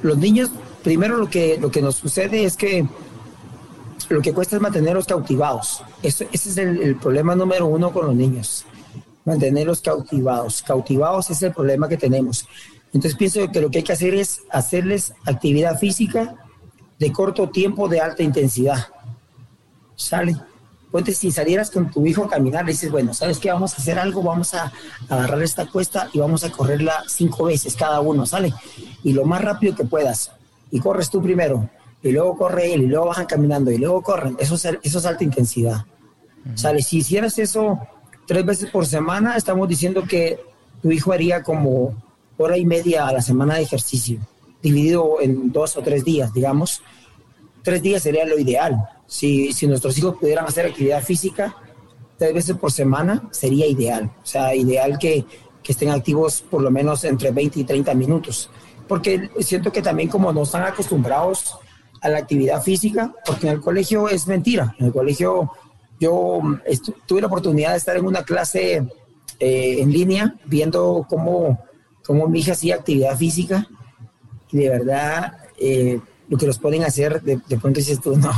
los 0.01 0.17
niños, 0.17 0.51
primero 0.83 1.17
lo 1.17 1.29
que, 1.29 1.57
lo 1.59 1.71
que 1.71 1.81
nos 1.81 1.95
sucede 1.95 2.45
es 2.45 2.55
que 2.55 2.87
lo 4.09 4.21
que 4.21 4.33
cuesta 4.33 4.55
es 4.55 4.61
mantenerlos 4.61 5.05
cautivados. 5.05 5.83
ese 6.03 6.27
es 6.31 6.57
el, 6.57 6.95
problema 6.97 7.35
número 7.35 7.65
uno 7.65 7.91
con 7.91 8.05
los 8.05 8.15
niños. 8.15 8.65
Mantenerlos 9.25 9.81
cautivados. 9.81 10.61
Cautivados 10.61 11.31
es 11.31 11.41
el 11.41 11.51
problema 11.51 11.89
que 11.89 11.97
tenemos. 11.97 12.47
Entonces 12.93 13.17
pienso 13.17 13.51
que 13.51 13.59
lo 13.61 13.69
que 13.69 13.79
hay 13.79 13.83
que 13.83 13.93
hacer 13.93 14.13
es 14.13 14.43
hacerles 14.51 15.13
actividad 15.25 15.79
física 15.79 16.35
de 16.99 17.11
corto 17.11 17.49
tiempo 17.49 17.87
de 17.87 17.99
alta 17.99 18.23
intensidad. 18.23 18.87
Sale. 19.95 20.35
Entonces, 20.85 21.17
si 21.17 21.31
salieras 21.31 21.71
con 21.71 21.91
tu 21.91 22.05
hijo 22.05 22.23
a 22.23 22.29
caminar, 22.29 22.63
le 22.63 22.71
dices, 22.71 22.89
bueno, 22.89 23.13
¿sabes 23.13 23.37
qué? 23.37 23.51
Vamos 23.51 23.73
a 23.73 23.77
hacer 23.77 23.99
algo, 23.99 24.23
vamos 24.23 24.53
a 24.53 24.71
agarrar 25.09 25.43
esta 25.43 25.65
cuesta 25.65 26.09
y 26.13 26.19
vamos 26.19 26.45
a 26.45 26.51
correrla 26.51 27.03
cinco 27.07 27.45
veces 27.45 27.75
cada 27.75 27.99
uno, 27.99 28.25
¿sale? 28.25 28.53
Y 29.03 29.11
lo 29.11 29.25
más 29.25 29.41
rápido 29.41 29.75
que 29.75 29.83
puedas. 29.83 30.31
Y 30.71 30.79
corres 30.79 31.09
tú 31.09 31.21
primero, 31.21 31.69
y 32.01 32.11
luego 32.11 32.37
corre 32.37 32.73
él, 32.73 32.83
y 32.83 32.87
luego 32.87 33.07
bajan 33.07 33.25
caminando, 33.25 33.71
y 33.71 33.77
luego 33.77 34.01
corren. 34.01 34.37
Eso 34.39 34.55
es, 34.55 34.65
eso 34.83 34.99
es 34.99 35.05
alta 35.05 35.23
intensidad. 35.25 35.85
¿Sale? 36.53 36.81
Si 36.81 36.99
hicieras 36.99 37.37
eso 37.39 37.79
tres 38.25 38.45
veces 38.45 38.69
por 38.69 38.85
semana, 38.85 39.35
estamos 39.35 39.67
diciendo 39.67 40.03
que 40.03 40.39
tu 40.81 40.91
hijo 40.91 41.11
haría 41.11 41.43
como 41.43 41.93
hora 42.37 42.57
y 42.57 42.65
media 42.65 43.07
a 43.07 43.11
la 43.11 43.21
semana 43.21 43.55
de 43.55 43.63
ejercicio 43.63 44.19
dividido 44.65 45.21
en 45.21 45.51
dos 45.51 45.77
o 45.77 45.81
tres 45.81 46.03
días, 46.03 46.33
digamos. 46.33 46.81
Tres 47.61 47.81
días 47.83 48.01
sería 48.01 48.25
lo 48.25 48.37
ideal. 48.39 48.75
Si, 49.05 49.53
si 49.53 49.67
nuestros 49.67 49.95
hijos 49.99 50.15
pudieran 50.15 50.45
hacer 50.45 50.65
actividad 50.65 51.03
física 51.03 51.55
tres 52.17 52.33
veces 52.33 52.55
por 52.57 52.71
semana, 52.71 53.27
sería 53.31 53.67
ideal. 53.67 54.11
O 54.23 54.25
sea, 54.25 54.55
ideal 54.55 54.97
que, 54.97 55.23
que 55.61 55.71
estén 55.71 55.89
activos 55.91 56.43
por 56.49 56.61
lo 56.63 56.71
menos 56.71 57.03
entre 57.03 57.29
20 57.29 57.59
y 57.59 57.63
30 57.63 57.93
minutos. 57.93 58.49
Porque 58.87 59.29
siento 59.39 59.71
que 59.71 59.83
también 59.83 60.09
como 60.09 60.33
no 60.33 60.43
están 60.43 60.63
acostumbrados 60.63 61.57
a 62.01 62.09
la 62.09 62.17
actividad 62.17 62.63
física, 62.63 63.13
porque 63.25 63.47
en 63.47 63.53
el 63.53 63.61
colegio 63.61 64.09
es 64.09 64.25
mentira. 64.25 64.75
En 64.79 64.87
el 64.87 64.91
colegio 64.91 65.51
yo 65.99 66.41
tuve 67.05 67.21
la 67.21 67.27
oportunidad 67.27 67.71
de 67.71 67.77
estar 67.77 67.95
en 67.97 68.05
una 68.05 68.23
clase 68.23 68.83
eh, 69.39 69.75
en 69.79 69.91
línea 69.91 70.35
viendo 70.45 71.05
cómo, 71.07 71.63
cómo 72.03 72.27
mi 72.27 72.39
hija 72.39 72.53
hacía 72.53 72.75
actividad 72.75 73.15
física 73.15 73.67
de 74.55 74.69
verdad 74.69 75.37
eh, 75.57 75.99
lo 76.27 76.37
que 76.37 76.47
los 76.47 76.59
pueden 76.59 76.83
hacer, 76.83 77.21
de, 77.21 77.39
pronto 77.57 77.79
dices 77.79 78.01
tú, 78.01 78.15
no, 78.15 78.31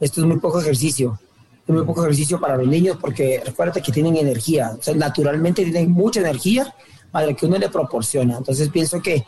esto 0.00 0.20
es 0.20 0.26
muy 0.26 0.38
poco 0.38 0.60
ejercicio, 0.60 1.18
es 1.66 1.74
muy 1.74 1.84
poco 1.84 2.02
ejercicio 2.02 2.40
para 2.40 2.56
los 2.56 2.66
niños 2.66 2.96
porque 3.00 3.42
recuerda 3.44 3.80
que 3.80 3.92
tienen 3.92 4.16
energía, 4.16 4.76
o 4.78 4.82
sea, 4.82 4.94
naturalmente 4.94 5.64
tienen 5.64 5.90
mucha 5.90 6.20
energía 6.20 6.74
a 7.12 7.22
la 7.22 7.34
que 7.34 7.46
uno 7.46 7.58
le 7.58 7.68
proporciona. 7.68 8.38
Entonces 8.38 8.68
pienso 8.70 9.00
que 9.00 9.24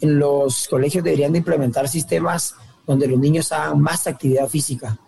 en 0.00 0.18
los 0.18 0.68
colegios 0.68 1.02
deberían 1.02 1.32
de 1.32 1.38
implementar 1.38 1.88
sistemas 1.88 2.54
donde 2.86 3.06
los 3.06 3.18
niños 3.18 3.50
hagan 3.52 3.80
más 3.80 4.06
actividad 4.06 4.48
física. 4.48 4.98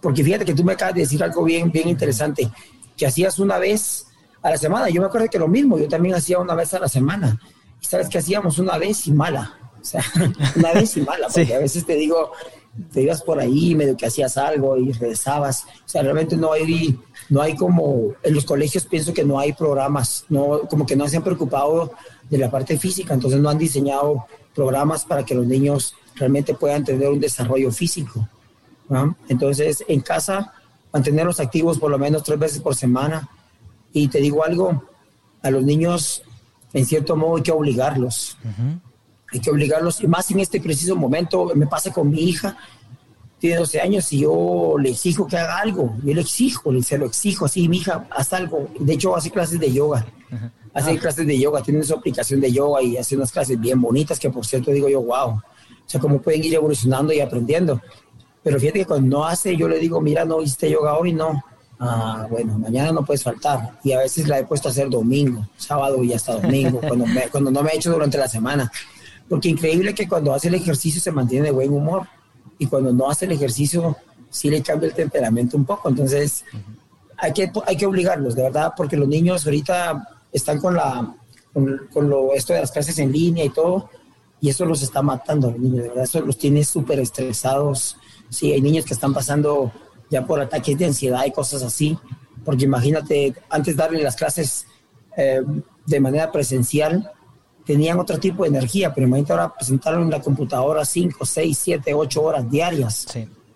Porque 0.00 0.24
fíjate 0.24 0.44
que 0.44 0.54
tú 0.54 0.64
me 0.64 0.72
acabas 0.72 0.94
de 0.94 1.02
decir 1.02 1.22
algo 1.22 1.44
bien, 1.44 1.70
bien 1.70 1.88
interesante, 1.88 2.50
que 2.96 3.06
hacías 3.06 3.38
una 3.38 3.58
vez 3.58 4.06
a 4.42 4.50
la 4.50 4.56
semana. 4.56 4.88
Yo 4.88 5.00
me 5.00 5.06
acuerdo 5.06 5.28
que 5.28 5.38
lo 5.38 5.48
mismo, 5.48 5.78
yo 5.78 5.88
también 5.88 6.14
hacía 6.14 6.38
una 6.38 6.54
vez 6.54 6.74
a 6.74 6.80
la 6.80 6.88
semana. 6.88 7.38
Y 7.80 7.86
sabes 7.86 8.08
que 8.08 8.18
hacíamos 8.18 8.58
una 8.58 8.78
vez 8.78 9.06
y 9.06 9.12
mala. 9.12 9.59
O 9.80 9.84
sea, 9.84 10.04
una 10.56 10.72
vez 10.72 10.96
y 10.96 11.02
mala, 11.02 11.28
porque 11.28 11.54
a 11.54 11.58
veces 11.58 11.84
te 11.86 11.94
digo, 11.94 12.32
te 12.92 13.02
ibas 13.02 13.22
por 13.22 13.38
ahí, 13.38 13.74
medio 13.74 13.96
que 13.96 14.06
hacías 14.06 14.36
algo 14.36 14.76
y 14.76 14.92
rezabas. 14.92 15.64
O 15.64 15.88
sea, 15.88 16.02
realmente 16.02 16.36
no 16.36 16.52
hay, 16.52 16.98
no 17.28 17.40
hay 17.42 17.56
como, 17.56 18.14
en 18.22 18.34
los 18.34 18.44
colegios 18.44 18.84
pienso 18.86 19.12
que 19.12 19.24
no 19.24 19.38
hay 19.38 19.52
programas, 19.52 20.24
no, 20.28 20.60
como 20.68 20.86
que 20.86 20.96
no 20.96 21.08
se 21.08 21.16
han 21.16 21.24
preocupado 21.24 21.92
de 22.28 22.38
la 22.38 22.50
parte 22.50 22.78
física, 22.78 23.14
entonces 23.14 23.40
no 23.40 23.48
han 23.48 23.58
diseñado 23.58 24.26
programas 24.54 25.04
para 25.04 25.24
que 25.24 25.34
los 25.34 25.46
niños 25.46 25.94
realmente 26.14 26.54
puedan 26.54 26.84
tener 26.84 27.08
un 27.08 27.20
desarrollo 27.20 27.70
físico. 27.70 28.28
Entonces, 29.28 29.84
en 29.86 30.00
casa, 30.00 30.52
mantenerlos 30.92 31.38
activos 31.38 31.78
por 31.78 31.90
lo 31.90 31.98
menos 31.98 32.24
tres 32.24 32.38
veces 32.38 32.60
por 32.60 32.74
semana. 32.74 33.28
Y 33.92 34.08
te 34.08 34.18
digo 34.18 34.44
algo, 34.44 34.84
a 35.42 35.50
los 35.50 35.62
niños, 35.62 36.22
en 36.72 36.84
cierto 36.84 37.16
modo, 37.16 37.36
hay 37.36 37.42
que 37.42 37.52
obligarlos 37.52 38.36
hay 39.32 39.40
que 39.40 39.50
obligarlos, 39.50 40.00
y 40.00 40.06
más 40.06 40.30
en 40.30 40.40
este 40.40 40.60
preciso 40.60 40.96
momento, 40.96 41.52
me 41.54 41.66
pasa 41.66 41.92
con 41.92 42.10
mi 42.10 42.22
hija, 42.22 42.56
tiene 43.40 43.56
12 43.56 43.80
años 43.80 44.12
y 44.12 44.20
yo 44.20 44.76
le 44.78 44.90
exijo 44.90 45.26
que 45.26 45.38
haga 45.38 45.58
algo, 45.58 45.96
yo 46.04 46.14
le 46.14 46.20
exijo, 46.20 46.70
se 46.82 46.98
lo 46.98 47.06
exijo, 47.06 47.46
así, 47.46 47.68
mi 47.68 47.78
hija, 47.78 48.06
haz 48.10 48.32
algo, 48.34 48.68
de 48.78 48.92
hecho 48.92 49.16
hace 49.16 49.30
clases 49.30 49.58
de 49.58 49.72
yoga, 49.72 50.06
hace 50.74 50.90
ah. 50.90 50.98
clases 50.98 51.26
de 51.26 51.38
yoga, 51.38 51.62
tiene 51.62 51.82
su 51.82 51.94
aplicación 51.94 52.40
de 52.40 52.52
yoga 52.52 52.82
y 52.82 52.98
hace 52.98 53.16
unas 53.16 53.32
clases 53.32 53.58
bien 53.58 53.80
bonitas 53.80 54.18
que 54.18 54.28
por 54.28 54.44
cierto 54.44 54.70
digo 54.70 54.90
yo, 54.90 55.00
wow, 55.00 55.30
o 55.30 55.42
sea, 55.86 56.00
cómo 56.00 56.20
pueden 56.20 56.44
ir 56.44 56.54
evolucionando 56.54 57.12
y 57.12 57.20
aprendiendo. 57.20 57.80
Pero 58.42 58.60
fíjate 58.60 58.80
que 58.80 58.86
cuando 58.86 59.18
no 59.18 59.24
hace, 59.24 59.56
yo 59.56 59.68
le 59.68 59.78
digo, 59.78 60.00
mira, 60.00 60.24
no 60.24 60.40
hiciste 60.40 60.70
yoga 60.70 60.96
hoy, 60.96 61.12
no. 61.12 61.42
Ah, 61.78 62.26
bueno, 62.30 62.58
mañana 62.58 62.92
no 62.92 63.04
puedes 63.04 63.22
faltar. 63.22 63.78
Y 63.82 63.92
a 63.92 63.98
veces 63.98 64.28
la 64.28 64.38
he 64.38 64.44
puesto 64.44 64.68
a 64.68 64.70
hacer 64.70 64.88
domingo, 64.88 65.46
sábado 65.56 66.02
y 66.04 66.12
hasta 66.12 66.38
domingo, 66.40 66.80
cuando, 66.80 67.06
cuando 67.30 67.50
no 67.50 67.62
me 67.62 67.72
he 67.72 67.76
hecho 67.76 67.90
durante 67.90 68.18
la 68.18 68.28
semana 68.28 68.70
porque 69.30 69.48
increíble 69.48 69.94
que 69.94 70.08
cuando 70.08 70.34
hace 70.34 70.48
el 70.48 70.56
ejercicio 70.56 71.00
se 71.00 71.12
mantiene 71.12 71.46
de 71.46 71.50
buen 71.52 71.72
humor 71.72 72.08
y 72.58 72.66
cuando 72.66 72.92
no 72.92 73.08
hace 73.08 73.26
el 73.26 73.32
ejercicio 73.32 73.96
sí 74.28 74.50
le 74.50 74.60
cambia 74.60 74.88
el 74.88 74.94
temperamento 74.94 75.56
un 75.56 75.64
poco. 75.64 75.88
Entonces, 75.88 76.44
hay, 77.16 77.32
que, 77.32 77.52
hay 77.64 77.76
que 77.76 77.86
obligarlos, 77.86 78.34
de 78.34 78.42
verdad, 78.42 78.72
porque 78.76 78.96
los 78.96 79.06
niños 79.06 79.46
ahorita 79.46 80.24
están 80.32 80.58
con, 80.60 80.74
la, 80.74 81.14
con, 81.52 82.10
lo, 82.10 82.34
esto 82.34 82.54
de 82.54 82.60
las 82.60 82.72
clases 82.72 82.98
en 82.98 83.12
línea 83.12 83.44
y 83.44 83.50
todo, 83.50 83.88
y 84.40 84.48
eso 84.48 84.64
los 84.64 84.82
está 84.82 85.00
matando 85.00 85.46
a 85.46 85.50
los 85.52 85.60
niños, 85.60 85.84
de 85.84 85.88
verdad, 85.90 86.04
eso 86.04 86.20
los 86.22 86.36
tiene 86.36 86.64
súper 86.64 86.98
estresados. 86.98 87.98
Sí, 88.30 88.52
hay 88.52 88.60
niños 88.60 88.84
que 88.84 88.94
están 88.94 89.14
pasando 89.14 89.70
ya 90.10 90.26
por 90.26 90.40
ataques 90.40 90.76
de 90.76 90.86
ansiedad 90.86 91.24
y 91.24 91.30
cosas 91.30 91.62
así, 91.62 91.96
porque 92.44 92.64
imagínate, 92.64 93.32
antes 93.48 93.76
darle 93.76 94.02
las 94.02 94.16
clases 94.16 94.66
eh, 95.16 95.40
de 95.86 96.00
manera 96.00 96.32
presencial, 96.32 97.12
tenían 97.64 97.98
otro 97.98 98.18
tipo 98.18 98.42
de 98.42 98.50
energía, 98.50 98.92
pero 98.94 99.06
imagínate 99.06 99.32
ahora 99.32 99.54
presentarlo 99.54 100.02
en 100.02 100.10
la 100.10 100.20
computadora 100.20 100.84
5, 100.84 101.24
6, 101.24 101.58
7, 101.58 101.94
8 101.94 102.22
horas 102.22 102.50
diarias. 102.50 103.06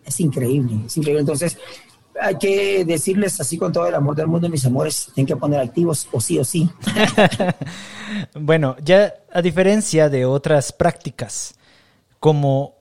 Es 0.04 0.20
increíble, 0.20 0.86
es 0.86 0.96
increíble. 0.96 1.20
Entonces, 1.20 1.56
hay 2.20 2.36
que 2.36 2.84
decirles 2.84 3.40
así 3.40 3.58
con 3.58 3.72
todo 3.72 3.86
el 3.86 3.94
amor 3.94 4.14
del 4.14 4.26
mundo, 4.26 4.48
mis 4.48 4.64
amores, 4.64 5.10
tienen 5.14 5.26
que 5.26 5.36
poner 5.36 5.60
activos 5.60 6.06
o 6.12 6.20
sí 6.20 6.38
o 6.38 6.44
sí. 6.44 6.68
bueno, 8.34 8.76
ya 8.82 9.14
a 9.32 9.42
diferencia 9.42 10.08
de 10.08 10.24
otras 10.24 10.72
prácticas, 10.72 11.54
como 12.20 12.74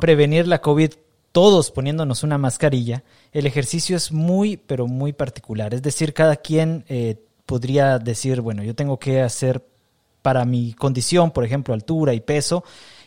prevenir 0.00 0.46
la 0.46 0.60
COVID 0.60 0.92
todos 1.32 1.70
poniéndonos 1.70 2.22
una 2.22 2.38
mascarilla, 2.38 3.04
el 3.32 3.44
ejercicio 3.44 3.94
es 3.96 4.10
muy, 4.10 4.56
pero 4.56 4.86
muy 4.86 5.12
particular. 5.12 5.74
Es 5.74 5.82
decir, 5.82 6.14
cada 6.14 6.36
quien 6.36 6.84
eh, 6.88 7.16
podría 7.44 7.98
decir, 7.98 8.40
bueno, 8.40 8.62
yo 8.62 8.74
tengo 8.74 8.98
que 8.98 9.20
hacer 9.20 9.62
para 10.26 10.44
mi 10.44 10.72
condición, 10.72 11.30
por 11.30 11.44
ejemplo, 11.44 11.72
altura 11.72 12.12
y 12.12 12.18
peso, 12.18 12.64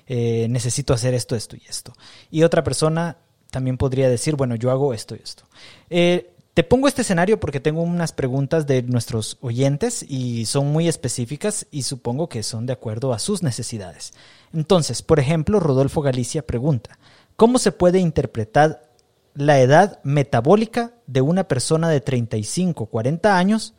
eh, 0.07 0.47
necesito 0.49 0.93
hacer 0.93 1.13
esto, 1.13 1.35
esto 1.35 1.57
y 1.57 1.63
esto. 1.67 1.91
Y 2.31 2.43
otra 2.43 2.63
persona 2.63 3.17
también 3.51 3.77
podría 3.77 4.07
decir, 4.07 4.37
bueno, 4.37 4.55
yo 4.55 4.71
hago 4.71 4.93
esto 4.93 5.17
y 5.17 5.19
esto. 5.21 5.43
Eh, 5.89 6.31
te 6.53 6.63
pongo 6.63 6.87
este 6.87 7.01
escenario 7.01 7.37
porque 7.37 7.59
tengo 7.59 7.81
unas 7.81 8.13
preguntas 8.13 8.67
de 8.67 8.83
nuestros 8.83 9.37
oyentes 9.41 10.05
y 10.07 10.45
son 10.45 10.71
muy 10.71 10.87
específicas 10.87 11.67
y 11.71 11.81
supongo 11.83 12.29
que 12.29 12.41
son 12.41 12.65
de 12.65 12.71
acuerdo 12.71 13.11
a 13.11 13.19
sus 13.19 13.43
necesidades. 13.43 14.13
Entonces, 14.53 15.01
por 15.01 15.19
ejemplo, 15.19 15.59
Rodolfo 15.59 16.01
Galicia 16.01 16.47
pregunta, 16.47 16.99
¿cómo 17.35 17.59
se 17.59 17.73
puede 17.73 17.99
interpretar 17.99 18.93
la 19.33 19.59
edad 19.59 19.99
metabólica 20.03 20.93
de 21.05 21.19
una 21.19 21.49
persona 21.49 21.89
de 21.89 21.99
35, 21.99 22.85
40 22.85 23.37
años 23.37 23.73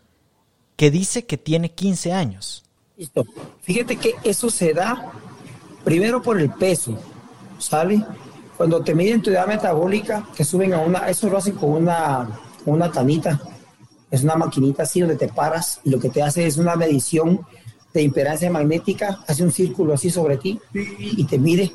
que 0.77 0.91
dice 0.91 1.25
que 1.25 1.39
tiene 1.39 1.73
15 1.73 2.13
años? 2.13 2.65
Listo. 3.01 3.25
Fíjate 3.63 3.97
que 3.97 4.15
eso 4.25 4.51
se 4.51 4.75
da 4.75 5.11
primero 5.85 6.21
por 6.21 6.39
el 6.39 6.51
peso, 6.51 6.99
¿sale? 7.59 8.05
Cuando 8.59 8.85
te 8.85 8.95
miden 8.95 9.23
tu 9.23 9.31
edad 9.31 9.47
metabólica, 9.47 10.29
te 10.37 10.45
suben 10.45 10.75
a 10.75 10.81
una, 10.81 11.09
eso 11.09 11.31
lo 11.31 11.39
hacen 11.39 11.55
con 11.55 11.71
una, 11.71 12.29
una 12.67 12.93
tanita, 12.93 13.41
es 14.11 14.23
una 14.23 14.37
maquinita 14.37 14.83
así 14.83 15.01
donde 15.01 15.17
te 15.17 15.29
paras 15.29 15.81
y 15.83 15.89
lo 15.89 15.99
que 15.99 16.11
te 16.11 16.23
hace 16.23 16.47
es 16.47 16.59
una 16.59 16.77
medición 16.77 17.41
de 17.95 18.03
impedancia 18.03 18.51
magnética, 18.51 19.25
hace 19.27 19.45
un 19.45 19.51
círculo 19.51 19.95
así 19.95 20.11
sobre 20.11 20.37
ti 20.37 20.61
y 20.75 21.25
te 21.25 21.39
mide 21.39 21.73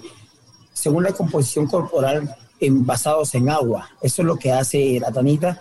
según 0.74 1.06
la 1.06 1.12
composición 1.12 1.66
corporal 1.66 2.36
en, 2.60 2.86
basados 2.86 3.34
en 3.34 3.50
agua. 3.50 3.90
Eso 4.00 4.22
es 4.22 4.28
lo 4.28 4.36
que 4.36 4.52
hace 4.52 5.00
la 5.00 5.12
tanita 5.12 5.60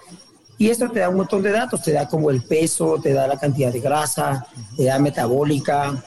y 0.59 0.71
esto 0.71 0.89
te 0.91 1.01
da 1.01 1.09
un 1.09 1.17
montón 1.17 1.43
de 1.43 1.51
datos, 1.51 1.83
te 1.83 1.93
da 1.93 2.09
como 2.09 2.31
el 2.31 2.43
peso, 2.43 2.99
te 3.03 3.13
da 3.13 3.27
la 3.27 3.39
cantidad 3.39 3.73
de 3.73 3.81
grasa, 3.81 4.47
te 4.77 4.85
da 4.85 4.99
metabólica 4.99 6.03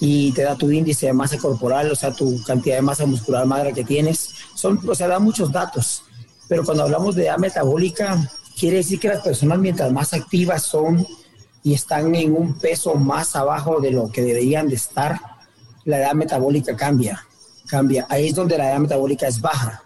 y 0.00 0.32
te 0.32 0.42
da 0.42 0.56
tu 0.56 0.70
índice 0.70 1.06
de 1.06 1.12
masa 1.12 1.36
corporal, 1.36 1.90
o 1.90 1.94
sea, 1.94 2.10
tu 2.10 2.42
cantidad 2.44 2.76
de 2.76 2.82
masa 2.82 3.04
muscular 3.04 3.44
madre 3.46 3.72
que 3.72 3.84
tienes. 3.84 4.30
Son, 4.54 4.80
o 4.88 4.94
sea, 4.94 5.08
da 5.08 5.18
muchos 5.18 5.52
datos. 5.52 6.02
Pero 6.48 6.64
cuando 6.64 6.84
hablamos 6.84 7.14
de 7.14 7.26
edad 7.26 7.36
metabólica, 7.36 8.18
quiere 8.58 8.78
decir 8.78 8.98
que 8.98 9.08
las 9.08 9.22
personas 9.22 9.58
mientras 9.58 9.92
más 9.92 10.14
activas 10.14 10.62
son 10.62 11.06
y 11.62 11.74
están 11.74 12.14
en 12.14 12.34
un 12.34 12.58
peso 12.58 12.94
más 12.94 13.36
abajo 13.36 13.80
de 13.80 13.90
lo 13.90 14.10
que 14.10 14.22
deberían 14.22 14.68
de 14.68 14.76
estar, 14.76 15.20
la 15.84 15.98
edad 15.98 16.14
metabólica 16.14 16.74
cambia, 16.74 17.22
cambia. 17.66 18.06
Ahí 18.08 18.28
es 18.28 18.34
donde 18.34 18.56
la 18.56 18.70
edad 18.70 18.78
metabólica 18.78 19.28
es 19.28 19.40
baja. 19.40 19.82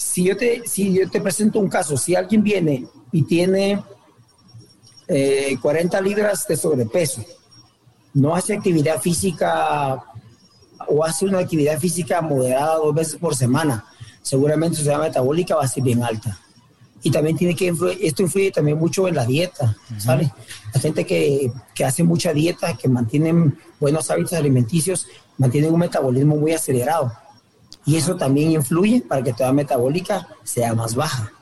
Si 0.00 0.24
yo 0.24 0.34
te, 0.34 0.66
si 0.66 0.94
yo 0.94 1.10
te 1.10 1.20
presento 1.20 1.60
un 1.60 1.68
caso, 1.68 1.94
si 1.94 2.14
alguien 2.16 2.42
viene 2.42 2.86
y 3.12 3.22
tiene 3.22 3.82
40 5.60 5.98
eh, 5.98 6.02
libras 6.02 6.48
de 6.48 6.56
sobrepeso, 6.56 7.22
no 8.14 8.34
hace 8.34 8.54
actividad 8.54 8.98
física 8.98 10.02
o 10.88 11.04
hace 11.04 11.26
una 11.26 11.40
actividad 11.40 11.78
física 11.78 12.22
moderada 12.22 12.76
dos 12.76 12.94
veces 12.94 13.16
por 13.16 13.36
semana, 13.36 13.84
seguramente 14.22 14.78
su 14.78 14.88
edad 14.88 15.00
metabólica 15.00 15.54
va 15.54 15.64
a 15.64 15.68
ser 15.68 15.82
bien 15.82 16.02
alta. 16.02 16.38
Y 17.02 17.10
también 17.10 17.36
tiene 17.36 17.54
que 17.54 17.66
influir, 17.66 17.98
esto 18.00 18.22
influye 18.22 18.50
también 18.50 18.78
mucho 18.78 19.06
en 19.06 19.16
la 19.16 19.26
dieta, 19.26 19.76
¿sale? 19.98 20.32
La 20.72 20.80
gente 20.80 21.04
que, 21.04 21.52
que, 21.74 21.84
hace 21.84 22.02
mucha 22.02 22.32
dieta, 22.32 22.74
que 22.74 22.88
mantienen 22.88 23.58
buenos 23.78 24.10
hábitos 24.10 24.32
alimenticios, 24.32 25.06
mantienen 25.36 25.74
un 25.74 25.80
metabolismo 25.80 26.36
muy 26.36 26.52
acelerado. 26.52 27.12
Y 27.86 27.96
eso 27.96 28.16
también 28.16 28.52
influye 28.52 29.00
para 29.00 29.22
que 29.22 29.32
tu 29.32 29.42
edad 29.42 29.52
metabólica 29.52 30.28
sea 30.44 30.74
más 30.74 30.94
baja. 30.94 31.32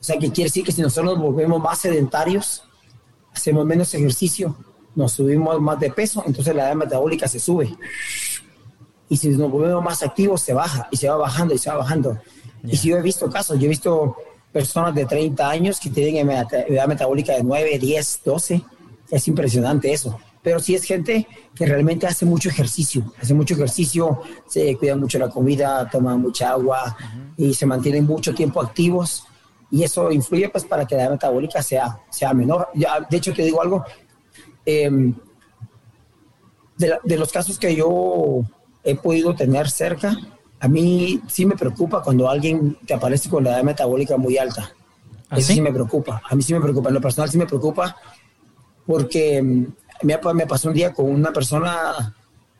O 0.00 0.04
sea, 0.04 0.18
que 0.18 0.30
quiere 0.30 0.48
decir 0.48 0.64
que 0.64 0.72
si 0.72 0.82
nosotros 0.82 1.14
nos 1.14 1.22
volvemos 1.22 1.62
más 1.62 1.78
sedentarios, 1.78 2.64
hacemos 3.32 3.64
menos 3.64 3.94
ejercicio, 3.94 4.54
nos 4.94 5.12
subimos 5.12 5.60
más 5.60 5.80
de 5.80 5.90
peso, 5.90 6.22
entonces 6.26 6.54
la 6.54 6.66
edad 6.68 6.74
metabólica 6.74 7.26
se 7.26 7.40
sube. 7.40 7.74
Y 9.08 9.16
si 9.16 9.28
nos 9.30 9.50
volvemos 9.50 9.82
más 9.82 10.02
activos, 10.02 10.42
se 10.42 10.52
baja 10.52 10.88
y 10.90 10.96
se 10.96 11.08
va 11.08 11.16
bajando 11.16 11.54
y 11.54 11.58
se 11.58 11.70
va 11.70 11.76
bajando. 11.78 12.18
Y 12.64 12.76
si 12.76 12.88
yo 12.88 12.98
he 12.98 13.02
visto 13.02 13.30
casos, 13.30 13.58
yo 13.58 13.66
he 13.66 13.68
visto 13.68 14.16
personas 14.52 14.94
de 14.94 15.04
30 15.04 15.48
años 15.48 15.80
que 15.80 15.90
tienen 15.90 16.30
edad 16.30 16.86
metabólica 16.86 17.34
de 17.34 17.42
9, 17.42 17.78
10, 17.78 18.20
12. 18.24 18.62
Es 19.10 19.28
impresionante 19.28 19.92
eso. 19.92 20.18
Pero 20.44 20.60
si 20.60 20.74
es 20.74 20.84
gente 20.84 21.26
que 21.54 21.64
realmente 21.64 22.06
hace 22.06 22.26
mucho 22.26 22.50
ejercicio, 22.50 23.14
hace 23.20 23.32
mucho 23.32 23.54
ejercicio, 23.54 24.20
se 24.46 24.76
cuida 24.76 24.94
mucho 24.94 25.18
la 25.18 25.30
comida, 25.30 25.88
toma 25.90 26.18
mucha 26.18 26.50
agua 26.50 26.96
y 27.38 27.54
se 27.54 27.64
mantienen 27.64 28.04
mucho 28.04 28.34
tiempo 28.34 28.60
activos 28.60 29.26
y 29.70 29.82
eso 29.82 30.12
influye 30.12 30.50
pues 30.50 30.64
para 30.66 30.86
que 30.86 30.96
la 30.96 31.04
edad 31.04 31.12
metabólica 31.12 31.62
sea, 31.62 31.98
sea 32.10 32.34
menor. 32.34 32.68
Ya, 32.74 33.00
de 33.00 33.16
hecho, 33.16 33.32
te 33.32 33.42
digo 33.42 33.62
algo, 33.62 33.84
em, 34.66 35.14
de, 36.76 37.16
los 37.16 37.32
casos 37.32 37.58
que 37.58 37.74
yo 37.74 38.42
he 38.84 38.96
podido 38.96 39.34
tener 39.34 39.70
cerca, 39.70 40.14
a 40.60 40.68
mí 40.68 41.22
sí 41.26 41.46
me 41.46 41.56
preocupa 41.56 42.02
cuando 42.02 42.28
alguien 42.28 42.76
te 42.86 42.92
aparece 42.92 43.30
con 43.30 43.44
la 43.44 43.54
edad 43.54 43.62
metabólica 43.62 44.18
muy 44.18 44.36
alta. 44.36 44.74
¿Ah, 45.30 45.38
eso 45.38 45.54
sí? 45.54 45.60
me 45.62 45.72
preocupa, 45.72 46.20
a 46.28 46.34
mí 46.34 46.42
sí 46.42 46.52
me 46.52 46.60
preocupa, 46.60 46.90
en 46.90 46.94
lo 46.96 47.00
personal 47.00 47.30
sí 47.30 47.38
me 47.38 47.46
preocupa 47.46 47.96
porque 48.86 49.38
em, 49.38 49.72
me, 50.04 50.46
pasó 50.46 50.68
un 50.68 50.74
día 50.74 50.92
con 50.92 51.06
una 51.06 51.32
persona, 51.32 52.14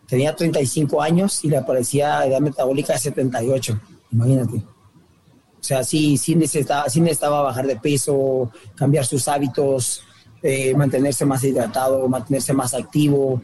tenía 0.07 0.35
35 0.35 1.01
años 1.01 1.45
y 1.45 1.49
le 1.49 1.59
aparecía 1.59 2.25
edad 2.27 2.41
metabólica 2.41 2.93
de 2.95 2.99
78, 2.99 3.81
imagínate. 4.13 4.57
O 4.57 5.67
sea, 5.67 5.83
sí, 5.83 6.19
sí 6.19 6.35
necesitaba, 6.35 6.89
sí 6.89 7.01
necesitaba 7.01 7.43
bajar 7.43 7.67
de 7.67 7.77
peso, 7.77 8.51
cambiar 8.75 9.07
sus 9.07 9.27
hábitos, 9.29 10.03
eh, 10.43 10.75
mantenerse 10.75 11.25
más 11.25 11.43
hidratado, 11.43 12.07
mantenerse 12.07 12.53
más 12.53 12.75
activo 12.75 13.41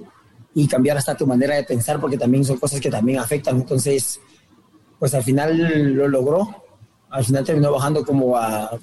y 0.55 0.69
cambiar 0.69 0.99
hasta 0.99 1.17
tu 1.17 1.27
manera 1.27 1.55
de 1.55 1.65
pensar, 1.65 1.99
porque 1.99 2.19
también 2.19 2.45
son 2.45 2.59
cosas 2.59 2.79
que 2.81 2.91
también 2.91 3.19
afectan. 3.19 3.57
Entonces, 3.57 4.21
pues 4.99 5.15
al 5.15 5.23
final 5.23 5.57
lo 5.95 6.09
logró. 6.09 6.63
Al 7.09 7.25
final 7.25 7.43
terminó 7.43 7.73
bajando 7.73 8.05
como 8.05 8.37
a 8.37 8.79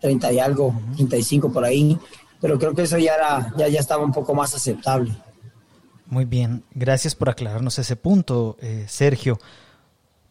30 0.00 0.32
y 0.32 0.38
algo, 0.38 0.74
35 0.96 1.50
por 1.50 1.64
ahí. 1.64 1.98
Pero 2.40 2.58
creo 2.58 2.74
que 2.74 2.82
eso 2.82 2.98
ya, 2.98 3.14
era, 3.14 3.52
ya, 3.56 3.68
ya 3.68 3.80
estaba 3.80 4.04
un 4.04 4.12
poco 4.12 4.34
más 4.34 4.54
aceptable. 4.54 5.12
Muy 6.06 6.24
bien, 6.24 6.64
gracias 6.74 7.14
por 7.14 7.28
aclararnos 7.28 7.78
ese 7.78 7.96
punto, 7.96 8.56
eh, 8.60 8.84
Sergio. 8.88 9.38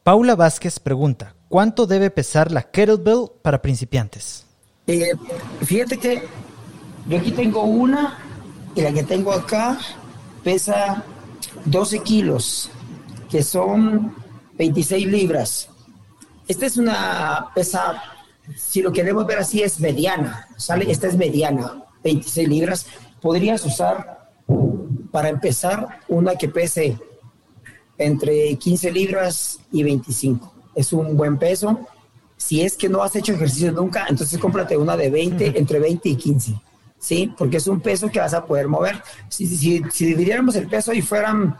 Paula 0.03 0.36
Vázquez 0.36 0.80
pregunta, 0.80 1.36
¿cuánto 1.47 1.86
debe 1.86 2.10
pesar 2.10 2.51
la 2.51 2.64
kettlebell 2.64 3.32
para 3.41 3.62
principiantes? 3.62 4.45
Eh, 4.88 5.12
fíjate 5.62 5.97
que 5.97 6.24
yo 7.07 7.18
aquí 7.18 7.32
tengo 7.32 7.64
una 7.64 8.18
y 8.76 8.82
la 8.82 8.91
que 8.91 9.03
tengo 9.03 9.32
acá 9.32 9.78
pesa 10.43 11.03
12 11.66 11.99
kilos, 11.99 12.70
que 13.30 13.43
son 13.43 14.16
26 14.57 15.07
libras. 15.07 15.70
Esta 16.47 16.66
es 16.66 16.78
una 16.78 17.47
pesa, 17.53 18.01
si 18.55 18.82
lo 18.82 18.91
queremos 18.91 19.26
ver 19.26 19.39
así, 19.39 19.62
es 19.62 19.80
mediana, 19.80 20.47
¿sale? 20.57 20.91
Esta 20.91 21.07
es 21.07 21.16
mediana, 21.16 21.84
26 22.04 22.47
libras. 22.47 22.86
Podrías 23.22 23.66
usar, 23.66 24.30
para 25.12 25.30
empezar, 25.30 26.00
una 26.08 26.36
que 26.36 26.50
pese 26.50 26.97
entre 27.97 28.56
15 28.56 28.91
libras 28.91 29.60
y 29.72 29.84
25. 29.84 30.54
Es 30.76 30.93
un 30.93 31.16
buen 31.18 31.38
peso. 31.38 31.80
Si 32.38 32.62
es 32.62 32.78
que 32.78 32.88
no 32.88 33.04
has 33.04 33.16
hecho 33.16 33.34
ejercicio 33.34 33.72
nunca, 33.72 34.06
entonces 34.08 34.39
cómprate 34.39 34.78
una 34.78 34.95
de 34.95 35.10
20, 35.10 35.60
entre 35.60 35.80
20 35.80 36.10
y 36.10 36.16
15. 36.16 36.62
¿Sí? 36.97 37.34
Porque 37.38 37.58
es 37.58 37.68
un 37.68 37.80
peso 37.80 38.10
que 38.10 38.20
vas 38.20 38.34
a 38.34 38.45
poder 38.45 38.68
mover. 38.68 39.02
Si, 39.30 39.47
si, 39.47 39.82
si 39.91 40.06
dividiéramos 40.06 40.56
el 40.56 40.68
peso 40.68 40.93
y 40.93 41.02
fueran 41.02 41.58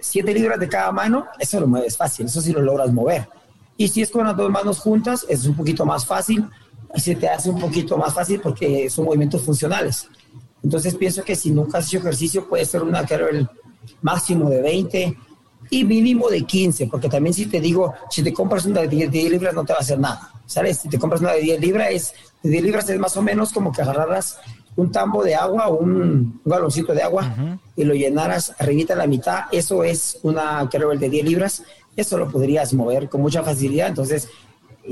7 0.00 0.34
libras 0.34 0.58
de 0.58 0.68
cada 0.68 0.92
mano, 0.92 1.26
eso 1.38 1.60
lo 1.60 1.66
mueves 1.66 1.96
fácil, 1.96 2.26
eso 2.26 2.40
sí 2.40 2.52
lo 2.52 2.60
logras 2.60 2.92
mover. 2.92 3.28
Y 3.76 3.88
si 3.88 4.02
es 4.02 4.10
con 4.10 4.26
las 4.26 4.36
dos 4.36 4.50
manos 4.50 4.78
juntas, 4.78 5.24
es 5.28 5.46
un 5.46 5.54
poquito 5.54 5.86
más 5.86 6.04
fácil 6.04 6.46
y 6.94 7.00
se 7.00 7.14
te 7.14 7.28
hace 7.28 7.50
un 7.50 7.60
poquito 7.60 7.96
más 7.96 8.12
fácil 8.12 8.40
porque 8.40 8.88
son 8.90 9.04
movimientos 9.06 9.42
funcionales. 9.42 10.08
Entonces 10.62 10.94
pienso 10.94 11.22
que 11.22 11.36
si 11.36 11.50
nunca 11.50 11.78
has 11.78 11.86
hecho 11.86 11.98
ejercicio 11.98 12.48
puede 12.48 12.64
ser 12.64 12.82
una 12.82 13.00
el 13.00 13.48
máximo 14.02 14.50
de 14.50 14.60
20 14.60 15.16
y 15.70 15.84
mínimo 15.84 16.28
de 16.28 16.42
15, 16.42 16.88
porque 16.88 17.08
también 17.08 17.32
si 17.32 17.46
te 17.46 17.60
digo, 17.60 17.94
si 18.10 18.22
te 18.22 18.32
compras 18.32 18.66
una 18.66 18.82
de 18.82 18.88
10, 18.88 19.30
libras 19.30 19.54
no 19.54 19.64
te 19.64 19.72
va 19.72 19.78
a 19.78 19.82
hacer 19.82 19.98
nada, 19.98 20.32
¿sabes? 20.44 20.80
Si 20.80 20.88
te 20.88 20.98
compras 20.98 21.20
una 21.20 21.32
de 21.32 21.40
10 21.42 21.60
libras, 21.60 21.88
es, 21.90 22.14
de 22.42 22.50
10 22.50 22.62
libras 22.64 22.88
es 22.88 22.98
más 22.98 23.16
o 23.16 23.22
menos 23.22 23.52
como 23.52 23.72
que 23.72 23.82
agarraras 23.82 24.38
un 24.76 24.90
tambo 24.90 25.22
de 25.22 25.34
agua 25.34 25.68
o 25.68 25.78
un, 25.78 26.40
galoncito 26.44 26.92
de 26.92 27.02
agua 27.02 27.58
y 27.76 27.84
lo 27.84 27.94
llenaras 27.94 28.54
arribita 28.58 28.94
a 28.94 28.96
la 28.96 29.06
mitad, 29.06 29.44
eso 29.52 29.84
es 29.84 30.18
una 30.22 30.68
el 30.72 30.98
de 30.98 31.08
10 31.08 31.24
libras, 31.24 31.62
eso 31.96 32.18
lo 32.18 32.28
podrías 32.28 32.72
mover 32.74 33.08
con 33.08 33.20
mucha 33.20 33.42
facilidad, 33.42 33.88
entonces 33.88 34.28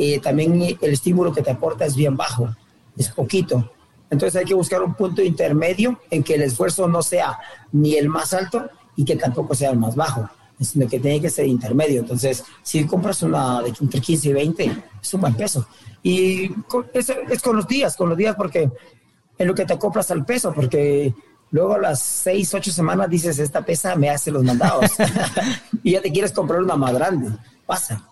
eh, 0.00 0.20
también 0.20 0.62
el 0.62 0.92
estímulo 0.92 1.32
que 1.32 1.42
te 1.42 1.50
aporta 1.50 1.84
es 1.84 1.96
bien 1.96 2.16
bajo, 2.16 2.48
es 2.96 3.08
poquito. 3.08 3.72
Entonces 4.08 4.38
hay 4.38 4.44
que 4.44 4.54
buscar 4.54 4.80
un 4.80 4.94
punto 4.94 5.20
intermedio 5.20 6.00
en 6.08 6.22
que 6.22 6.36
el 6.36 6.42
esfuerzo 6.42 6.86
no 6.86 7.02
sea 7.02 7.36
ni 7.72 7.96
el 7.96 8.08
más 8.08 8.32
alto 8.32 8.70
y 8.94 9.04
que 9.04 9.16
tampoco 9.16 9.56
sea 9.56 9.70
el 9.70 9.78
más 9.78 9.96
bajo, 9.96 10.30
sino 10.60 10.86
que 10.86 11.00
tiene 11.00 11.20
que 11.20 11.28
ser 11.28 11.46
intermedio. 11.46 12.00
Entonces, 12.00 12.44
si 12.62 12.86
compras 12.86 13.24
una 13.24 13.60
de 13.60 13.74
entre 13.80 14.00
15 14.00 14.28
y 14.28 14.32
20, 14.32 14.84
es 15.02 15.14
un 15.14 15.20
buen 15.20 15.34
peso. 15.34 15.66
Y 16.00 16.48
es, 16.92 17.10
es 17.10 17.42
con 17.42 17.56
los 17.56 17.66
días, 17.66 17.96
con 17.96 18.08
los 18.08 18.16
días, 18.16 18.36
porque 18.36 18.70
en 19.36 19.46
lo 19.48 19.54
que 19.54 19.64
te 19.64 19.72
acoplas 19.72 20.12
al 20.12 20.24
peso, 20.24 20.52
porque 20.54 21.12
luego 21.50 21.74
a 21.74 21.78
las 21.78 22.00
6, 22.00 22.54
8 22.54 22.70
semanas 22.70 23.10
dices, 23.10 23.40
esta 23.40 23.62
pesa 23.62 23.96
me 23.96 24.10
hace 24.10 24.30
los 24.30 24.44
mandados. 24.44 24.92
y 25.82 25.90
ya 25.90 26.00
te 26.00 26.12
quieres 26.12 26.30
comprar 26.30 26.62
una 26.62 26.76
más 26.76 26.94
grande. 26.94 27.30
Pasa. 27.66 28.08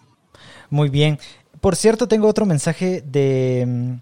Muy 0.69 0.89
bien. 0.89 1.19
Por 1.67 1.75
cierto, 1.75 2.07
tengo 2.07 2.29
otro 2.29 2.47
mensaje 2.47 3.03
de 3.05 3.99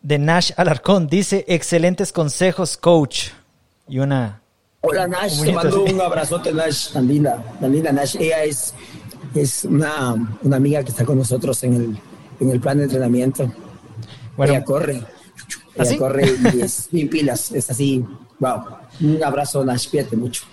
de 0.00 0.18
Nash 0.18 0.52
Alarcón. 0.56 1.08
Dice, 1.08 1.44
excelentes 1.46 2.10
consejos, 2.10 2.78
coach. 2.78 3.32
Y 3.86 3.98
una... 3.98 4.40
Hola 4.80 5.06
Nash, 5.06 5.42
te 5.42 5.52
mando 5.52 5.84
un 5.84 6.00
abrazote 6.00 6.54
Nash, 6.54 6.90
tan 6.94 7.06
linda, 7.06 7.44
tan 7.60 7.70
linda 7.70 7.92
Nash. 7.92 8.16
Ella 8.18 8.44
es, 8.44 8.72
es 9.34 9.64
una, 9.64 10.14
una 10.42 10.56
amiga 10.56 10.82
que 10.82 10.88
está 10.88 11.04
con 11.04 11.18
nosotros 11.18 11.62
en 11.64 11.74
el, 11.74 11.98
en 12.40 12.50
el 12.50 12.60
plan 12.60 12.78
de 12.78 12.84
entrenamiento. 12.84 13.52
Bueno, 14.34 14.54
ella 14.54 14.64
corre, 14.64 15.02
ella 15.74 15.90
¿Ah, 15.92 15.98
corre 15.98 16.34
y 16.54 16.60
es 16.62 16.88
bien 16.90 17.10
pilas, 17.10 17.52
es 17.52 17.68
así, 17.68 18.02
wow. 18.40 18.62
Un 19.02 19.22
abrazo 19.22 19.62
Nash, 19.62 19.90
fíjate 19.90 20.16
mucho. 20.16 20.44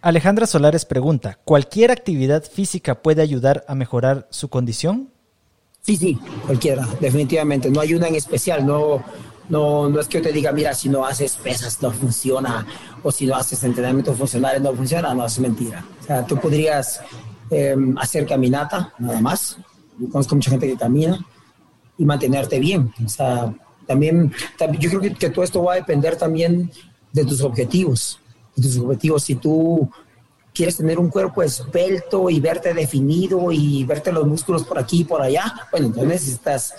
Alejandra 0.00 0.48
Solares 0.48 0.84
pregunta, 0.84 1.38
¿cualquier 1.44 1.92
actividad 1.92 2.42
física 2.42 3.02
puede 3.02 3.22
ayudar 3.22 3.64
a 3.68 3.76
mejorar 3.76 4.26
su 4.30 4.48
condición? 4.48 5.12
Sí, 5.82 5.96
sí, 5.96 6.18
cualquiera, 6.44 6.86
definitivamente. 7.00 7.70
No 7.70 7.80
hay 7.80 7.94
una 7.94 8.08
en 8.08 8.14
especial, 8.14 8.66
no, 8.66 9.02
no, 9.48 9.88
no 9.88 10.00
es 10.00 10.06
que 10.06 10.18
yo 10.18 10.24
te 10.24 10.32
diga, 10.32 10.52
mira, 10.52 10.74
si 10.74 10.88
no 10.88 11.04
haces 11.04 11.36
pesas 11.36 11.80
no 11.80 11.90
funciona, 11.90 12.66
o 13.02 13.10
si 13.10 13.26
no 13.26 13.36
haces 13.36 13.62
entrenamientos 13.64 14.16
funcionales 14.18 14.60
no 14.60 14.74
funciona, 14.74 15.14
no, 15.14 15.24
es 15.24 15.38
mentira. 15.38 15.84
O 16.00 16.04
sea, 16.04 16.26
tú 16.26 16.36
podrías 16.36 17.00
em, 17.50 17.96
hacer 17.98 18.26
caminata, 18.26 18.92
nada 18.98 19.20
más. 19.20 19.58
Yo 19.98 20.08
conozco 20.10 20.34
mucha 20.34 20.50
gente 20.50 20.68
que 20.68 20.76
camina 20.76 21.24
y 21.96 22.04
mantenerte 22.04 22.58
bien. 22.58 22.92
O 23.04 23.08
sea, 23.08 23.52
también, 23.86 24.32
yo 24.78 24.90
creo 24.90 25.00
que, 25.00 25.14
que 25.14 25.30
todo 25.30 25.44
esto 25.44 25.62
va 25.62 25.72
a 25.72 25.76
depender 25.76 26.16
también 26.16 26.70
de 27.12 27.24
tus 27.24 27.40
objetivos. 27.40 28.20
De 28.54 28.62
tus 28.62 28.78
objetivos, 28.78 29.24
si 29.24 29.36
tú 29.36 29.90
quieres 30.58 30.76
tener 30.76 30.98
un 30.98 31.08
cuerpo 31.08 31.40
esbelto 31.44 32.28
y 32.28 32.40
verte 32.40 32.74
definido 32.74 33.52
y 33.52 33.84
verte 33.84 34.10
los 34.10 34.26
músculos 34.26 34.64
por 34.64 34.76
aquí 34.76 35.02
y 35.02 35.04
por 35.04 35.22
allá, 35.22 35.54
bueno, 35.70 35.86
entonces 35.86 36.08
necesitas 36.08 36.74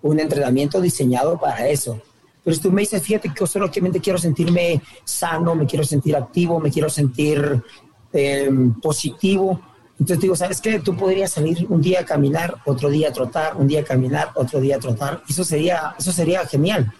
un 0.00 0.20
entrenamiento 0.20 0.80
diseñado 0.80 1.36
para 1.36 1.66
eso. 1.66 2.00
Pero 2.44 2.54
si 2.54 2.62
tú 2.62 2.70
me 2.70 2.82
dices, 2.82 3.02
fíjate 3.02 3.30
que 3.30 3.40
yo 3.40 3.44
solamente 3.48 3.98
quiero 3.98 4.16
sentirme 4.16 4.80
sano, 5.02 5.56
me 5.56 5.66
quiero 5.66 5.84
sentir 5.84 6.14
activo, 6.14 6.60
me 6.60 6.70
quiero 6.70 6.88
sentir 6.88 7.64
em, 8.12 8.72
positivo, 8.80 9.60
entonces 9.98 10.20
digo, 10.20 10.36
¿sabes 10.36 10.60
qué? 10.60 10.78
Tú 10.78 10.96
podrías 10.96 11.32
salir 11.32 11.66
un 11.68 11.82
día 11.82 12.02
a 12.02 12.04
caminar, 12.04 12.54
otro 12.64 12.88
día 12.90 13.08
a 13.08 13.12
trotar, 13.12 13.56
un 13.56 13.66
día 13.66 13.80
a 13.80 13.84
caminar, 13.84 14.30
otro 14.36 14.60
día 14.60 14.76
a 14.76 14.78
trotar. 14.78 15.24
Eso 15.28 15.42
sería, 15.42 15.96
eso 15.98 16.12
sería 16.12 16.46
genial. 16.46 16.92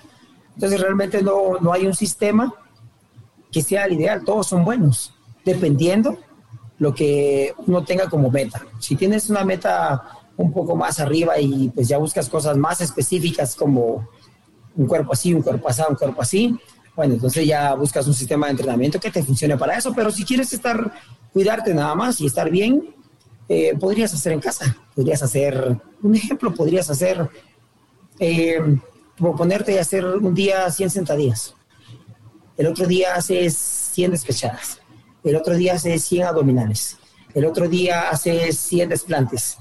Entonces 0.54 0.80
realmente 0.80 1.22
no, 1.22 1.60
no 1.60 1.72
hay 1.72 1.86
un 1.86 1.94
sistema 1.94 2.52
que 3.52 3.62
sea 3.62 3.84
el 3.84 3.92
ideal, 3.92 4.24
todos 4.24 4.48
son 4.48 4.64
buenos 4.64 5.15
dependiendo 5.46 6.18
lo 6.78 6.92
que 6.92 7.54
uno 7.66 7.84
tenga 7.84 8.10
como 8.10 8.30
meta. 8.30 8.60
Si 8.80 8.96
tienes 8.96 9.30
una 9.30 9.44
meta 9.44 10.02
un 10.36 10.52
poco 10.52 10.76
más 10.76 11.00
arriba 11.00 11.38
y 11.40 11.70
pues 11.70 11.88
ya 11.88 11.96
buscas 11.96 12.28
cosas 12.28 12.56
más 12.58 12.82
específicas 12.82 13.54
como 13.54 14.08
un 14.76 14.86
cuerpo 14.86 15.14
así, 15.14 15.32
un 15.32 15.40
cuerpo 15.40 15.68
así, 15.68 15.82
un 15.88 15.94
cuerpo 15.94 16.20
así, 16.20 16.58
bueno, 16.94 17.14
entonces 17.14 17.46
ya 17.46 17.74
buscas 17.74 18.06
un 18.06 18.14
sistema 18.14 18.46
de 18.46 18.52
entrenamiento 18.52 19.00
que 19.00 19.10
te 19.10 19.22
funcione 19.22 19.56
para 19.56 19.78
eso, 19.78 19.94
pero 19.94 20.10
si 20.10 20.24
quieres 20.24 20.52
estar, 20.52 20.92
cuidarte 21.32 21.72
nada 21.72 21.94
más 21.94 22.20
y 22.20 22.26
estar 22.26 22.50
bien, 22.50 22.94
eh, 23.48 23.74
podrías 23.78 24.12
hacer 24.12 24.32
en 24.32 24.40
casa, 24.40 24.76
podrías 24.94 25.22
hacer, 25.22 25.78
un 26.02 26.14
ejemplo, 26.14 26.52
podrías 26.52 26.90
hacer, 26.90 27.30
eh, 28.18 28.60
proponerte 29.16 29.78
hacer 29.78 30.04
un 30.04 30.34
día 30.34 30.70
100 30.70 30.90
sentadillas, 30.90 31.54
el 32.56 32.66
otro 32.66 32.86
día 32.86 33.14
haces 33.14 33.54
100 33.56 34.10
despechadas, 34.10 34.80
el 35.30 35.36
otro 35.36 35.56
día 35.56 35.74
hace 35.74 35.98
100 35.98 36.26
abdominales, 36.26 36.96
el 37.34 37.44
otro 37.44 37.68
día 37.68 38.08
hace 38.10 38.52
100 38.52 38.88
desplantes 38.88 39.58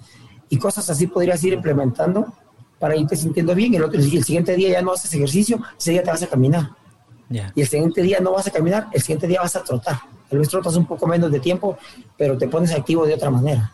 y 0.50 0.58
cosas 0.58 0.90
así 0.90 1.08
podrías 1.08 1.44
ir 1.44 1.54
implementando 1.54 2.34
para 2.80 2.96
irte 2.96 3.16
sintiendo 3.16 3.56
bien. 3.56 3.74
El, 3.74 3.84
otro, 3.84 4.00
el 4.00 4.24
siguiente 4.24 4.56
día 4.56 4.70
ya 4.70 4.82
no 4.82 4.94
haces 4.94 5.14
ejercicio, 5.14 5.60
ese 5.78 5.92
día 5.92 6.04
te 6.04 6.12
vas 6.12 6.24
a 6.24 6.28
caminar. 6.28 6.72
Y 7.30 7.62
el 7.62 7.68
siguiente 7.68 8.02
día 8.02 8.20
no 8.20 8.32
vas 8.32 8.48
a 8.48 8.52
caminar, 8.52 8.88
el 8.94 9.02
siguiente 9.02 9.28
día 9.28 9.42
vas 9.42 9.56
a 9.56 9.64
trotar. 9.64 10.00
Tal 10.30 10.40
vez 10.40 10.50
trotas 10.50 10.76
un 10.76 10.86
poco 10.86 11.08
menos 11.08 11.32
de 11.32 11.40
tiempo, 11.40 11.78
pero 12.18 12.38
te 12.38 12.48
pones 12.48 12.72
activo 12.72 13.06
de 13.06 13.16
otra 13.16 13.30
manera. 13.30 13.72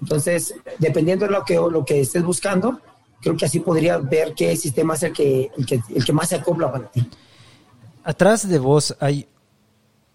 Entonces, 0.00 0.54
dependiendo 0.78 1.26
de 1.26 1.32
lo 1.32 1.44
que, 1.44 1.54
lo 1.54 1.84
que 1.84 2.00
estés 2.00 2.22
buscando, 2.22 2.80
creo 3.20 3.36
que 3.36 3.44
así 3.44 3.60
podrías 3.60 4.06
ver 4.08 4.34
qué 4.34 4.56
sistema 4.56 4.94
es 4.94 5.02
el 5.02 5.12
que, 5.12 5.50
el 5.56 5.66
que, 5.66 5.80
el 5.94 6.04
que 6.04 6.12
más 6.12 6.28
se 6.28 6.36
acopla 6.36 6.72
para 6.72 6.90
ti. 6.90 7.08
Atrás 8.02 8.48
de 8.48 8.58
vos 8.58 8.96
hay 9.00 9.26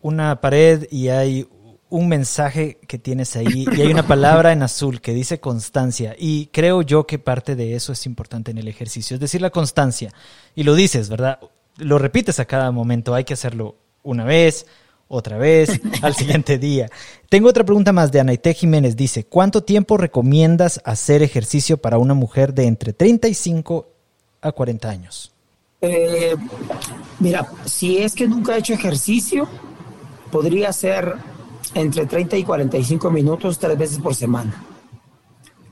una 0.01 0.39
pared 0.41 0.87
y 0.91 1.09
hay 1.09 1.47
un 1.89 2.07
mensaje 2.07 2.77
que 2.87 2.99
tienes 2.99 3.35
ahí 3.35 3.65
y 3.71 3.81
hay 3.81 3.91
una 3.91 4.07
palabra 4.07 4.51
en 4.51 4.61
azul 4.61 5.01
que 5.01 5.13
dice 5.13 5.39
constancia 5.39 6.15
y 6.17 6.47
creo 6.47 6.83
yo 6.83 7.07
que 7.07 7.17
parte 7.17 7.55
de 7.55 7.75
eso 7.75 7.91
es 7.91 8.05
importante 8.05 8.51
en 8.51 8.59
el 8.59 8.67
ejercicio, 8.67 9.15
es 9.15 9.19
decir, 9.19 9.41
la 9.41 9.49
constancia. 9.49 10.13
Y 10.55 10.63
lo 10.63 10.75
dices, 10.75 11.09
¿verdad? 11.09 11.39
Lo 11.77 11.97
repites 11.97 12.39
a 12.39 12.45
cada 12.45 12.71
momento, 12.71 13.15
hay 13.15 13.23
que 13.23 13.33
hacerlo 13.33 13.75
una 14.03 14.23
vez, 14.23 14.67
otra 15.07 15.37
vez, 15.37 15.81
al 16.01 16.15
siguiente 16.15 16.57
día. 16.57 16.89
Tengo 17.27 17.49
otra 17.49 17.65
pregunta 17.65 17.91
más 17.91 18.11
de 18.11 18.19
Anaite 18.19 18.53
Jiménez. 18.53 18.95
Dice, 18.95 19.25
¿cuánto 19.25 19.63
tiempo 19.63 19.97
recomiendas 19.97 20.79
hacer 20.85 21.23
ejercicio 21.23 21.77
para 21.77 21.97
una 21.97 22.13
mujer 22.13 22.53
de 22.53 22.67
entre 22.67 22.93
35 22.93 23.89
a 24.41 24.51
40 24.51 24.89
años? 24.89 25.31
Eh, 25.81 26.35
mira, 27.19 27.47
si 27.65 27.97
es 27.97 28.13
que 28.13 28.27
nunca 28.27 28.55
he 28.55 28.59
hecho 28.59 28.73
ejercicio, 28.73 29.47
podría 30.32 30.71
ser 30.73 31.15
entre 31.73 32.05
30 32.05 32.38
y 32.38 32.43
45 32.43 33.11
minutos 33.11 33.59
tres 33.59 33.77
veces 33.77 33.99
por 33.99 34.15
semana. 34.15 34.63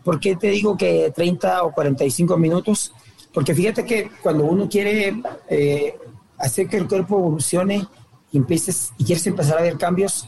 ¿Por 0.04 0.20
qué 0.20 0.36
te 0.36 0.48
digo 0.50 0.78
que 0.78 1.12
30 1.14 1.64
o 1.64 1.72
45 1.72 2.38
minutos? 2.38 2.94
Porque 3.34 3.54
fíjate 3.54 3.86
que 3.86 4.10
cuando 4.22 4.46
uno 4.46 4.70
quiere 4.70 5.22
eh, 5.50 5.98
hacer 6.38 6.68
que 6.68 6.78
el 6.78 6.88
cuerpo 6.88 7.18
evolucione 7.18 7.86
y, 8.32 8.38
empieces, 8.38 8.94
y 8.98 9.04
quieres 9.04 9.28
empezar 9.28 9.58
a 9.58 9.62
ver 9.62 9.78
cambios, 9.78 10.28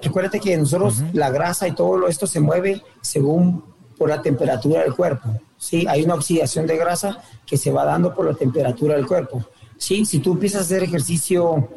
recuérdate 0.00 0.40
que 0.40 0.56
nosotros 0.56 1.02
la 1.12 1.30
grasa 1.30 1.66
y 1.66 1.72
todo 1.72 2.06
esto 2.08 2.26
se 2.26 2.40
mueve 2.40 2.82
según 3.00 3.64
por 3.96 4.10
la 4.10 4.22
temperatura 4.22 4.82
del 4.82 4.94
cuerpo. 4.94 5.28
¿sí? 5.56 5.86
Hay 5.88 6.04
una 6.04 6.14
oxidación 6.14 6.66
de 6.66 6.76
grasa 6.76 7.20
que 7.44 7.56
se 7.56 7.72
va 7.72 7.84
dando 7.84 8.14
por 8.14 8.26
la 8.26 8.34
temperatura 8.34 8.94
del 8.94 9.06
cuerpo. 9.06 9.44
¿sí? 9.76 10.04
Si 10.04 10.20
tú 10.20 10.32
empiezas 10.32 10.60
a 10.60 10.64
hacer 10.64 10.84
ejercicio 10.84 11.68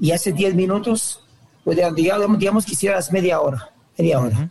y 0.00 0.10
hace 0.10 0.32
10 0.32 0.54
minutos, 0.54 1.20
pues 1.64 1.78
digamos, 1.94 2.38
digamos 2.38 2.66
que 2.66 2.72
hicieras 2.72 3.12
media 3.12 3.40
hora, 3.40 3.70
media 3.96 4.20
hora. 4.20 4.50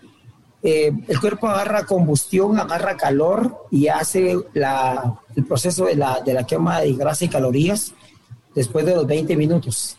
Eh, 0.62 0.94
el 1.08 1.20
cuerpo 1.20 1.48
agarra 1.48 1.86
combustión, 1.86 2.58
agarra 2.60 2.96
calor 2.96 3.66
y 3.70 3.88
hace 3.88 4.38
la, 4.54 5.20
el 5.36 5.46
proceso 5.46 5.86
de 5.86 5.96
la, 5.96 6.22
de 6.22 6.34
la 6.34 6.46
quema 6.46 6.80
de 6.80 6.94
grasa 6.94 7.26
y 7.26 7.28
calorías 7.30 7.94
después 8.56 8.86
de 8.86 8.96
los 8.96 9.06
20 9.06 9.36
minutos. 9.36 9.98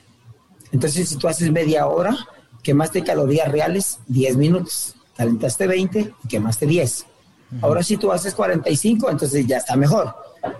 Entonces, 0.72 1.09
si 1.09 1.16
tú 1.16 1.28
haces 1.28 1.51
media 1.51 1.86
hora, 1.86 2.16
quemaste 2.62 3.05
calorías 3.05 3.53
reales 3.53 3.99
10 4.09 4.36
minutos, 4.38 4.97
calentaste 5.16 5.66
20 5.66 6.14
y 6.24 6.28
quemaste 6.28 6.66
10. 6.66 7.07
Ahora 7.61 7.82
si 7.82 7.97
tú 7.97 8.11
haces 8.11 8.34
45, 8.34 9.11
entonces 9.11 9.47
ya 9.47 9.59
está 9.59 9.76
mejor. 9.76 10.14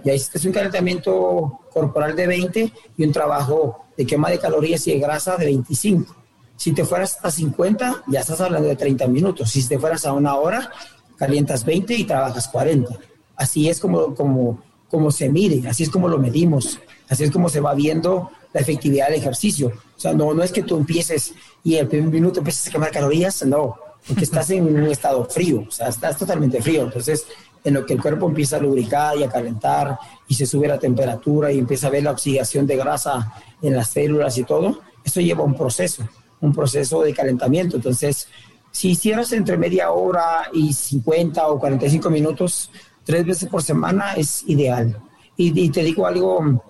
Ya 0.05 0.15
hiciste 0.15 0.47
un 0.47 0.55
calentamiento 0.55 1.61
corporal 1.73 2.15
de 2.15 2.27
20 2.27 2.73
y 2.97 3.05
un 3.05 3.13
trabajo 3.13 3.85
de 3.97 4.07
quema 4.07 4.31
de 4.31 4.39
calorías 4.39 4.87
y 4.87 4.93
de 4.93 5.01
grasa 5.01 5.37
de 5.37 5.47
25. 5.47 6.15
Si 6.57 6.73
te 6.73 6.85
fueras 6.85 7.19
a 7.23 7.31
50, 7.31 8.05
ya 8.07 8.21
estás 8.21 8.41
hablando 8.41 8.69
de 8.69 8.77
30 8.77 9.07
minutos. 9.09 9.51
Si 9.51 9.67
te 9.67 9.79
fueras 9.79 10.07
a 10.07 10.13
una 10.13 10.37
hora, 10.37 10.71
calientas 11.17 11.65
20 11.65 11.95
y 11.95 12.05
trabajas 12.05 12.49
40. 12.49 12.99
Así 13.37 13.69
es 13.69 13.81
como, 13.81 14.15
como, 14.15 14.63
como 14.89 15.11
se 15.11 15.29
mide, 15.29 15.69
así 15.69 15.83
es 15.83 15.91
como 15.91 16.09
lo 16.09 16.19
medimos, 16.19 16.79
así 17.09 17.25
es 17.25 17.31
como 17.31 17.49
se 17.49 17.61
va 17.61 17.75
viendo 17.75 18.31
la 18.53 18.61
efectividad 18.61 19.09
del 19.09 19.19
ejercicio. 19.19 19.73
O 19.97 20.01
sea, 20.01 20.13
no, 20.13 20.33
no 20.33 20.43
es 20.43 20.53
que 20.53 20.63
tú 20.63 20.77
empieces 20.77 21.35
y 21.65 21.77
el 21.77 21.89
primer 21.89 22.11
minuto 22.11 22.39
empieces 22.39 22.69
a 22.69 22.71
quemar 22.71 22.91
calorías, 22.93 23.45
no, 23.45 23.77
porque 24.07 24.25
estás 24.25 24.51
en 24.51 24.65
un 24.65 24.85
estado 24.85 25.25
frío, 25.25 25.65
o 25.67 25.71
sea, 25.71 25.89
estás 25.89 26.17
totalmente 26.17 26.63
frío. 26.63 26.85
Entonces, 26.85 27.27
en 27.65 27.75
lo 27.75 27.87
que 27.87 27.95
el 27.95 28.03
cuerpo 28.03 28.29
empieza 28.29 28.57
a 28.57 28.61
lubricar 28.61 29.17
y 29.17 29.25
a 29.25 29.31
calentar 29.31 29.99
y 30.29 30.35
se 30.35 30.45
sube 30.45 30.69
la 30.69 30.79
temperatura 30.79 31.51
y 31.51 31.59
empieza 31.59 31.87
a 31.87 31.91
ver 31.91 32.05
la 32.05 32.11
oxidación 32.11 32.67
de 32.67 32.77
grasa 32.77 33.33
en 33.63 33.75
las 33.75 33.89
células 33.89 34.37
y 34.37 34.45
todo, 34.45 34.81
esto 35.03 35.21
lleva 35.21 35.43
un 35.43 35.55
proceso, 35.55 36.07
un 36.43 36.53
proceso 36.55 37.03
de 37.03 37.15
calentamiento. 37.15 37.77
Entonces, 37.77 38.29
si 38.71 38.91
hicieras 38.91 39.33
entre 39.33 39.57
media 39.57 39.91
hora 39.93 40.49
y 40.53 40.73
50 40.73 41.47
o 41.49 41.59
45 41.59 42.11
minutos, 42.11 42.71
tres 43.05 43.25
veces 43.25 43.49
por 43.49 43.63
semana 43.63 44.15
es 44.15 44.45
ideal. 44.47 44.99
Y, 45.37 45.71
te 45.71 45.83
digo 45.83 46.07
algo, 46.07 46.63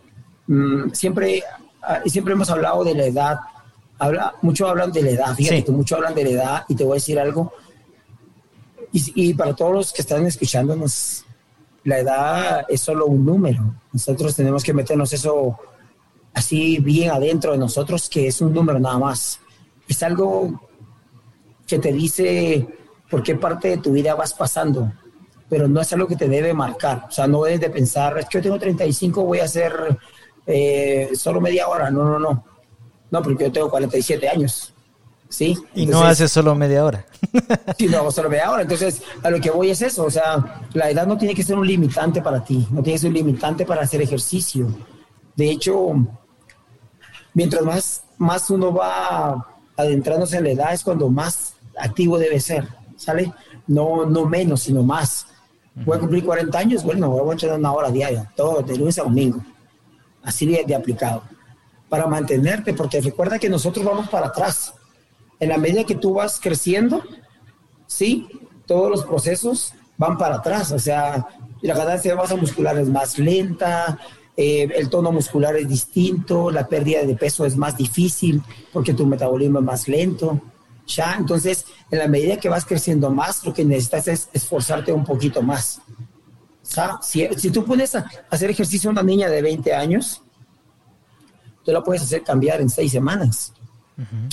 mm, 0.46 0.90
siempre, 0.92 1.42
ah, 1.82 2.00
siempre 2.06 2.32
hemos 2.32 2.48
hablado 2.50 2.84
de 2.84 2.94
la 2.94 3.04
edad, 3.04 3.38
habla, 3.98 4.34
mucho 4.42 4.68
hablan 4.68 4.90
de 4.90 5.02
la 5.02 5.10
edad, 5.10 5.34
fíjate 5.34 5.64
que 5.64 5.72
mucho 5.72 5.96
hablan 5.96 6.14
de 6.14 6.24
la 6.24 6.30
edad 6.30 6.64
y 6.68 6.74
te 6.74 6.84
voy 6.84 6.92
a 6.92 6.94
decir 6.94 7.18
algo, 7.18 7.52
y, 8.96 9.34
para 9.34 9.56
todos 9.56 9.72
los 9.72 9.92
que 9.92 10.02
están 10.02 10.24
escuchándonos, 10.24 11.24
la 11.82 11.98
edad 11.98 12.66
es 12.68 12.80
solo 12.80 13.06
un 13.06 13.24
número. 13.24 13.74
Nosotros 13.92 14.36
tenemos 14.36 14.62
que 14.62 14.72
meternos 14.72 15.12
eso 15.12 15.58
así 16.32 16.78
bien 16.78 17.10
adentro 17.10 17.52
de 17.52 17.58
nosotros, 17.58 18.08
que 18.08 18.28
es 18.28 18.40
un 18.40 18.52
número 18.52 18.78
nada 18.78 18.98
más. 18.98 19.40
Es 19.88 20.00
algo 20.04 20.68
que 21.66 21.80
te 21.80 21.92
dice 21.92 22.68
por 23.10 23.22
qué 23.24 23.34
parte 23.34 23.68
de 23.68 23.78
tu 23.78 23.92
vida 23.92 24.14
vas 24.14 24.32
pasando, 24.32 24.92
pero 25.48 25.66
no 25.66 25.80
es 25.80 25.92
algo 25.92 26.06
que 26.06 26.16
te 26.16 26.28
debe 26.28 26.54
marcar. 26.54 27.06
O 27.08 27.10
sea, 27.10 27.26
no 27.26 27.42
debes 27.42 27.60
de 27.62 27.70
pensar, 27.70 28.16
es 28.18 28.26
que 28.26 28.38
yo 28.38 28.42
tengo 28.42 28.58
35, 28.58 29.24
voy 29.24 29.40
a 29.40 29.44
hacer 29.44 29.72
eh, 30.46 31.10
solo 31.14 31.40
media 31.40 31.66
hora. 31.66 31.90
No, 31.90 32.04
no, 32.04 32.18
no. 32.20 32.44
No, 33.10 33.22
porque 33.22 33.44
yo 33.44 33.52
tengo 33.52 33.70
47 33.70 34.28
años. 34.28 34.73
¿Sí? 35.34 35.58
Y 35.74 35.86
no 35.86 36.02
hace 36.02 36.28
solo 36.28 36.54
media 36.54 36.84
hora. 36.84 37.04
sí, 37.78 37.88
no 37.88 37.98
hago 37.98 38.10
solo 38.12 38.30
media 38.30 38.50
hora. 38.50 38.62
Entonces, 38.62 39.02
a 39.22 39.30
lo 39.30 39.40
que 39.40 39.50
voy 39.50 39.70
es 39.70 39.82
eso, 39.82 40.04
o 40.04 40.10
sea, 40.10 40.62
la 40.72 40.90
edad 40.90 41.06
no 41.06 41.18
tiene 41.18 41.34
que 41.34 41.42
ser 41.42 41.56
un 41.56 41.66
limitante 41.66 42.22
para 42.22 42.42
ti, 42.44 42.66
no 42.70 42.82
tiene 42.82 42.94
que 42.94 43.00
ser 43.00 43.08
un 43.08 43.14
limitante 43.14 43.66
para 43.66 43.82
hacer 43.82 44.00
ejercicio. 44.00 44.68
De 45.34 45.50
hecho, 45.50 45.94
mientras 47.34 47.62
más, 47.64 48.04
más 48.16 48.48
uno 48.50 48.72
va 48.72 49.44
adentrándose 49.76 50.36
en 50.36 50.44
la 50.44 50.50
edad 50.50 50.72
es 50.72 50.84
cuando 50.84 51.10
más 51.10 51.54
activo 51.76 52.16
debe 52.16 52.38
ser, 52.38 52.68
¿sale? 52.96 53.32
No, 53.66 54.06
no 54.06 54.26
menos, 54.26 54.62
sino 54.62 54.84
más. 54.84 55.26
Voy 55.74 55.96
a 55.96 56.00
cumplir 56.00 56.24
40 56.24 56.56
años, 56.56 56.84
bueno, 56.84 57.08
voy 57.08 57.30
a 57.30 57.32
entrenar 57.32 57.58
una 57.58 57.72
hora 57.72 57.90
diaria, 57.90 58.30
todo, 58.36 58.62
de 58.62 58.76
lunes 58.76 58.96
a 59.00 59.02
domingo. 59.02 59.40
Así 60.22 60.46
de, 60.46 60.64
de 60.64 60.74
aplicado. 60.76 61.24
Para 61.88 62.06
mantenerte, 62.06 62.72
porque 62.72 63.00
recuerda 63.00 63.40
que 63.40 63.50
nosotros 63.50 63.84
vamos 63.84 64.08
para 64.08 64.28
atrás 64.28 64.74
en 65.40 65.48
la 65.48 65.58
medida 65.58 65.84
que 65.84 65.94
tú 65.94 66.14
vas 66.14 66.40
creciendo, 66.40 67.02
sí, 67.86 68.28
todos 68.66 68.90
los 68.90 69.04
procesos 69.04 69.74
van 69.96 70.18
para 70.18 70.36
atrás, 70.36 70.72
o 70.72 70.78
sea, 70.78 71.26
la 71.62 71.74
ganancia 71.74 72.12
de 72.12 72.16
masa 72.16 72.36
muscular 72.36 72.76
es 72.78 72.88
más 72.88 73.18
lenta, 73.18 73.98
eh, 74.36 74.68
el 74.74 74.90
tono 74.90 75.12
muscular 75.12 75.56
es 75.56 75.68
distinto, 75.68 76.50
la 76.50 76.66
pérdida 76.66 77.04
de 77.04 77.14
peso 77.14 77.44
es 77.44 77.56
más 77.56 77.76
difícil 77.76 78.42
porque 78.72 78.92
tu 78.92 79.06
metabolismo 79.06 79.60
es 79.60 79.64
más 79.64 79.88
lento. 79.88 80.40
Ya, 80.86 81.14
entonces, 81.18 81.64
en 81.90 82.00
la 82.00 82.08
medida 82.08 82.36
que 82.36 82.48
vas 82.48 82.64
creciendo 82.64 83.10
más, 83.10 83.44
lo 83.44 83.54
que 83.54 83.64
necesitas 83.64 84.08
es 84.08 84.28
esforzarte 84.32 84.92
un 84.92 85.04
poquito 85.04 85.40
más. 85.40 85.80
si, 87.00 87.26
si, 87.36 87.50
tú 87.50 87.64
pones 87.64 87.94
a 87.94 88.04
hacer 88.28 88.50
ejercicio 88.50 88.90
a 88.90 88.92
una 88.92 89.02
niña 89.02 89.28
de 89.28 89.40
20 89.40 89.72
años, 89.72 90.20
tú 91.64 91.72
la 91.72 91.82
puedes 91.82 92.02
hacer 92.02 92.22
cambiar 92.22 92.60
en 92.60 92.68
seis 92.68 92.92
semanas. 92.92 93.54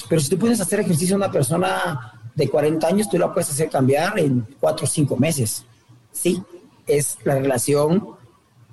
Pero 0.10 0.22
si 0.22 0.30
tú 0.30 0.38
puedes 0.38 0.60
hacer 0.60 0.80
ejercicio 0.80 1.16
a 1.16 1.18
una 1.18 1.32
persona 1.32 2.14
de 2.34 2.50
40 2.50 2.88
años, 2.88 3.10
tú 3.10 3.18
la 3.18 3.34
puedes 3.34 3.50
hacer 3.50 3.70
cambiar 3.70 4.18
en 4.18 4.48
4 4.60 4.86
o 4.86 4.88
5 4.88 5.18
meses. 5.18 5.66
Sí, 6.12 6.42
es 6.88 7.18
la 7.24 7.36
relación 7.36 8.16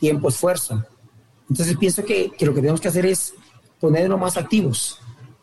tiempo-esfuerzo. 0.01 0.85
Entonces 1.51 1.77
pienso 1.77 2.05
que, 2.05 2.31
que, 2.31 2.47
lo 2.47 2.55
que 2.55 2.61
tenemos 2.61 2.81
que 2.81 2.89
hacer 2.89 3.07
es 3.07 3.35
ponernos 3.81 4.19
más 4.19 4.37
activos. 4.37 5.01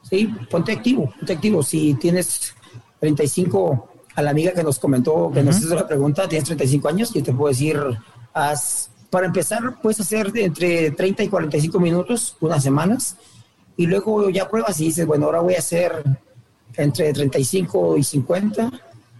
¿sí? 0.10 0.34
Ponte 0.50 0.72
activo, 0.72 1.14
ponte 1.18 1.34
activo. 1.34 1.64
Si 1.64 1.94
tienes 1.96 2.54
35, 3.00 3.90
a 4.16 4.22
la 4.22 4.32
amiga 4.32 4.54
que 4.54 4.64
nos 4.64 4.80
comentó, 4.80 5.32
que 5.34 5.44
nos 5.44 5.60
hizo 5.60 5.76
la 5.76 5.88
pregunta, 5.88 6.28
tienes 6.28 6.46
35 6.46 6.88
años, 6.88 7.14
yo 7.14 7.22
te 7.22 7.34
puedo 7.34 7.50
decir, 7.50 7.80
haz, 8.34 8.90
para 9.10 9.26
empezar, 9.28 9.80
puedes 9.82 10.00
hacer 10.00 10.32
entre 10.36 10.92
30 10.92 11.24
y 11.24 11.28
45 11.28 11.80
minutos, 11.80 12.38
unas 12.40 12.64
semanas, 12.64 13.18
y 13.78 13.88
luego 13.88 14.30
ya 14.30 14.48
pruebas 14.48 14.80
y 14.80 14.86
dices, 14.86 15.06
bueno, 15.06 15.26
ahora 15.26 15.42
voy 15.42 15.56
a 15.56 15.60
hacer 15.60 16.04
entre 16.78 17.14
35 17.14 17.98
y 17.98 18.04
50 18.04 18.72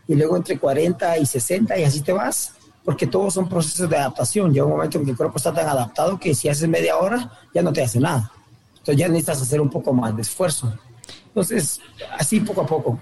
y 0.08 0.16
luego 0.16 0.38
entre 0.38 0.58
40 0.58 1.18
y 1.18 1.26
60 1.26 1.78
y 1.78 1.84
así 1.84 2.02
te 2.02 2.14
vas, 2.14 2.54
porque 2.84 3.08
todos 3.08 3.34
son 3.34 3.50
procesos 3.50 3.90
de 3.90 3.98
adaptación. 3.98 4.54
Llega 4.54 4.66
un 4.66 4.72
momento 4.72 4.98
en 4.98 5.06
que 5.06 5.12
el 5.12 5.18
cuerpo 5.18 5.38
está 5.38 5.54
tan 5.54 5.68
adaptado 5.68 6.20
que 6.20 6.36
si 6.36 6.50
haces 6.50 6.68
media 6.70 6.98
hora 6.98 7.32
ya 7.54 7.62
no 7.62 7.74
te 7.74 7.84
hace 7.84 8.00
nada. 8.00 8.32
Entonces 8.78 8.98
ya 8.98 9.08
necesitas 9.08 9.42
hacer 9.42 9.60
un 9.60 9.70
poco 9.70 9.94
más 9.94 10.16
de 10.16 10.22
esfuerzo. 10.22 10.74
Entonces, 11.28 11.82
así 12.18 12.40
poco 12.40 12.62
a 12.62 12.66
poco. 12.66 13.00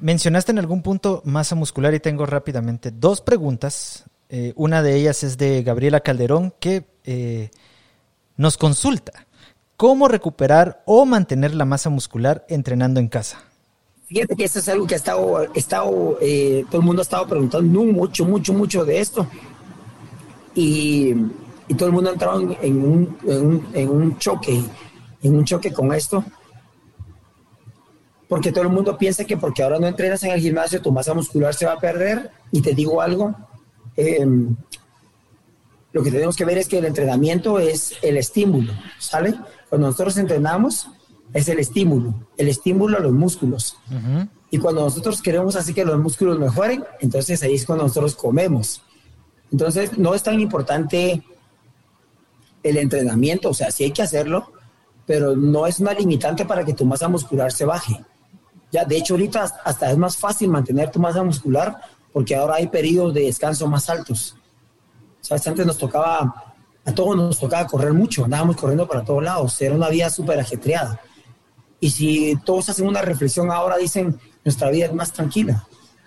Mencionaste 0.00 0.52
en 0.52 0.58
algún 0.58 0.82
punto 0.82 1.22
masa 1.24 1.54
muscular 1.54 1.94
y 1.94 2.00
tengo 2.00 2.26
rápidamente 2.26 2.90
dos 2.90 3.20
preguntas. 3.20 4.04
Eh, 4.28 4.52
una 4.56 4.82
de 4.82 4.96
ellas 4.96 5.22
es 5.22 5.38
de 5.38 5.62
Gabriela 5.62 6.00
Calderón 6.00 6.52
que 6.58 6.86
eh, 7.04 7.50
nos 8.36 8.56
consulta. 8.56 9.25
¿Cómo 9.76 10.08
recuperar 10.08 10.82
o 10.86 11.04
mantener 11.04 11.54
la 11.54 11.66
masa 11.66 11.90
muscular 11.90 12.46
entrenando 12.48 12.98
en 12.98 13.08
casa? 13.08 13.42
Fíjate 14.06 14.34
que 14.34 14.44
eso 14.44 14.60
es 14.60 14.68
algo 14.70 14.86
que 14.86 14.94
ha 14.94 14.96
estado, 14.96 15.52
estado 15.52 16.16
eh, 16.22 16.64
todo 16.70 16.80
el 16.80 16.86
mundo 16.86 17.02
ha 17.02 17.04
estado 17.04 17.26
preguntando 17.26 17.82
mucho, 17.82 18.24
mucho, 18.24 18.54
mucho 18.54 18.84
de 18.86 19.00
esto. 19.00 19.26
Y, 20.54 21.14
todo 21.76 21.88
el 21.88 21.94
mundo 21.94 22.10
ha 22.10 22.12
entrado 22.12 22.40
en, 22.40 22.82
un, 22.82 23.18
en, 23.74 23.88
un, 23.88 24.18
choque, 24.18 24.62
en 25.22 25.36
un 25.36 25.44
choque 25.44 25.72
con 25.72 25.92
esto. 25.92 26.24
Porque 28.28 28.52
todo 28.52 28.62
el 28.62 28.70
mundo 28.70 28.96
piensa 28.96 29.24
que 29.24 29.36
porque 29.36 29.62
ahora 29.62 29.78
no 29.78 29.88
entrenas 29.88 30.22
en 30.22 30.30
el 30.30 30.40
gimnasio, 30.40 30.80
tu 30.80 30.92
masa 30.92 31.12
muscular 31.12 31.52
se 31.54 31.66
va 31.66 31.72
a 31.72 31.80
perder. 31.80 32.30
Y 32.52 32.62
te 32.62 32.72
digo 32.72 33.02
algo, 33.02 33.34
em, 33.96 34.56
lo 35.92 36.02
que 36.02 36.10
tenemos 36.12 36.36
que 36.36 36.44
ver 36.44 36.58
es 36.58 36.68
que 36.68 36.78
el 36.78 36.84
entrenamiento 36.84 37.58
es 37.58 37.94
el 38.00 38.16
estímulo, 38.16 38.72
¿sale? 38.98 39.34
Cuando 39.68 39.88
nosotros 39.88 40.16
entrenamos, 40.16 40.88
es 41.32 41.48
el 41.48 41.58
estímulo, 41.58 42.14
el 42.36 42.48
estímulo 42.48 42.96
a 42.98 43.00
los 43.00 43.12
músculos. 43.12 43.76
Y 44.50 44.58
cuando 44.58 44.82
nosotros 44.82 45.20
queremos 45.20 45.56
hacer 45.56 45.74
que 45.74 45.84
los 45.84 45.98
músculos 45.98 46.38
mejoren, 46.38 46.84
entonces 47.00 47.42
ahí 47.42 47.54
es 47.54 47.66
cuando 47.66 47.84
nosotros 47.84 48.14
comemos. 48.14 48.82
Entonces, 49.50 49.98
no 49.98 50.14
es 50.14 50.22
tan 50.22 50.40
importante 50.40 51.22
el 52.62 52.76
entrenamiento, 52.78 53.50
o 53.50 53.54
sea, 53.54 53.70
sí 53.70 53.84
hay 53.84 53.92
que 53.92 54.02
hacerlo, 54.02 54.52
pero 55.04 55.36
no 55.36 55.66
es 55.66 55.78
una 55.78 55.92
limitante 55.92 56.44
para 56.44 56.64
que 56.64 56.74
tu 56.74 56.84
masa 56.84 57.08
muscular 57.08 57.52
se 57.52 57.64
baje. 57.64 58.04
Ya, 58.72 58.84
de 58.84 58.96
hecho, 58.96 59.14
ahorita 59.14 59.44
hasta 59.64 59.90
es 59.90 59.96
más 59.96 60.16
fácil 60.16 60.48
mantener 60.48 60.90
tu 60.90 60.98
masa 60.98 61.22
muscular 61.22 61.80
porque 62.12 62.34
ahora 62.34 62.56
hay 62.56 62.66
periodos 62.66 63.14
de 63.14 63.22
descanso 63.22 63.68
más 63.68 63.88
altos. 63.88 64.36
O 65.20 65.24
sea, 65.24 65.38
antes 65.44 65.66
nos 65.66 65.78
tocaba 65.78 66.55
a 66.86 66.94
todos 66.94 67.16
nos 67.16 67.38
tocaba 67.38 67.66
correr 67.66 67.92
mucho, 67.92 68.24
andábamos 68.24 68.56
corriendo 68.56 68.86
para 68.86 69.04
todos 69.04 69.22
lados, 69.22 69.60
era 69.60 69.74
una 69.74 69.88
vida 69.88 70.08
súper 70.08 70.38
ajetreada. 70.38 71.00
Y 71.80 71.90
si 71.90 72.36
todos 72.44 72.68
hacen 72.68 72.86
una 72.86 73.02
reflexión 73.02 73.50
ahora, 73.50 73.76
dicen, 73.76 74.18
nuestra 74.44 74.70
vida 74.70 74.86
es 74.86 74.94
más 74.94 75.12
tranquila. 75.12 75.66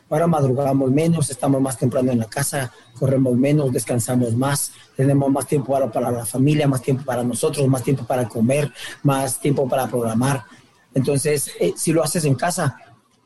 Ahora 0.10 0.26
madrugamos 0.26 0.90
menos, 0.90 1.30
estamos 1.30 1.62
más 1.62 1.78
temprano 1.78 2.12
en 2.12 2.20
la 2.20 2.26
casa, 2.26 2.72
corremos 2.98 3.36
menos, 3.36 3.72
descansamos 3.72 4.34
más, 4.36 4.72
tenemos 4.96 5.30
más 5.30 5.46
tiempo 5.46 5.74
para, 5.74 5.92
para 5.92 6.10
la 6.10 6.26
familia, 6.26 6.68
más 6.68 6.82
tiempo 6.82 7.04
para 7.04 7.24
nosotros, 7.24 7.68
más 7.68 7.84
tiempo 7.84 8.06
para 8.06 8.28
comer, 8.28 8.74
más 9.04 9.40
tiempo 9.40 9.68
para 9.68 9.86
programar. 9.88 10.46
Entonces, 10.94 11.52
eh, 11.60 11.74
si 11.76 11.92
lo 11.92 12.02
haces 12.04 12.26
en 12.26 12.36
casa, 12.36 12.78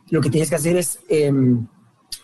lo 0.09 0.19
que 0.19 0.29
tienes 0.29 0.49
que 0.49 0.55
hacer 0.55 0.75
es 0.75 0.99
em, 1.07 1.65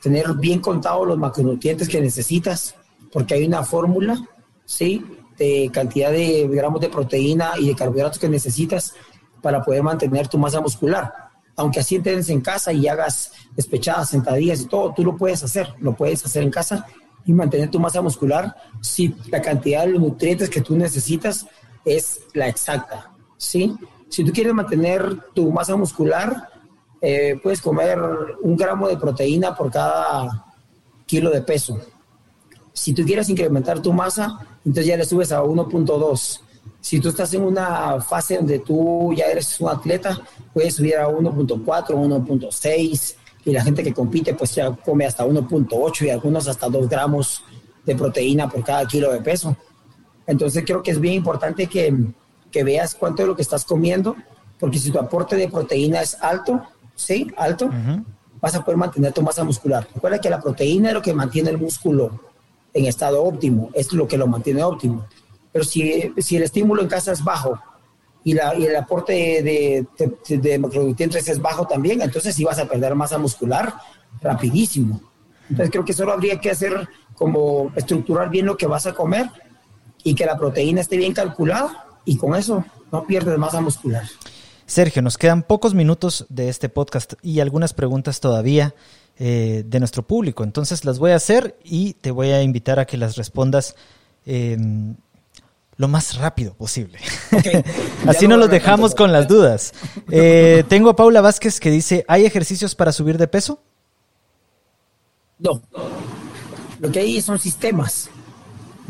tener 0.02 0.34
bien 0.34 0.60
contados 0.60 1.08
los 1.08 1.18
macronutrientes 1.18 1.88
que 1.88 2.02
necesitas, 2.02 2.76
porque 3.14 3.36
hay 3.36 3.46
una 3.46 3.64
fórmula, 3.64 4.22
¿sí? 4.66 5.06
De 5.40 5.72
cantidad 5.74 6.12
de 6.12 6.48
gramos 6.48 6.82
de 6.82 6.90
proteína 6.90 7.54
y 7.58 7.70
de 7.70 7.76
carbohidratos 7.76 8.20
que 8.20 8.30
necesitas 8.30 8.94
para 9.42 9.64
poder 9.64 9.82
mantener 9.82 10.28
tu 10.28 10.38
masa 10.38 10.62
muscular. 10.62 11.12
Aunque 11.56 11.80
así 11.80 11.96
entrenes 11.96 12.30
en 12.30 12.42
casa 12.42 12.72
y 12.72 12.88
hagas 12.88 13.32
despechadas, 13.56 14.10
sentadillas 14.10 14.62
y 14.62 14.68
todo, 14.68 14.94
tú 14.94 15.04
lo 15.04 15.18
puedes 15.18 15.44
hacer, 15.44 15.74
lo 15.80 15.94
puedes 15.96 16.24
hacer 16.26 16.44
en 16.44 16.52
casa 16.52 16.86
y 17.26 17.34
mantener 17.34 17.70
tu 17.72 17.80
masa 17.80 18.02
muscular 18.02 18.56
si 18.82 19.16
la 19.30 19.42
cantidad 19.42 19.86
de 19.86 19.94
nutrientes 19.94 20.50
que 20.50 20.62
tú 20.62 20.78
necesitas 20.78 21.48
es 21.86 22.22
la 22.34 22.48
exacta, 22.48 23.12
¿sí? 23.38 23.76
Si 24.10 24.24
tú 24.24 24.32
quieres 24.32 24.54
mantener 24.54 25.18
tu 25.34 25.52
masa 25.52 25.76
muscular, 25.76 26.50
eh, 27.02 27.40
puedes 27.42 27.62
comer 27.62 28.00
un 28.42 28.58
gramo 28.58 28.88
de 28.88 28.98
proteína 28.98 29.56
por 29.56 29.72
cada 29.72 30.46
kilo 31.06 31.30
de 31.30 31.42
peso. 31.42 31.80
Si 32.74 32.94
tú 32.94 33.04
quieres 33.04 33.30
incrementar 33.30 33.82
tu 33.82 33.92
masa, 33.94 34.40
entonces 34.66 34.86
ya 34.86 34.98
le 34.98 35.06
subes 35.06 35.32
a 35.32 35.42
1.2. 35.42 36.42
Si 36.82 37.00
tú 37.00 37.10
estás 37.10 37.34
en 37.34 37.44
una 37.44 38.00
fase 38.02 38.38
donde 38.38 38.60
tú 38.60 39.14
ya 39.16 39.26
eres 39.26 39.60
un 39.60 39.70
atleta, 39.70 40.20
puedes 40.54 40.76
subir 40.76 40.96
a 40.98 41.08
1.4, 41.08 41.64
1.6 41.66 43.16
y 43.46 43.52
la 43.52 43.64
gente 43.64 43.84
que 43.84 43.94
compite 43.94 44.34
pues 44.34 44.56
ya 44.56 44.72
come 44.72 45.06
hasta 45.06 45.26
1.8 45.26 46.06
y 46.06 46.10
algunos 46.10 46.48
hasta 46.48 46.70
2 46.70 46.88
gramos 46.88 47.44
de 47.86 47.96
proteína 47.96 48.50
por 48.50 48.64
cada 48.64 48.86
kilo 48.86 49.12
de 49.12 49.22
peso. 49.22 49.56
Entonces 50.28 50.64
creo 50.66 50.84
que 50.84 50.92
es 50.92 51.00
bien 51.00 51.16
importante 51.16 51.68
que, 51.68 51.94
que 52.52 52.64
veas 52.64 52.96
cuánto 52.96 53.24
es 53.24 53.28
lo 53.28 53.36
que 53.36 53.42
estás 53.42 53.66
comiendo, 53.66 54.16
porque 54.60 54.80
si 54.80 54.92
tu 54.92 55.00
aporte 55.00 55.36
de 55.36 55.50
proteína 55.50 56.02
es 56.02 56.16
alto, 56.22 56.62
¿sí? 56.96 57.28
Alto, 57.36 57.70
vas 58.40 58.56
a 58.56 58.64
poder 58.64 58.78
mantener 58.78 59.12
tu 59.12 59.22
masa 59.22 59.44
muscular. 59.44 59.88
Recuerda 59.94 60.20
que 60.20 60.30
la 60.30 60.40
proteína 60.40 60.90
es 60.90 60.94
lo 60.94 61.02
que 61.02 61.14
mantiene 61.14 61.50
el 61.50 61.58
músculo 61.58 62.29
en 62.74 62.86
estado 62.86 63.24
óptimo, 63.24 63.70
es 63.74 63.92
lo 63.94 64.08
que 64.08 64.18
lo 64.18 64.28
mantiene 64.28 64.64
óptimo. 64.64 65.06
Pero 65.52 65.66
si, 65.66 66.14
si 66.18 66.38
el 66.38 66.44
estímulo 66.44 66.82
en 66.82 66.88
casa 66.88 67.12
es 67.12 67.24
bajo 67.24 67.60
y, 68.24 68.34
la, 68.34 68.56
y 68.56 68.66
el 68.66 68.76
aporte 68.76 69.14
de, 69.14 69.86
de, 69.98 70.38
de, 70.38 70.60
macronutrientes 70.60 71.28
es 71.28 71.42
bajo 71.42 71.66
también, 71.66 72.02
entonces 72.02 72.36
sí 72.36 72.44
vas 72.44 72.60
a 72.60 72.66
perder 72.66 72.96
masa 72.96 73.18
muscular 73.18 73.74
rapidísimo. 74.22 75.02
Entonces 75.50 75.72
creo 75.72 75.86
que 75.86 75.94
solo 75.94 76.14
habría 76.14 76.40
que 76.40 76.52
hacer 76.52 76.88
como 77.16 77.72
estructurar 77.76 78.30
bien 78.30 78.46
lo 78.46 78.56
que 78.56 78.68
vas 78.68 78.86
a 78.86 78.94
comer 78.94 79.30
y 80.04 80.14
que 80.14 80.26
la 80.26 80.38
proteína 80.38 80.82
esté 80.82 80.98
bien 80.98 81.14
calculada 81.14 81.86
y 82.06 82.18
con 82.18 82.36
eso 82.36 82.64
no 82.92 83.06
pierdes 83.06 83.38
masa 83.38 83.60
muscular. 83.62 84.04
Sergio, 84.66 85.02
nos 85.02 85.18
quedan 85.18 85.42
pocos 85.42 85.74
minutos 85.74 86.28
de 86.30 86.48
este 86.48 86.70
podcast 86.70 87.14
y 87.24 87.40
algunas 87.40 87.74
preguntas 87.74 88.20
todavía 88.20 88.76
eh, 89.22 89.64
de 89.66 89.80
nuestro 89.80 90.04
público. 90.04 90.46
Entonces 90.46 90.86
las 90.86 90.98
voy 90.98 91.12
a 91.12 91.18
hacer 91.18 91.58
y 91.62 91.94
te 91.94 92.10
voy 92.10 92.32
a 92.32 92.42
invitar 92.42 92.80
a 92.80 92.86
que 92.86 92.96
las 92.96 93.18
respondas 93.18 93.76
eh, 94.26 94.58
lo 95.76 95.88
más 95.90 96.16
rápido 96.16 96.54
posible. 96.54 97.00
Okay. 97.38 97.64
Así 98.08 98.30
no 98.30 98.38
los 98.38 98.50
dejamos 98.50 98.96
con 98.96 99.12
las 99.12 99.28
dudas. 99.28 99.74
Eh, 100.10 100.64
tengo 100.70 100.90
a 100.90 100.96
Paula 100.96 101.20
Vázquez 101.20 101.60
que 101.60 101.70
dice, 101.70 102.06
¿hay 102.08 102.26
ejercicios 102.26 102.76
para 102.76 102.94
subir 102.94 103.18
de 103.18 103.28
peso? 103.28 103.62
No. 105.38 105.62
Lo 106.80 106.92
que 106.92 107.00
hay 107.00 107.22
son 107.22 107.40
sistemas. 107.40 108.10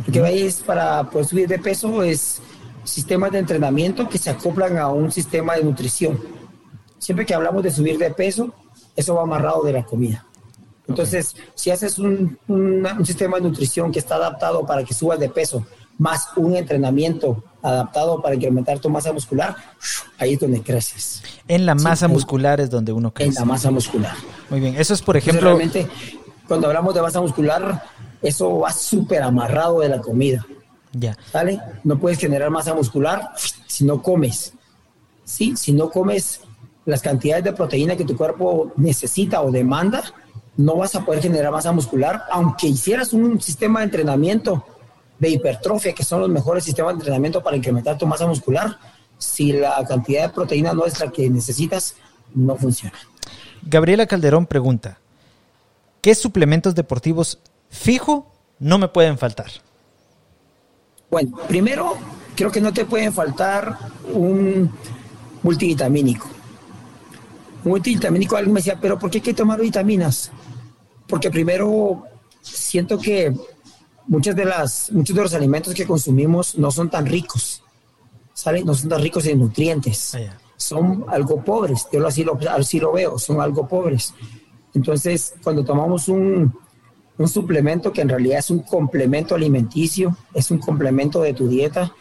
Lo 0.05 0.13
que 0.13 0.23
hay 0.23 0.41
es 0.43 0.57
para 0.57 1.09
pues, 1.09 1.30
subir 1.30 1.47
de 1.47 1.59
peso 1.59 2.03
es 2.03 2.39
sistemas 2.84 3.32
de 3.32 3.39
entrenamiento 3.39 4.07
que 4.07 4.17
se 4.17 4.30
acoplan 4.30 4.77
a 4.77 4.89
un 4.89 5.11
sistema 5.11 5.55
de 5.55 5.63
nutrición. 5.63 6.19
Siempre 6.97 7.25
que 7.25 7.34
hablamos 7.34 7.63
de 7.63 7.71
subir 7.71 7.97
de 7.97 8.11
peso, 8.11 8.53
eso 9.00 9.16
va 9.16 9.24
amarrado 9.24 9.64
de 9.64 9.74
la 9.74 9.84
comida. 9.84 10.26
Entonces, 10.88 11.36
si 11.56 11.70
haces 11.72 12.00
un, 12.00 12.38
un, 12.47 12.86
un, 12.86 13.06
sistema 13.06 13.38
de 13.38 13.43
nutrición 13.43 13.91
que 13.91 14.00
está 14.00 14.16
adaptado 14.16 14.66
para 14.66 14.84
que 14.84 14.93
subas 14.93 15.20
de 15.20 15.30
peso, 15.30 15.66
más 16.00 16.30
un 16.36 16.56
entrenamiento 16.56 17.43
adaptado 17.62 18.22
para 18.22 18.36
incrementar 18.36 18.80
tu 18.80 18.89
masa 18.89 19.14
muscular, 19.14 19.56
ahí 20.18 20.34
es 20.34 20.39
donde 20.39 20.62
creces. 20.64 21.22
En 21.47 21.66
la 21.66 21.76
masa 21.76 22.08
sí, 22.08 22.14
muscular 22.14 22.60
es 22.60 22.70
donde 22.70 22.91
uno 22.91 23.14
crece. 23.14 23.30
En 23.30 23.36
la 23.36 23.45
masa 23.45 23.70
muscular. 23.70 24.16
Muy 24.50 24.60
bien, 24.60 24.76
eso 24.76 24.93
es 24.93 25.02
por 25.02 25.16
ejemplo... 25.16 25.52
Entonces, 25.52 25.86
realmente, 25.86 26.12
cuando 26.47 26.68
hablamos 26.68 26.93
de 26.95 27.02
masa 27.02 27.22
muscular, 27.22 27.84
eso 28.22 28.60
va 28.60 28.74
súper 28.74 29.22
amarrado 29.22 29.80
de 29.82 29.89
la 29.89 30.00
comida. 30.00 30.45
Ya. 30.91 31.16
¿Sale? 31.32 31.62
No 31.84 32.00
puedes 32.00 32.18
generar 32.18 32.50
masa 32.50 32.74
muscular 32.74 33.30
si 33.68 33.86
no 33.86 34.02
comes. 34.02 34.54
¿Sí? 35.24 35.56
Si 35.56 35.72
no 35.72 35.89
comes 35.91 36.41
las 36.86 37.01
cantidades 37.01 37.43
de 37.43 37.53
proteína 37.53 37.95
que 37.95 38.05
tu 38.05 38.15
cuerpo 38.17 38.71
necesita 38.77 39.41
o 39.41 39.51
demanda, 39.51 40.03
no 40.57 40.75
vas 40.75 40.95
a 40.95 41.05
poder 41.05 41.21
generar 41.21 41.51
masa 41.51 41.71
muscular, 41.71 42.23
aunque 42.32 42.67
hicieras 42.67 43.13
un 43.13 43.39
sistema 43.39 43.80
de 43.80 43.86
entrenamiento 43.86 44.65
de 45.17 45.30
hipertrofia, 45.30 45.93
que 45.93 46.03
son 46.03 46.21
los 46.21 46.30
mejores 46.30 46.63
sistemas 46.63 46.93
de 46.93 46.99
entrenamiento 46.99 47.43
para 47.43 47.57
incrementar 47.57 47.97
tu 47.97 48.07
masa 48.07 48.25
muscular, 48.27 48.77
si 49.17 49.51
la 49.51 49.84
cantidad 49.88 50.23
de 50.23 50.30
proteína 50.34 50.73
no 50.73 50.86
es 50.86 50.99
la 50.99 51.11
que 51.11 51.30
necesitas, 51.30 51.95
no 52.34 52.55
funciona. 52.55 52.97
Gabriela 53.61 54.05
Calderón 54.05 54.45
pregunta, 54.45 54.99
¿qué 56.01 56.15
suplementos 56.15 56.75
deportivos 56.75 57.39
fijo 57.69 58.32
no 58.59 58.77
me 58.77 58.88
pueden 58.88 59.17
faltar? 59.17 59.51
Bueno, 61.11 61.38
primero, 61.47 61.95
creo 62.36 62.51
que 62.51 62.61
no 62.61 62.71
te 62.73 62.86
pueden 62.86 63.11
faltar 63.11 63.77
un 64.13 64.71
multivitamínico. 65.43 66.27
Un 67.64 67.72
multivitamínico, 67.72 68.36
alguien 68.36 68.53
me 68.53 68.60
decía, 68.60 68.78
pero 68.80 68.97
¿por 68.97 69.10
qué 69.10 69.18
hay 69.18 69.24
que 69.24 69.34
tomar 69.34 69.60
vitaminas? 69.60 70.32
Porque 71.07 71.30
primero 71.30 72.03
siento 72.41 72.97
que 72.97 73.34
muchas 74.07 74.36
de 74.36 74.45
las, 74.45 74.91
muchos 74.91 75.16
de 75.16 75.22
los 75.22 75.34
alimentos 75.34 75.74
que 75.74 75.86
consumimos 75.86 76.57
no 76.57 76.72
son 76.72 76.89
tan 76.89 77.05
ricos, 77.05 77.64
¿sale? 78.34 78.64
No 78.64 78.74
son 78.74 78.89
tan 78.89 79.01
ricos 79.01 79.26
en 79.26 79.39
nutrientes. 79.39 80.16
Ah. 80.16 80.38
Son 80.57 81.05
algo 81.07 81.43
pobres, 81.43 81.88
yo 81.91 82.05
así 82.05 82.24
lo, 82.24 82.38
así 82.49 82.80
lo 82.80 82.91
veo, 82.91 83.18
son 83.18 83.39
algo 83.39 83.68
pobres. 83.68 84.14
Entonces, 84.74 85.34
cuando 85.41 85.64
tomamos 85.64 86.10
un, 86.10 86.53
un 87.18 87.28
suplemento 87.28 87.93
que 87.93 88.01
en 88.01 88.10
realidad 88.10 88.39
es 88.39 88.49
un 88.49 88.60
complemento 88.60 89.36
alimenticio, 89.36 90.18
es 90.34 90.51
un 90.51 90.57
complemento 90.57 91.22
de 91.22 91.34
tu 91.34 91.47
dieta, 91.47 91.93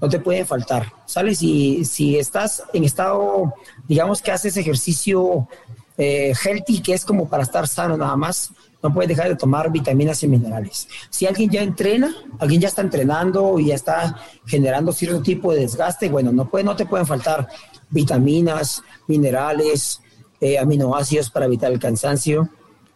no 0.00 0.08
te 0.08 0.20
puede 0.20 0.44
faltar. 0.44 0.92
¿Sales? 1.06 1.38
Si, 1.38 1.84
si 1.84 2.18
estás 2.18 2.62
en 2.72 2.84
estado, 2.84 3.54
digamos 3.86 4.22
que 4.22 4.30
haces 4.30 4.56
ejercicio 4.56 5.48
eh, 5.96 6.32
healthy, 6.42 6.80
que 6.80 6.94
es 6.94 7.04
como 7.04 7.28
para 7.28 7.42
estar 7.42 7.66
sano 7.66 7.96
nada 7.96 8.16
más, 8.16 8.52
no 8.82 8.94
puedes 8.94 9.08
dejar 9.08 9.28
de 9.28 9.36
tomar 9.36 9.70
vitaminas 9.72 10.22
y 10.22 10.28
minerales. 10.28 10.88
Si 11.10 11.26
alguien 11.26 11.50
ya 11.50 11.62
entrena, 11.62 12.14
alguien 12.38 12.60
ya 12.60 12.68
está 12.68 12.82
entrenando 12.82 13.58
y 13.58 13.66
ya 13.66 13.74
está 13.74 14.16
generando 14.46 14.92
cierto 14.92 15.20
tipo 15.20 15.52
de 15.52 15.62
desgaste, 15.62 16.08
bueno, 16.08 16.30
no, 16.32 16.48
puede, 16.48 16.64
no 16.64 16.76
te 16.76 16.86
pueden 16.86 17.06
faltar 17.06 17.48
vitaminas, 17.90 18.82
minerales, 19.08 20.00
eh, 20.40 20.58
aminoácidos 20.58 21.30
para 21.30 21.46
evitar 21.46 21.72
el 21.72 21.80
cansancio. 21.80 22.48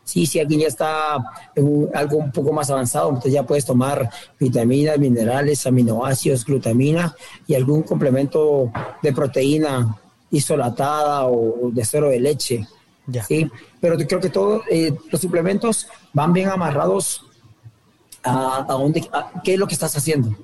Sí, 0.05 0.27
si 0.27 0.41
alguien 0.41 0.61
ya 0.61 0.67
está 0.67 1.17
en 1.55 1.89
algo 1.95 2.17
un 2.17 2.33
poco 2.33 2.53
más 2.53 2.69
avanzado, 2.71 3.09
entonces 3.09 3.33
ya 3.33 3.45
puedes 3.45 3.65
tomar 3.65 4.11
vitaminas, 4.39 4.99
minerales, 4.99 5.65
aminoácidos, 5.67 6.45
glutamina 6.45 7.15
y 7.47 7.55
algún 7.55 7.83
complemento 7.83 8.73
de 9.01 9.13
proteína 9.13 9.97
isolatada 10.31 11.27
o 11.27 11.71
de 11.73 11.85
suero 11.85 12.09
de 12.09 12.19
leche. 12.19 12.67
Ya. 13.07 13.25
¿sí? 13.25 13.49
Pero 13.81 13.97
creo 13.97 14.21
que 14.21 14.31
todos 14.31 14.63
eh, 14.71 14.93
los 15.11 15.21
suplementos 15.21 15.87
van 16.13 16.33
bien 16.33 16.49
amarrados 16.49 17.25
a, 18.25 18.67
a 18.69 18.73
dónde, 18.73 19.09
a, 19.13 19.41
qué 19.43 19.55
es 19.55 19.59
lo 19.59 19.67
que 19.69 19.75
estás 19.75 19.97
haciendo. 19.97 20.37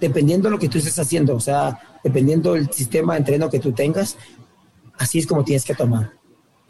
Dependiendo 0.00 0.48
de 0.48 0.52
lo 0.52 0.58
que 0.58 0.70
tú 0.70 0.78
estés 0.78 0.98
haciendo, 0.98 1.36
o 1.36 1.40
sea, 1.40 1.78
dependiendo 2.02 2.54
del 2.54 2.72
sistema 2.72 3.12
de 3.12 3.18
entreno 3.18 3.50
que 3.50 3.60
tú 3.60 3.72
tengas, 3.72 4.16
así 4.96 5.18
es 5.18 5.26
como 5.26 5.44
tienes 5.44 5.66
que 5.66 5.74
tomar 5.74 6.19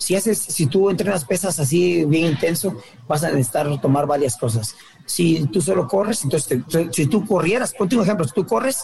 si 0.00 0.16
haces, 0.16 0.38
si 0.38 0.66
tú 0.66 0.88
entrenas 0.88 1.26
pesas 1.26 1.60
así 1.60 2.06
bien 2.06 2.24
intenso, 2.24 2.74
vas 3.06 3.22
a 3.22 3.28
necesitar 3.28 3.80
tomar 3.82 4.06
varias 4.06 4.34
cosas. 4.34 4.74
Si 5.04 5.44
tú 5.48 5.60
solo 5.60 5.86
corres, 5.86 6.24
entonces 6.24 6.62
si 6.92 7.06
tú 7.06 7.26
corrieras, 7.26 7.74
ponte 7.74 7.96
un 7.96 8.02
ejemplo, 8.02 8.26
si 8.26 8.32
tú 8.32 8.46
corres, 8.46 8.82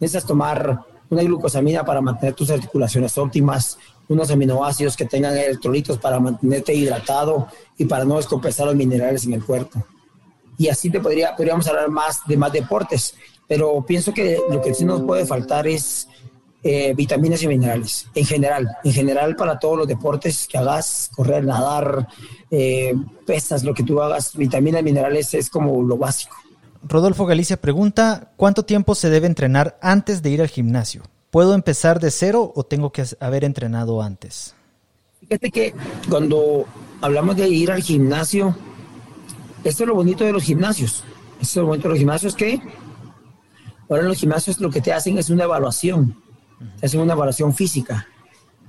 necesitas 0.00 0.26
tomar 0.26 0.84
una 1.08 1.22
glucosamina 1.22 1.84
para 1.84 2.00
mantener 2.00 2.34
tus 2.34 2.50
articulaciones 2.50 3.16
óptimas, 3.16 3.78
unos 4.08 4.28
aminoácidos 4.32 4.96
que 4.96 5.04
tengan 5.04 5.38
electrolitos 5.38 5.98
para 5.98 6.18
mantenerte 6.18 6.74
hidratado 6.74 7.46
y 7.78 7.84
para 7.84 8.04
no 8.04 8.16
descompensar 8.16 8.66
los 8.66 8.74
minerales 8.74 9.24
en 9.24 9.34
el 9.34 9.44
cuerpo. 9.44 9.86
Y 10.58 10.66
así 10.66 10.90
te 10.90 10.98
podría, 10.98 11.36
podríamos 11.36 11.68
hablar 11.68 11.88
más 11.90 12.22
de 12.26 12.36
más 12.36 12.52
deportes, 12.52 13.14
pero 13.46 13.84
pienso 13.86 14.12
que 14.12 14.40
lo 14.50 14.60
que 14.60 14.74
sí 14.74 14.84
nos 14.84 15.02
puede 15.02 15.26
faltar 15.26 15.68
es 15.68 16.08
eh, 16.68 16.94
vitaminas 16.96 17.40
y 17.44 17.46
minerales, 17.46 18.08
en 18.12 18.24
general, 18.24 18.76
en 18.82 18.92
general 18.92 19.36
para 19.36 19.56
todos 19.56 19.78
los 19.78 19.86
deportes 19.86 20.48
que 20.48 20.58
hagas, 20.58 21.08
correr, 21.14 21.44
nadar, 21.44 22.08
eh, 22.50 22.92
pesas, 23.24 23.62
lo 23.62 23.72
que 23.72 23.84
tú 23.84 24.02
hagas, 24.02 24.34
vitaminas 24.34 24.80
y 24.80 24.84
minerales 24.84 25.32
es 25.34 25.48
como 25.48 25.80
lo 25.84 25.96
básico. 25.96 26.34
Rodolfo 26.82 27.24
Galicia 27.24 27.60
pregunta, 27.60 28.32
¿cuánto 28.36 28.64
tiempo 28.64 28.96
se 28.96 29.10
debe 29.10 29.28
entrenar 29.28 29.78
antes 29.80 30.22
de 30.22 30.30
ir 30.30 30.40
al 30.40 30.48
gimnasio? 30.48 31.04
¿Puedo 31.30 31.54
empezar 31.54 32.00
de 32.00 32.10
cero 32.10 32.52
o 32.56 32.64
tengo 32.64 32.90
que 32.90 33.04
haber 33.20 33.44
entrenado 33.44 34.02
antes? 34.02 34.56
Fíjate 35.20 35.52
que 35.52 35.72
cuando 36.08 36.64
hablamos 37.00 37.36
de 37.36 37.48
ir 37.48 37.70
al 37.70 37.82
gimnasio, 37.82 38.56
esto 39.62 39.84
es 39.84 39.88
lo 39.88 39.94
bonito 39.94 40.24
de 40.24 40.32
los 40.32 40.42
gimnasios. 40.42 41.04
Esto 41.40 41.60
es 41.60 41.62
lo 41.62 41.66
bonito 41.66 41.84
de 41.84 41.90
los 41.90 41.98
gimnasios 42.00 42.34
que 42.34 42.60
ahora 43.88 44.02
en 44.02 44.08
los 44.08 44.18
gimnasios 44.18 44.60
lo 44.60 44.68
que 44.68 44.80
te 44.80 44.92
hacen 44.92 45.16
es 45.16 45.30
una 45.30 45.44
evaluación 45.44 46.25
te 46.78 46.86
hacen 46.86 47.00
una 47.00 47.14
evaluación 47.14 47.54
física. 47.54 48.06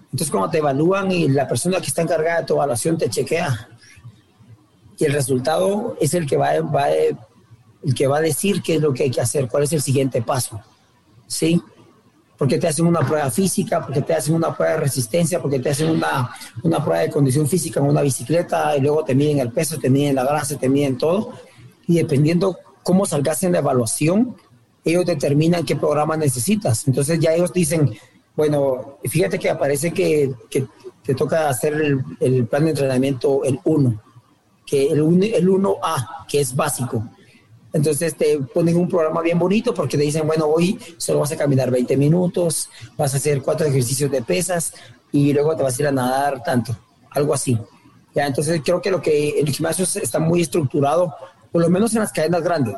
Entonces, 0.06 0.32
cuando 0.32 0.50
te 0.50 0.60
evalúan 0.60 1.12
y 1.12 1.28
la 1.28 1.48
persona 1.48 1.80
que 1.80 1.88
está 1.88 2.02
encargada 2.02 2.42
de 2.42 2.46
tu 2.46 2.54
evaluación 2.54 2.98
te 2.98 3.10
chequea, 3.10 3.70
y 4.98 5.06
el 5.06 5.14
resultado 5.14 5.96
es 6.00 6.14
el 6.14 6.26
que 6.26 6.38
va, 6.38 6.60
va, 6.62 6.90
el 6.90 7.94
que 7.96 8.08
va 8.08 8.18
a 8.18 8.22
decir 8.22 8.62
qué 8.62 8.76
es 8.76 8.82
lo 8.82 8.94
que 8.94 9.04
hay 9.04 9.12
que 9.12 9.22
hacer, 9.22 9.48
cuál 9.48 9.64
es 9.64 9.74
el 9.74 9.82
siguiente 9.82 10.22
paso. 10.22 10.60
¿Sí? 11.28 11.62
porque 12.38 12.58
te 12.58 12.68
hacen 12.68 12.86
una 12.86 13.00
prueba 13.00 13.30
física, 13.32 13.84
porque 13.84 14.02
te 14.02 14.14
hacen 14.14 14.36
una 14.36 14.56
prueba 14.56 14.74
de 14.76 14.80
resistencia, 14.82 15.42
porque 15.42 15.60
te 15.60 15.72
hacen 15.72 15.90
una, 15.90 16.30
una 16.64 16.84
prueba 16.84 17.02
de 17.02 17.10
condición 17.10 17.48
física 17.48 17.80
en 17.80 17.88
una 17.88 18.02
bicicleta 18.02 18.78
y 18.78 18.82
luego 18.82 19.04
te 19.04 19.16
miden 19.16 19.40
el 19.40 19.52
peso, 19.52 19.80
te 19.80 19.90
miden 19.90 20.16
la 20.16 20.24
grasa, 20.24 20.58
te 20.58 20.70
miden 20.70 20.98
todo. 20.98 21.34
Y 21.88 21.96
dependiendo 21.96 22.58
cómo 22.84 23.06
salgas 23.06 23.42
en 23.44 23.54
la 23.54 23.60
evaluación, 23.60 24.36
ellos 24.92 25.06
determinan 25.06 25.66
qué 25.66 25.76
programa 25.76 26.18
necesitas. 26.18 26.88
Entonces 26.88 27.20
ya 27.20 27.34
ellos 27.34 27.54
dicen, 27.54 27.96
bueno, 28.36 29.00
fíjate 29.04 29.40
que 29.40 29.50
aparece 29.50 29.92
que, 29.92 30.34
te 31.04 31.16
toca 31.16 31.48
hacer 31.48 31.74
el, 32.20 32.46
plan 32.48 32.66
de 32.66 32.72
entrenamiento 32.72 33.44
el 33.46 33.60
1, 33.64 34.02
que 34.66 34.88
el, 34.88 35.00
el 35.24 35.48
1A, 35.48 36.26
que 36.28 36.42
es 36.42 36.54
básico. 36.54 37.04
Entonces 37.72 38.16
te 38.16 38.40
ponen 38.40 38.76
un 38.78 38.88
programa 38.88 39.22
bien 39.22 39.40
bonito 39.40 39.74
porque 39.74 39.98
te 39.98 40.04
dicen, 40.04 40.28
bueno, 40.28 40.46
hoy 40.46 40.80
solo 40.98 41.20
vas 41.20 41.32
a 41.32 41.38
caminar 41.38 41.72
20 41.72 41.96
minutos, 41.96 42.70
vas 42.98 43.14
a 43.14 43.18
hacer 43.18 43.42
cuatro 43.42 43.68
ejercicios 43.68 44.12
de 44.12 44.22
pesas 44.22 44.74
y 45.12 45.34
luego 45.34 45.56
te 45.56 45.64
vas 45.64 45.78
a 45.78 45.82
ir 45.82 45.88
a 45.88 45.92
nadar 45.92 46.44
tanto, 46.44 46.76
algo 47.12 47.34
así. 47.34 47.58
Ya, 48.14 48.26
entonces 48.26 48.62
creo 48.64 48.82
que 48.82 48.92
lo 48.92 49.02
que 49.02 49.40
el 49.40 49.50
gimnasio 49.50 49.86
está 50.02 50.20
muy 50.20 50.42
estructurado, 50.42 51.14
por 51.52 51.62
lo 51.62 51.70
menos 51.70 51.94
en 51.94 52.00
las 52.00 52.12
cadenas 52.12 52.42
grandes, 52.42 52.76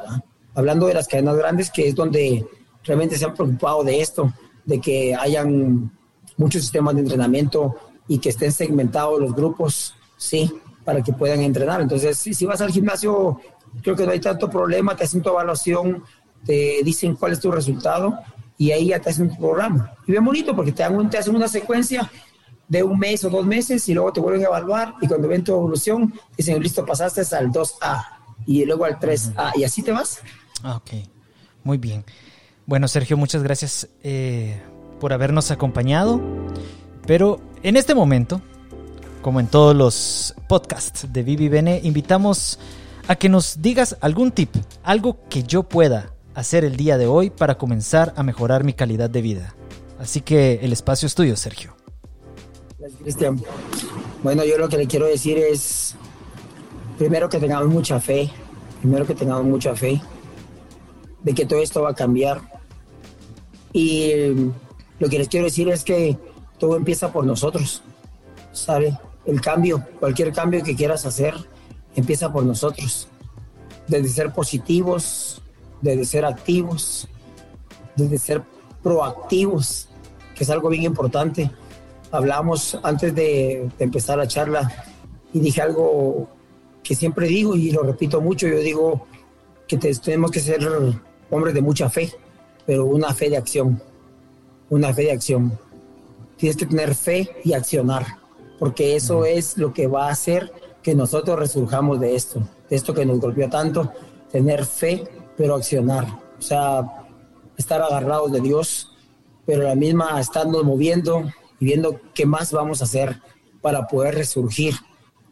hablando 0.56 0.88
de 0.88 0.94
las 0.94 1.08
cadenas 1.08 1.38
grandes, 1.38 1.70
que 1.72 1.88
es 1.88 1.96
donde 1.96 2.46
realmente 2.84 3.18
se 3.18 3.26
han 3.26 3.34
preocupado 3.34 3.84
de 3.84 4.02
esto, 4.02 4.34
de 4.66 4.80
que 4.80 5.16
hayan 5.16 5.92
muchos 6.38 6.62
sistemas 6.62 6.96
de 6.96 7.02
entrenamiento 7.02 7.76
y 8.08 8.20
que 8.20 8.30
estén 8.30 8.52
segmentados 8.52 9.20
los 9.20 9.36
grupos, 9.36 9.96
sí, 10.18 10.52
para 10.84 11.04
que 11.04 11.14
puedan 11.14 11.42
entrenar. 11.42 11.82
Entonces, 11.82 12.18
si, 12.18 12.46
vas 12.46 12.62
al 12.62 12.72
gimnasio 12.72 13.40
creo 13.84 13.96
que 13.96 14.06
no 14.06 14.12
hay 14.12 14.20
tanto 14.20 14.50
problema, 14.50 14.96
te 14.96 15.04
hacen 15.04 15.22
tu 15.22 15.30
evaluación, 15.30 16.04
te 16.46 16.82
dicen 16.84 17.16
cuál 17.16 17.34
es 17.34 17.40
tu 17.40 17.52
resultado 17.52 18.18
y 18.58 18.72
ahí 18.72 18.88
ya 18.88 19.00
te 19.00 19.10
hacen 19.12 19.30
tu 19.30 19.38
programa. 19.38 19.94
Y 20.08 20.12
bien 20.12 20.26
bonito 20.26 20.56
porque 20.56 20.72
te, 20.72 20.84
dan, 20.84 21.10
te 21.10 21.18
hacen 21.18 21.36
una 21.36 21.48
secuencia 21.48 22.10
de 22.68 22.84
un 22.84 22.98
mes 22.98 23.24
o 23.26 23.30
dos 23.30 23.46
meses 23.46 23.88
y 23.90 23.94
luego 23.94 24.14
te 24.14 24.20
vuelven 24.20 24.44
a 24.44 24.48
evaluar 24.48 24.96
y 25.02 25.08
cuando 25.08 25.28
ven 25.28 25.44
tu 25.44 25.54
evolución 25.54 26.14
dicen, 26.38 26.62
listo, 26.62 26.86
pasaste 26.86 27.22
al 27.36 27.52
2A 27.52 28.06
y 28.46 28.66
luego 28.66 28.86
al 28.86 29.00
3A 29.00 29.54
y 29.56 29.64
así 29.64 29.82
te 29.82 29.92
vas. 29.92 30.22
Ah, 30.64 30.76
ok, 30.78 30.92
muy 31.64 31.78
bien. 31.78 32.04
Bueno, 32.66 32.88
Sergio, 32.88 33.18
muchas 33.18 33.44
gracias 33.44 33.88
eh, 34.04 34.62
por 35.00 35.14
habernos 35.14 35.52
acompañado, 35.52 36.22
pero 37.08 37.40
en 37.64 37.78
este 37.78 37.96
momento, 37.96 38.42
como 39.22 39.40
en 39.40 39.48
todos 39.48 39.76
los 39.76 40.36
podcasts 40.48 41.08
de 41.12 41.24
Bene, 41.24 41.80
invitamos 41.84 42.60
a 43.08 43.16
que 43.16 43.30
nos 43.30 43.62
digas 43.62 43.98
algún 44.02 44.32
tip, 44.32 44.56
algo 44.84 45.18
que 45.30 45.44
yo 45.44 45.64
pueda 45.64 46.14
hacer 46.36 46.64
el 46.64 46.76
día 46.76 46.98
de 46.98 47.08
hoy 47.08 47.30
para 47.30 47.58
comenzar 47.58 48.14
a 48.16 48.24
mejorar 48.24 48.64
mi 48.64 48.74
calidad 48.74 49.10
de 49.10 49.22
vida. 49.22 49.56
Así 50.00 50.22
que 50.22 50.60
el 50.62 50.72
espacio 50.72 51.08
es 51.08 51.16
tuyo, 51.16 51.36
Sergio. 51.36 51.76
Gracias, 52.78 53.02
Cristian. 53.02 53.42
Bueno, 54.22 54.44
yo 54.46 54.58
lo 54.58 54.70
que 54.70 54.78
le 54.78 54.88
quiero 54.88 55.08
decir 55.08 55.38
es, 55.38 55.96
primero 56.98 57.30
que 57.30 57.40
tengamos 57.40 57.68
mucha 57.68 58.00
fe, 58.00 58.30
primero 58.82 59.08
que 59.08 59.16
tengamos 59.16 59.46
mucha 59.46 59.76
fe 59.76 60.02
de 61.24 61.34
que 61.34 61.46
todo 61.46 61.60
esto 61.62 61.82
va 61.82 61.92
a 61.92 61.96
cambiar. 61.96 62.42
Y 63.74 64.12
lo 65.00 65.10
que 65.10 65.20
les 65.20 65.28
quiero 65.28 65.46
decir 65.46 65.70
es 65.70 65.84
que 65.84 66.18
todo 66.58 66.76
empieza 66.76 67.12
por 67.12 67.26
nosotros, 67.26 67.82
¿sabe? 68.52 68.98
El 69.26 69.42
cambio, 69.42 69.86
cualquier 70.00 70.34
cambio 70.34 70.64
que 70.64 70.76
quieras 70.76 71.06
hacer, 71.06 71.34
empieza 71.96 72.32
por 72.32 72.44
nosotros, 72.44 73.08
desde 73.88 74.10
ser 74.10 74.34
positivos, 74.34 75.42
desde 75.82 76.06
ser 76.06 76.26
activos, 76.26 77.08
desde 77.96 78.18
ser 78.18 78.44
proactivos, 78.84 79.90
que 80.36 80.44
es 80.44 80.50
algo 80.50 80.70
bien 80.70 80.84
importante. 80.84 81.52
Hablamos 82.12 82.78
antes 82.84 83.14
de, 83.14 83.70
empezar 83.80 84.18
la 84.18 84.28
charla 84.28 84.72
y 85.34 85.40
dije 85.40 85.62
algo 85.62 86.28
que 86.84 86.96
siempre 86.96 87.28
digo 87.28 87.56
y 87.56 87.72
lo 87.72 87.84
repito 87.84 88.20
mucho, 88.20 88.48
yo 88.48 88.60
digo 88.60 89.06
que 89.68 89.78
tenemos 89.78 90.32
que 90.32 90.40
ser 90.40 90.68
hombres 91.30 91.54
de 91.54 91.62
mucha 91.62 91.90
fe, 91.90 92.14
pero 92.66 92.86
una 92.86 93.14
fe 93.14 93.30
de 93.30 93.38
acción, 93.38 93.82
una 94.70 94.94
fe 94.94 95.04
de 95.04 95.12
acción. 95.12 95.58
Tienes 96.38 96.58
que 96.58 96.66
tener 96.66 96.96
fe 96.96 97.30
y 97.44 97.54
accionar, 97.54 98.06
porque 98.58 98.96
eso 98.96 99.26
es 99.26 99.58
lo 99.58 99.74
que 99.74 99.88
va 99.88 100.08
a 100.08 100.12
hacer 100.12 100.52
que 100.82 100.96
nosotros 100.96 101.38
resurjamos 101.38 102.00
de 102.00 102.16
esto, 102.16 102.42
de 102.70 102.76
esto 102.76 102.94
que 102.94 103.06
nos 103.06 103.20
golpeó 103.20 103.50
tanto, 103.50 103.92
tener 104.32 104.66
fe, 104.66 105.04
pero 105.36 105.56
accionar. 105.56 106.06
O 106.38 106.42
sea, 106.42 107.06
estar 107.58 107.82
agarrados 107.82 108.32
de 108.32 108.40
Dios, 108.40 108.90
pero 109.46 109.64
la 109.64 109.76
misma 109.76 110.20
estando 110.20 110.64
moviendo 110.64 111.26
y 111.60 111.66
viendo 111.66 112.00
qué 112.14 112.26
más 112.26 112.52
vamos 112.52 112.82
a 112.82 112.86
hacer 112.86 113.22
para 113.62 113.88
poder 113.88 114.16
resurgir. 114.16 114.76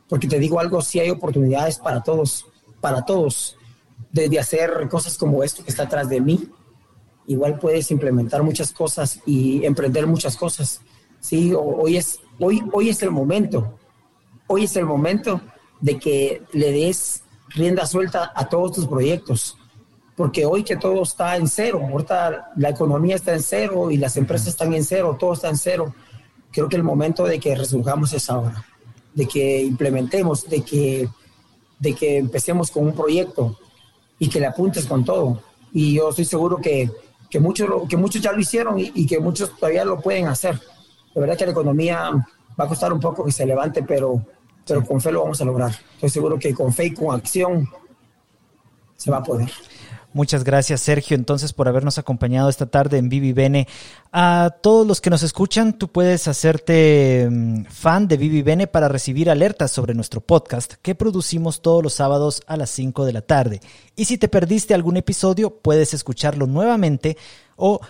Porque 0.09 0.27
te 0.27 0.39
digo 0.39 0.59
algo, 0.59 0.81
si 0.81 0.99
hay 0.99 1.09
oportunidades 1.09 1.77
para 1.79 2.01
todos, 2.01 2.45
para 2.81 3.03
todos, 3.05 3.56
desde 4.11 4.39
hacer 4.39 4.87
cosas 4.89 5.17
como 5.17 5.43
esto 5.43 5.63
que 5.63 5.71
está 5.71 5.83
atrás 5.83 6.09
de 6.09 6.21
mí, 6.21 6.49
igual 7.27 7.59
puedes 7.59 7.91
implementar 7.91 8.43
muchas 8.43 8.71
cosas 8.71 9.19
y 9.25 9.65
emprender 9.65 10.07
muchas 10.07 10.37
cosas. 10.37 10.81
Sí, 11.19 11.53
hoy 11.55 11.97
es, 11.97 12.19
hoy, 12.39 12.63
hoy 12.71 12.89
es 12.89 13.01
el 13.01 13.11
momento 13.11 13.77
hoy 14.47 14.63
es 14.63 14.75
el 14.75 14.85
momento 14.85 15.41
de 15.81 15.99
que 15.99 16.41
le 16.53 16.71
des 16.71 17.23
rienda 17.49 17.85
suelta 17.85 18.31
a 18.33 18.49
todos 18.49 18.73
tus 18.73 18.87
proyectos. 18.87 19.57
Porque 20.15 20.45
hoy 20.45 20.63
que 20.63 20.77
todo 20.77 21.03
está 21.03 21.35
en 21.35 21.47
cero, 21.47 21.85
ahorita 21.91 22.53
la 22.55 22.69
economía 22.69 23.15
está 23.15 23.33
en 23.33 23.43
cero 23.43 23.91
y 23.91 23.97
las 23.97 24.17
empresas 24.17 24.47
están 24.47 24.73
en 24.73 24.83
cero, 24.83 25.15
todo 25.19 25.33
está 25.33 25.49
en 25.49 25.57
cero. 25.57 25.93
Creo 26.51 26.67
que 26.67 26.75
el 26.75 26.83
momento 26.83 27.25
de 27.25 27.39
que 27.39 27.53
resurjamos 27.53 28.13
es 28.13 28.27
ahora, 28.29 28.65
de 29.13 29.27
que 29.27 29.61
implementemos, 29.61 30.49
de 30.49 30.61
que, 30.61 31.07
de 31.77 31.93
que 31.93 32.17
empecemos 32.17 32.71
con 32.71 32.87
un 32.87 32.93
proyecto 32.93 33.59
y 34.19 34.29
que 34.29 34.39
le 34.39 34.47
apuntes 34.47 34.85
con 34.85 35.03
todo. 35.03 35.41
Y 35.73 35.95
yo 35.95 36.09
estoy 36.09 36.25
seguro 36.25 36.57
que, 36.57 36.89
que, 37.29 37.39
muchos, 37.39 37.69
que 37.87 37.97
muchos 37.97 38.21
ya 38.21 38.31
lo 38.31 38.39
hicieron 38.39 38.79
y, 38.79 38.91
y 38.95 39.05
que 39.05 39.19
muchos 39.19 39.55
todavía 39.57 39.85
lo 39.85 39.99
pueden 39.99 40.27
hacer. 40.27 40.59
De 41.13 41.21
verdad 41.21 41.37
que 41.37 41.45
la 41.45 41.51
economía 41.51 42.11
va 42.59 42.65
a 42.65 42.67
costar 42.67 42.93
un 42.93 42.99
poco 42.99 43.23
que 43.25 43.31
se 43.31 43.45
levante, 43.45 43.83
pero 43.83 44.23
pero 44.67 44.83
con 44.83 44.99
fe 44.99 45.11
lo 45.11 45.23
vamos 45.23 45.39
a 45.41 45.45
lograr. 45.45 45.71
Estoy 45.93 46.09
seguro 46.09 46.37
que 46.37 46.53
con 46.53 46.73
fe 46.73 46.87
y 46.87 46.93
con 46.93 47.15
acción 47.15 47.67
se 48.95 49.09
va 49.09 49.17
a 49.17 49.23
poder. 49.23 49.49
Muchas 50.13 50.43
gracias, 50.43 50.81
Sergio, 50.81 51.15
entonces, 51.15 51.53
por 51.53 51.67
habernos 51.67 51.97
acompañado 51.97 52.49
esta 52.49 52.65
tarde 52.65 52.97
en 52.97 53.09
Vivi 53.09 53.33
Bene. 53.33 53.67
A 54.11 54.55
todos 54.61 54.87
los 54.87 55.01
que 55.01 55.09
nos 55.09 55.21
escuchan, 55.21 55.77
tú 55.77 55.89
puedes 55.89 56.27
hacerte 56.27 57.27
mm, 57.29 57.65
fan 57.65 58.07
de 58.07 58.17
Vivi 58.17 58.41
Bene 58.41 58.67
para 58.67 58.87
recibir 58.87 59.29
alertas 59.29 59.71
sobre 59.71 59.93
nuestro 59.93 60.21
podcast 60.21 60.75
que 60.81 60.95
producimos 60.95 61.61
todos 61.61 61.83
los 61.83 61.93
sábados 61.93 62.41
a 62.47 62.57
las 62.57 62.69
5 62.69 63.05
de 63.05 63.13
la 63.13 63.21
tarde. 63.21 63.59
Y 63.95 64.05
si 64.05 64.17
te 64.17 64.29
perdiste 64.29 64.73
algún 64.73 64.97
episodio, 64.97 65.51
puedes 65.51 65.93
escucharlo 65.93 66.47
nuevamente 66.47 67.17
o 67.57 67.81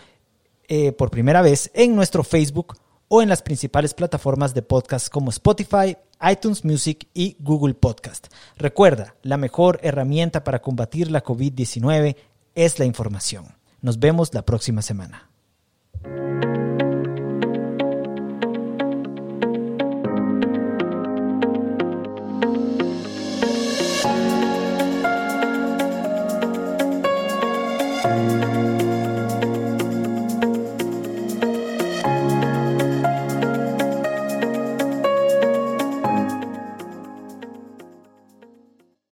eh, 0.67 0.91
por 0.91 1.11
primera 1.11 1.41
vez 1.41 1.71
en 1.75 1.95
nuestro 1.95 2.23
Facebook 2.23 2.75
o 3.07 3.21
en 3.21 3.29
las 3.29 3.41
principales 3.41 3.93
plataformas 3.93 4.53
de 4.53 4.61
podcast 4.61 5.09
como 5.09 5.29
Spotify, 5.29 5.97
iTunes 6.21 6.65
Music 6.65 7.07
y 7.13 7.37
Google 7.39 7.73
Podcast. 7.73 8.27
Recuerda, 8.57 9.15
la 9.21 9.37
mejor 9.37 9.79
herramienta 9.83 10.43
para 10.43 10.61
combatir 10.61 11.11
la 11.11 11.23
COVID-19 11.23 12.15
es 12.55 12.79
la 12.79 12.85
información. 12.85 13.55
Nos 13.81 13.99
vemos 13.99 14.33
la 14.33 14.43
próxima 14.43 14.81
semana. 14.81 15.29